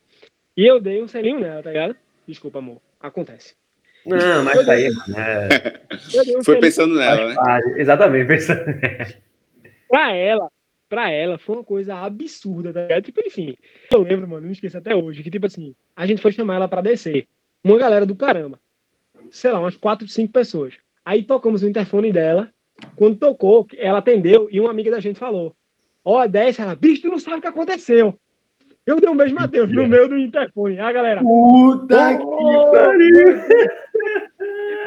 E 0.57 0.67
eu 0.67 0.81
dei 0.81 1.03
um 1.03 1.09
selinho 1.09 1.41
nela, 1.41 1.63
tá 1.63 1.71
ligado? 1.71 1.97
Desculpa, 2.27 2.59
amor. 2.59 2.81
Acontece. 3.01 3.55
Não, 4.05 4.45
mas 4.45 4.65
tá 4.65 4.73
aí. 4.73 4.89
É, 5.17 5.81
dei 6.25 6.37
um 6.37 6.45
Foi 6.45 6.59
pensando 6.59 6.95
nela, 6.95 7.29
né? 7.29 7.35
parte. 7.35 7.81
Exatamente, 7.81 8.27
pensando. 8.27 8.65
pra 9.89 10.13
ela. 10.15 10.51
Pra 10.89 11.09
ela 11.11 11.39
foi 11.39 11.57
uma 11.57 11.65
coisa 11.65 11.95
absurda, 11.95 12.73
tá 12.73 12.83
ligado? 12.83 13.05
Tipo, 13.05 13.21
enfim. 13.25 13.57
Eu 13.93 14.03
lembro, 14.03 14.27
mano, 14.27 14.47
não 14.47 14.53
esqueço 14.53 14.77
até 14.77 14.95
hoje, 14.95 15.23
que 15.23 15.31
tipo 15.31 15.47
assim, 15.47 15.75
a 15.95 16.05
gente 16.05 16.21
foi 16.21 16.33
chamar 16.33 16.57
ela 16.57 16.69
pra 16.69 16.81
descer. 16.81 17.29
Uma 17.63 17.79
galera 17.79 18.05
do 18.05 18.17
caramba. 18.17 18.59
Sei 19.31 19.53
lá, 19.53 19.61
umas 19.61 19.77
quatro, 19.77 20.09
cinco 20.09 20.33
pessoas. 20.33 20.75
Aí 21.05 21.23
tocamos 21.23 21.63
o 21.63 21.69
interfone 21.69 22.13
dela. 22.13 22.51
Quando 22.97 23.17
tocou, 23.19 23.67
ela 23.79 23.99
atendeu 23.99 24.49
e 24.51 24.61
uma 24.61 24.71
amiga 24.71 24.91
da 24.91 25.01
gente 25.01 25.19
falou: 25.19 25.55
Ó, 26.05 26.27
desce, 26.27 26.61
ela, 26.61 26.75
bicho, 26.75 27.03
tu 27.03 27.09
não 27.09 27.19
sabe 27.19 27.39
o 27.39 27.41
que 27.41 27.47
aconteceu. 27.47 28.15
Eu 28.87 28.99
dei 29.01 29.09
um 29.11 29.17
beijo, 29.17 29.35
Matheus, 29.35 29.71
no 29.71 29.87
meio 29.87 30.09
do 30.09 30.19
interfone. 30.19 30.79
A 30.81 30.91
galera, 30.91 31.21
Puta 31.21 32.19
"Oh!" 32.23 32.73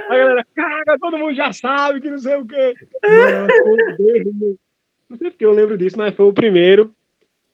A 0.09 0.17
galera, 0.17 0.45
cara, 0.55 0.97
todo 0.99 1.17
mundo 1.17 1.33
já 1.35 1.53
sabe 1.53 2.01
que 2.01 2.09
não 2.09 2.17
sei 2.17 2.35
o 2.35 2.45
quê. 2.45 2.73
Mano. 3.03 4.57
Não 5.09 5.17
sei 5.17 5.29
porque 5.31 5.45
eu 5.45 5.51
lembro 5.51 5.77
disso, 5.77 5.97
mas 5.97 6.13
foi 6.15 6.25
o 6.25 6.33
primeiro. 6.33 6.93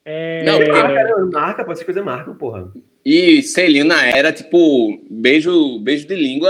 É... 0.06 0.44
Não, 0.44 0.60
Marca, 0.60 1.26
marca, 1.32 1.66
pode 1.66 1.80
ser 1.80 1.86
coisa 1.86 2.02
marca, 2.02 2.34
porra. 2.34 2.72
E 3.06 3.42
Celina 3.44 4.06
era 4.08 4.32
tipo 4.32 4.98
beijo, 5.10 5.80
beijo 5.80 6.08
de 6.08 6.16
língua 6.16 6.50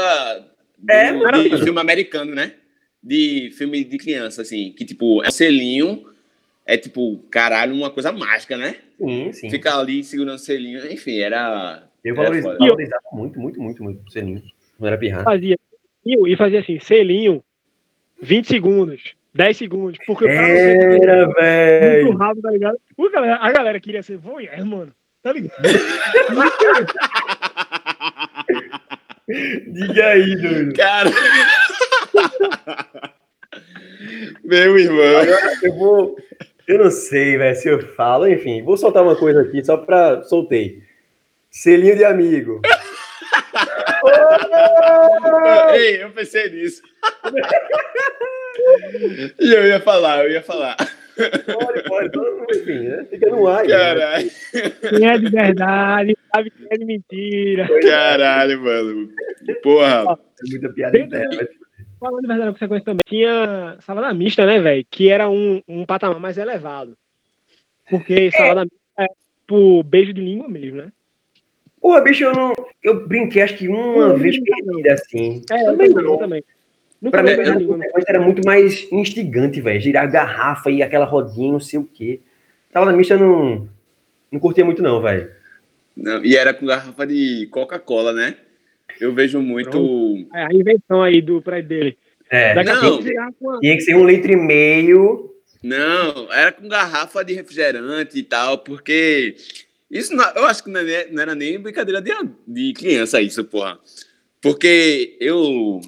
do- 0.77 0.91
É, 0.91 1.11
de 1.11 1.17
mano. 1.17 1.57
filme 1.63 1.79
americano, 1.81 2.33
né? 2.33 2.53
De 3.01 3.51
filme 3.57 3.83
de 3.83 3.97
criança, 3.97 4.41
assim. 4.41 4.73
Que 4.77 4.83
tipo, 4.85 5.23
é 5.23 5.27
um 5.27 5.31
selinho, 5.31 6.05
é 6.65 6.77
tipo, 6.77 7.17
caralho, 7.31 7.73
uma 7.73 7.89
coisa 7.89 8.11
mágica, 8.11 8.57
né? 8.57 8.75
Sim, 8.99 9.31
sim. 9.31 9.49
Fica 9.49 9.75
ali 9.77 10.03
segurando 10.03 10.35
o 10.35 10.39
selinho, 10.39 10.85
enfim, 10.91 11.19
era. 11.19 11.83
Eu 12.03 12.15
valorizava, 12.15 12.57
muito, 13.13 13.39
muito, 13.39 13.61
muito, 13.61 13.83
muito 13.83 14.01
o 14.07 14.11
selinho. 14.11 14.41
Não 14.79 14.87
era 14.87 14.97
pirrar. 14.97 15.23
fazia 15.23 15.57
e 16.05 16.35
fazia 16.35 16.59
assim, 16.61 16.79
selinho, 16.79 17.43
20 18.21 18.47
segundos, 18.47 19.13
10 19.33 19.57
segundos, 19.57 19.99
porque 20.07 20.25
Era, 20.25 21.25
muito 21.27 21.35
velho. 21.39 22.17
rápido, 22.17 22.41
tá 22.41 22.51
ligado? 22.51 22.77
O 22.97 23.09
galera- 23.09 23.37
a 23.41 23.51
galera 23.51 23.79
queria 23.79 24.01
ser 24.03 24.17
voyeur, 24.17 24.65
mano. 24.65 24.93
Tá 25.21 25.33
ligado? 25.33 25.61
Diga 29.27 30.07
aí, 30.07 30.35
doido. 30.41 30.73
Cara. 30.73 31.09
Meu 34.43 34.77
irmão. 34.77 35.17
Agora 35.19 35.59
eu 35.63 35.73
vou. 35.75 36.17
Eu 36.67 36.83
não 36.83 36.91
sei, 36.91 37.37
velho, 37.37 37.55
se 37.55 37.67
eu 37.67 37.79
falo. 37.95 38.27
Enfim, 38.27 38.61
vou 38.63 38.77
soltar 38.77 39.03
uma 39.03 39.15
coisa 39.15 39.41
aqui 39.41 39.63
só 39.63 39.77
pra. 39.77 40.21
Soltei. 40.23 40.83
Selinho 41.49 41.95
de 41.95 42.05
amigo. 42.05 42.61
Ei, 45.73 46.03
eu 46.03 46.11
pensei 46.11 46.49
nisso. 46.49 46.81
e 49.39 49.53
eu 49.53 49.67
ia 49.67 49.79
falar, 49.79 50.23
eu 50.25 50.31
ia 50.31 50.41
falar. 50.41 50.75
Pode, 51.53 51.83
pode. 51.83 52.09
Enfim, 52.55 52.79
né? 52.87 53.05
Fica 53.09 53.29
no 53.29 53.47
ar. 53.47 53.61
aí, 53.61 53.67
né? 53.67 53.73
Caralho, 53.77 54.31
Quem 54.89 55.09
é 55.09 55.17
de 55.17 55.29
verdade, 55.29 56.17
sabe 56.33 56.49
que 56.51 56.67
é 56.69 56.77
de 56.77 56.85
mentira. 56.85 57.67
caralho, 57.81 58.61
mano. 58.61 59.09
Porra. 59.61 60.17
É 60.45 60.49
muita 60.49 60.69
piada 60.69 60.97
interna. 60.97 61.47
Falando 61.99 62.21
de 62.21 62.27
verdade, 62.27 62.51
com 62.51 62.57
sequência 62.57 62.85
também, 62.85 63.01
tinha 63.07 63.77
salada 63.81 64.13
mista, 64.13 64.45
né, 64.45 64.59
velho? 64.59 64.85
Que 64.89 65.09
era 65.09 65.29
um, 65.29 65.61
um 65.67 65.85
patamar 65.85 66.19
mais 66.19 66.37
elevado. 66.37 66.97
Porque 67.89 68.31
salada 68.31 68.61
mista 68.61 68.77
é 68.97 69.07
tipo 69.41 69.83
beijo 69.83 70.13
de 70.13 70.21
língua 70.21 70.47
mesmo, 70.47 70.77
né? 70.77 70.91
Porra, 71.81 72.01
bicho, 72.01 72.23
eu 72.23 72.33
não. 72.33 72.53
Eu 72.83 73.07
brinquei 73.07 73.41
acho 73.41 73.57
que 73.57 73.67
uma 73.67 74.09
Não, 74.09 74.17
vez 74.17 74.37
perdida 74.39 74.93
assim. 74.93 75.41
É, 75.51 75.61
eu 75.61 75.65
Também 75.71 75.89
não. 75.89 76.17
também. 76.17 76.43
Nunca 77.01 77.17
Pra 77.17 77.23
mim, 77.23 77.29
vi 77.29 77.35
beijo 77.37 77.51
de 77.51 77.57
a 77.57 77.59
língua, 77.59 77.77
né? 77.77 77.85
consequência 77.85 78.11
era 78.11 78.21
muito 78.21 78.41
mais 78.45 78.91
instigante, 78.91 79.61
velho. 79.61 79.79
Girar 79.79 80.11
garrafa 80.11 80.69
e 80.69 80.83
aquela 80.83 81.05
rodinha, 81.05 81.53
não 81.53 81.59
sei 81.59 81.79
o 81.79 81.85
quê. 81.85 82.21
Salada 82.71 82.95
mista 82.95 83.13
eu 83.15 83.19
não. 83.19 83.69
Não 84.31 84.39
curtia 84.39 84.63
muito, 84.63 84.81
não, 84.81 85.01
velho. 85.01 85.31
Não, 85.95 86.23
e 86.23 86.35
era 86.35 86.53
com 86.53 86.65
garrafa 86.65 87.07
de 87.07 87.47
Coca-Cola, 87.51 88.13
né? 88.13 88.35
Eu 88.99 89.13
vejo 89.13 89.41
muito. 89.41 90.27
É 90.33 90.45
a 90.45 90.53
invenção 90.53 91.01
aí 91.03 91.21
do 91.21 91.41
prédio 91.41 91.69
dele. 91.69 91.97
É. 92.29 92.53
Daqui 92.53 92.69
a 92.69 92.81
Não. 92.81 93.59
Tinha 93.59 93.75
que 93.75 93.81
ser 93.81 93.95
um 93.95 94.05
litro 94.07 94.31
e 94.31 94.35
meio. 94.35 95.33
Não, 95.63 96.31
era 96.31 96.51
com 96.51 96.67
garrafa 96.69 97.23
de 97.23 97.33
refrigerante 97.33 98.17
e 98.17 98.23
tal, 98.23 98.59
porque 98.59 99.35
isso 99.91 100.15
não- 100.15 100.31
eu 100.35 100.45
acho 100.45 100.63
que 100.63 100.69
não 100.69 100.79
é- 100.79 101.07
não 101.11 101.21
era 101.21 101.35
nem 101.35 101.59
brincadeira 101.59 102.01
de, 102.01 102.11
de 102.47 102.73
criança 102.73 103.21
isso, 103.21 103.43
porra. 103.43 103.77
Porque 104.41 105.17
eu 105.19 105.81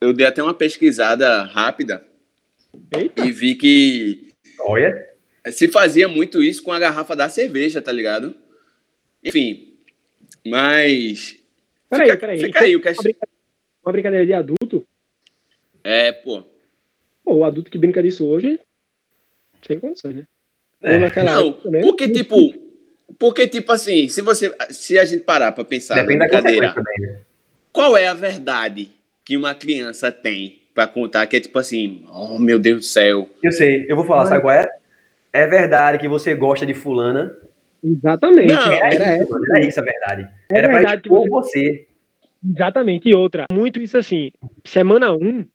eu 0.00 0.12
dei 0.12 0.26
até 0.26 0.42
uma 0.42 0.54
pesquisada 0.54 1.42
rápida 1.44 2.02
Eita, 2.92 3.24
e 3.26 3.32
vi 3.32 3.54
que 3.54 4.28
Olha. 4.60 5.06
se 5.50 5.68
fazia 5.68 6.06
muito 6.08 6.42
isso 6.42 6.62
com 6.62 6.72
a 6.72 6.78
garrafa 6.78 7.14
da 7.16 7.28
cerveja, 7.28 7.82
tá 7.82 7.92
ligado? 7.92 8.34
Enfim, 9.22 9.74
mas 10.46 11.36
peraí, 11.88 12.06
fica, 12.10 12.18
peraí. 12.18 12.40
fica 12.40 12.60
aí 12.64 12.76
o 12.76 12.80
que 12.80 12.88
é, 12.88 12.92
Uma 12.92 13.02
brincadeira, 13.02 13.28
uma 13.84 13.92
brincadeira 13.92 14.26
de 14.26 14.32
adulto? 14.32 14.86
é, 15.84 16.12
pô. 16.12 16.42
Pô, 17.24 17.34
o 17.36 17.44
adulto 17.44 17.70
que 17.70 17.78
brinca 17.78 18.02
disso 18.02 18.26
hoje, 18.26 18.60
sem 19.66 19.80
condições, 19.80 20.14
né? 20.16 20.24
É. 20.82 20.98
Não, 21.22 21.48
época, 21.48 21.70
né? 21.70 21.80
porque 21.80 22.08
tipo, 22.08 22.54
porque 23.18 23.48
tipo 23.48 23.72
assim, 23.72 24.08
se 24.08 24.20
você 24.20 24.54
se 24.70 24.98
a 24.98 25.04
gente 25.04 25.24
parar 25.24 25.52
pra 25.52 25.64
pensar 25.64 25.94
Depende 25.94 26.18
na 26.18 26.26
da 26.26 26.40
brincadeira, 26.40 26.72
também, 26.74 27.00
né? 27.00 27.20
qual 27.72 27.96
é 27.96 28.06
a 28.06 28.14
verdade 28.14 28.90
que 29.24 29.36
uma 29.36 29.54
criança 29.54 30.12
tem 30.12 30.62
pra 30.74 30.86
contar 30.86 31.26
que 31.26 31.36
é 31.36 31.40
tipo 31.40 31.58
assim, 31.58 32.04
oh 32.12 32.38
meu 32.38 32.58
Deus 32.58 32.78
do 32.78 32.84
céu. 32.84 33.28
Eu 33.42 33.50
sei, 33.50 33.86
eu 33.88 33.96
vou 33.96 34.04
falar, 34.04 34.26
sabe 34.26 34.42
qual 34.42 34.54
é? 34.54 34.68
É 35.32 35.46
verdade 35.46 35.98
que 35.98 36.06
você 36.08 36.34
gosta 36.34 36.64
de 36.66 36.74
fulana. 36.74 37.36
Exatamente. 37.82 38.52
Não, 38.52 38.72
Era, 38.72 38.94
era 38.94 39.22
isso, 39.22 39.36
era 39.54 39.66
isso 39.66 39.80
a 39.80 39.82
verdade. 39.82 40.28
É 40.50 40.58
Era 40.58 40.68
pra 40.68 40.76
verdade 40.78 41.02
que 41.02 41.08
expor 41.08 41.28
você- 41.28 41.60
você. 41.70 41.86
Exatamente. 42.48 43.08
E 43.08 43.14
outra, 43.14 43.44
muito 43.52 43.80
isso 43.80 43.96
assim. 43.98 44.30
Semana 44.64 45.12
1, 45.12 45.16
um, 45.24 45.46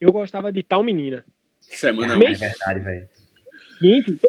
eu 0.00 0.12
gostava 0.12 0.52
de 0.52 0.62
tal 0.62 0.82
menina. 0.82 1.24
Semana 1.60 2.14
Não. 2.16 2.22
É 2.26 2.34
verdade, 2.34 2.80
velho. 2.80 3.08
Seguinte, 3.78 4.20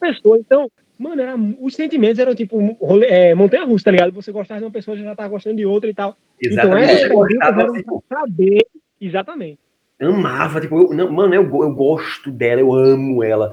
pessoa, 0.00 0.38
então, 0.38 0.70
mano, 0.98 1.20
era, 1.20 1.34
os 1.60 1.74
sentimentos 1.74 2.18
eram 2.18 2.34
tipo 2.34 2.58
rolê- 2.80 3.06
é, 3.08 3.34
montanha 3.34 3.64
russa, 3.64 3.84
tá 3.86 3.90
ligado? 3.90 4.12
Você 4.12 4.32
gostava 4.32 4.60
de 4.60 4.64
uma 4.66 4.70
pessoa, 4.72 4.96
já 4.96 5.14
tava 5.14 5.28
gostando 5.28 5.56
de 5.56 5.66
outra 5.66 5.88
e 5.90 5.94
tal. 5.94 6.16
Então, 6.42 6.52
Exatamente. 6.52 6.90
essas 6.90 7.00
perguntas 7.08 7.28
gostava, 7.36 7.60
eram 7.62 7.74
assim, 7.74 7.82
pra 7.84 8.18
saber 8.20 8.66
exatamente. 9.00 9.58
Amava, 10.00 10.62
tipo, 10.62 10.80
eu, 10.80 10.96
não, 10.96 11.12
mano, 11.12 11.34
eu, 11.34 11.42
eu 11.42 11.74
gosto 11.74 12.30
dela, 12.30 12.58
eu 12.58 12.72
amo 12.72 13.22
ela. 13.22 13.50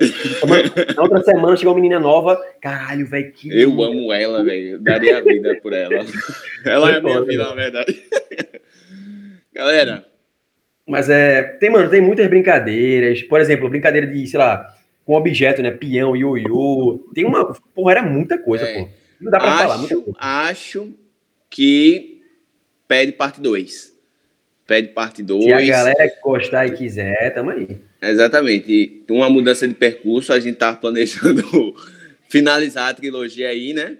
Mano, 0.47 0.71
na 0.95 1.03
outra 1.03 1.21
semana 1.21 1.57
chegou 1.57 1.73
uma 1.73 1.81
menina 1.81 1.99
nova, 1.99 2.41
caralho, 2.61 3.05
velho, 3.05 3.33
que. 3.33 3.49
Eu 3.49 3.83
amo 3.83 4.13
ela, 4.13 4.41
velho. 4.45 4.79
Daria 4.79 5.17
a 5.17 5.21
vida 5.21 5.59
por 5.61 5.73
ela. 5.73 6.05
Ela 6.63 6.91
é 6.91 6.97
a 6.97 7.01
minha 7.01 7.21
vida, 7.21 7.43
na 7.43 7.53
verdade. 7.53 8.01
Galera. 9.53 10.05
Mas 10.87 11.09
é. 11.09 11.43
Tem, 11.43 11.69
mano, 11.69 11.89
tem 11.89 11.99
muitas 11.99 12.27
brincadeiras. 12.27 13.21
Por 13.23 13.41
exemplo, 13.41 13.69
brincadeira 13.69 14.07
de, 14.07 14.25
sei 14.25 14.39
lá, 14.39 14.73
com 15.03 15.15
objeto, 15.15 15.61
né? 15.61 15.71
Peão, 15.71 16.15
ioiô. 16.15 17.09
Tem 17.13 17.25
uma. 17.25 17.53
Porra, 17.75 17.91
era 17.91 18.03
muita 18.03 18.37
coisa, 18.37 18.65
é. 18.65 18.73
pô. 18.73 18.89
Não 19.19 19.31
dá 19.31 19.37
pra 19.37 19.53
acho, 19.53 19.87
falar. 19.87 20.49
Acho 20.49 20.93
que 21.49 22.21
pede 22.87 23.11
parte 23.11 23.41
2 23.41 23.96
pede 24.68 24.89
parte 24.89 25.24
2. 25.24 25.45
Se 25.45 25.53
a 25.53 25.65
galera 25.65 26.13
gostar 26.22 26.68
e 26.68 26.72
quiser, 26.72 27.34
tamo 27.34 27.51
aí. 27.51 27.78
Exatamente. 28.01 28.72
E 28.72 29.11
uma 29.11 29.30
mudança 29.30 29.68
de 29.68 29.74
percurso, 29.74 30.34
a 30.34 30.39
gente 30.39 30.57
tá 30.57 30.74
planejando 30.74 31.74
finalizar 32.30 32.89
a 32.89 32.93
trilogia 32.93 33.47
aí, 33.47 33.74
né? 33.74 33.97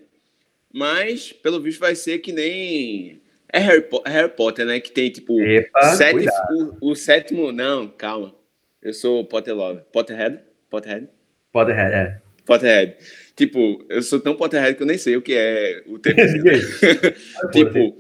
Mas, 0.72 1.32
pelo 1.32 1.62
visto, 1.62 1.80
vai 1.80 1.96
ser 1.96 2.20
que 2.20 2.34
nem. 2.34 3.22
É 3.52 3.60
Harry, 3.60 3.82
po 3.82 4.04
Harry 4.06 4.30
Potter, 4.30 4.66
né? 4.66 4.80
Que 4.82 4.92
tem, 4.92 5.10
tipo, 5.10 5.42
Epa, 5.42 5.96
sete, 5.96 6.28
o, 6.52 6.92
o, 6.92 6.96
sétimo. 6.96 7.52
Não, 7.54 7.88
calma. 7.88 8.36
Eu 8.82 8.94
sou 8.94 9.26
Potter 9.26 9.56
Love. 9.56 9.82
Potterhead? 9.92 10.40
Potterhead? 10.70 11.08
Potterhead, 11.52 11.96
é. 11.96 12.22
Potterhead. 12.46 12.96
Tipo, 13.36 13.86
eu 13.90 14.02
sou 14.02 14.20
tão 14.20 14.36
Potterhead 14.36 14.76
que 14.76 14.84
eu 14.84 14.88
nem 14.88 14.98
sei 14.98 15.16
o 15.16 15.22
que 15.22 15.34
é 15.34 15.82
o 15.88 15.98
termo. 15.98 16.22
tipo, 17.52 17.98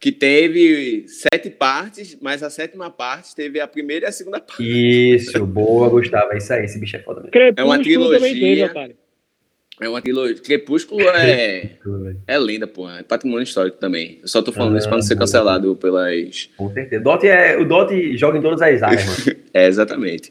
que 0.00 0.12
teve 0.12 1.06
sete 1.08 1.50
partes, 1.50 2.16
mas 2.20 2.42
a 2.42 2.50
sétima 2.50 2.88
parte 2.88 3.34
teve 3.34 3.60
a 3.60 3.66
primeira 3.66 4.06
e 4.06 4.08
a 4.08 4.12
segunda 4.12 4.40
parte. 4.40 4.62
Isso, 4.62 5.44
boa, 5.44 5.88
Gustavo. 5.88 6.32
É 6.32 6.38
isso 6.38 6.52
aí, 6.52 6.64
esse 6.64 6.78
bicho 6.78 6.96
é 6.96 7.00
foda. 7.00 7.28
É 7.56 7.64
uma 7.64 7.78
trilogia. 7.78 8.68
Teve, 8.70 8.96
é 9.80 9.88
uma 9.88 10.00
trilogia. 10.00 10.36
Crepúsculo 10.36 11.00
é. 11.02 11.78
é 12.26 12.38
lenda, 12.38 12.66
pô. 12.66 12.88
É 12.88 13.02
patrimônio 13.02 13.42
histórico 13.42 13.78
também. 13.78 14.18
Eu 14.22 14.28
só 14.28 14.40
tô 14.40 14.52
falando 14.52 14.74
ah, 14.74 14.78
isso 14.78 14.88
pra 14.88 14.96
não 14.96 15.02
ser 15.02 15.16
cancelado 15.16 15.74
pelas. 15.76 16.48
Com 16.56 16.72
certeza. 16.72 17.02
Dot 17.02 17.26
é, 17.26 17.56
o 17.56 17.64
Dot 17.64 18.16
joga 18.16 18.38
em 18.38 18.42
todas 18.42 18.62
as 18.62 18.82
áreas, 18.82 19.04
mano. 19.04 19.40
é, 19.52 19.66
exatamente. 19.66 20.30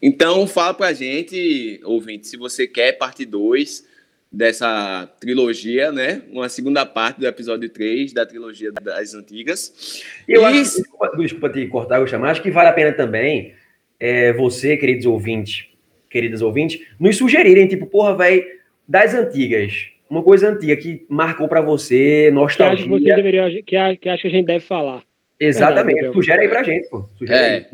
Então, 0.00 0.46
fala 0.48 0.74
pra 0.74 0.92
gente, 0.92 1.80
ouvinte, 1.84 2.26
se 2.26 2.36
você 2.36 2.66
quer 2.66 2.92
parte 2.92 3.24
2 3.24 3.84
dessa 4.32 5.06
trilogia, 5.20 5.92
né? 5.92 6.22
Uma 6.30 6.48
segunda 6.48 6.86
parte 6.86 7.20
do 7.20 7.26
episódio 7.26 7.68
3 7.68 8.12
da 8.12 8.24
trilogia 8.24 8.72
das 8.72 9.14
antigas. 9.14 10.02
Eu 10.26 10.42
e... 10.42 10.44
acho, 10.44 10.58
desculpa, 10.58 11.16
desculpa 11.16 11.50
te 11.50 11.66
cortar, 11.66 11.98
eu 12.00 12.06
chamar, 12.06 12.30
acho 12.30 12.42
que 12.42 12.50
vale 12.50 12.68
a 12.68 12.72
pena 12.72 12.92
também 12.92 13.54
é, 14.00 14.32
você, 14.32 14.76
queridos 14.76 15.06
ouvintes, 15.06 15.66
queridas 16.10 16.42
ouvintes, 16.42 16.80
nos 16.98 17.16
sugerirem, 17.16 17.68
tipo, 17.68 17.86
porra, 17.86 18.16
velho, 18.16 18.44
das 18.88 19.14
antigas, 19.14 19.90
uma 20.10 20.22
coisa 20.22 20.50
antiga 20.50 20.76
que 20.76 21.06
marcou 21.08 21.46
para 21.46 21.60
você, 21.60 22.30
nostalgia. 22.32 22.76
Que 22.76 22.82
acho 22.82 22.98
que 22.98 23.04
você 23.04 23.14
deveria, 23.14 23.62
que, 23.62 23.96
que 23.96 24.08
acho 24.08 24.22
que 24.22 24.28
a 24.28 24.30
gente 24.30 24.46
deve 24.46 24.64
falar. 24.64 25.02
Exatamente, 25.38 25.94
Verdade, 25.94 26.14
sugere 26.14 26.42
aí 26.42 26.48
pra 26.48 26.62
gente, 26.62 26.88
pô. 26.88 27.08
Sugere 27.16 27.38
é. 27.38 27.54
Aí. 27.54 27.66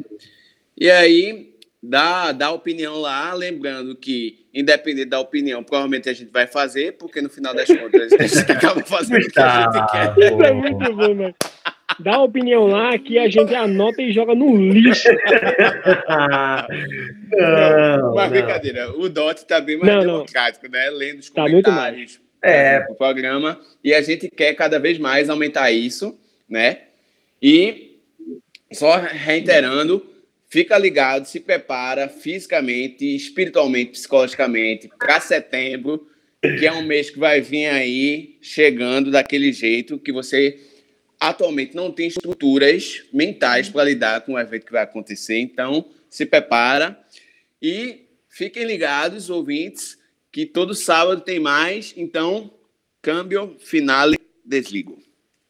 E 0.81 0.91
aí, 0.91 1.51
dá, 1.89 2.33
dá 2.33 2.51
opinião 2.51 3.01
lá, 3.01 3.33
lembrando 3.33 3.97
que, 3.97 4.47
independente 4.53 5.09
da 5.09 5.19
opinião, 5.19 5.65
provavelmente 5.65 6.11
a 6.11 6.13
gente 6.13 6.31
vai 6.31 6.47
fazer, 6.47 6.93
porque 6.99 7.23
no 7.23 7.31
final 7.31 7.55
das 7.55 7.67
contas 7.67 8.13
a 8.13 8.27
gente 8.27 8.39
acaba 8.53 8.85
fazendo 8.85 9.25
o 9.25 9.31
que 9.31 9.41
a 9.41 9.71
gente 9.73 9.91
quer. 9.91 10.15
Isso 10.19 10.43
é 10.43 10.53
muito 10.53 10.93
bom, 10.95 11.15
mano. 11.15 11.35
Dá 12.01 12.17
a 12.17 12.23
opinião 12.23 12.67
lá 12.67 12.97
que 12.99 13.19
a 13.19 13.29
gente 13.29 13.55
anota 13.55 14.03
e 14.03 14.13
joga 14.13 14.35
no 14.35 14.55
lixo. 14.55 15.09
não, 17.33 18.13
uma 18.13 18.29
brincadeira. 18.29 18.93
O 18.93 19.09
DOT 19.09 19.47
tá 19.47 19.59
bem 19.61 19.79
mais 19.79 19.95
não, 19.95 20.01
democrático, 20.03 20.67
não. 20.67 20.73
né? 20.79 20.91
Lendo 20.91 21.21
os 21.21 21.31
tá 21.31 21.43
comentários 21.43 22.21
é. 22.43 22.87
do 22.87 22.95
programa. 22.95 23.59
E 23.83 23.95
a 23.95 24.03
gente 24.03 24.29
quer 24.29 24.55
cada 24.55 24.79
vez 24.79 24.99
mais 24.99 25.31
aumentar 25.31 25.73
isso, 25.73 26.17
né? 26.49 26.83
E 27.43 27.99
só 28.73 28.97
reiterando, 28.99 30.07
Fica 30.51 30.79
ligado, 30.79 31.27
se 31.27 31.41
prepara 31.41 32.09
fisicamente, 32.09 33.05
espiritualmente, 33.05 33.93
psicologicamente 33.93 34.89
para 34.99 35.21
setembro, 35.21 36.09
que 36.41 36.67
é 36.67 36.73
um 36.73 36.83
mês 36.83 37.11
que 37.11 37.19
vai 37.19 37.41
vir 37.41 37.67
aí 37.67 38.39
chegando 38.41 39.11
daquele 39.11 39.53
jeito 39.53 39.99
que 39.99 40.11
você 40.11 40.59
atualmente 41.21 41.75
não 41.75 41.93
tem 41.93 42.09
estruturas 42.09 43.05
mentais 43.13 43.69
para 43.69 43.85
lidar 43.85 44.23
com 44.23 44.35
o 44.35 44.39
evento 44.39 44.65
que 44.65 44.73
vai 44.73 44.85
acontecer. 44.85 45.39
Então, 45.39 45.85
se 46.09 46.25
prepara 46.25 46.99
e 47.61 48.07
fiquem 48.29 48.65
ligados, 48.65 49.29
ouvintes, 49.29 49.99
que 50.33 50.47
todo 50.47 50.75
sábado 50.75 51.21
tem 51.21 51.39
mais. 51.39 51.93
Então, 51.95 52.51
câmbio, 53.03 53.57
finale, 53.59 54.17
desligo. 54.45 55.08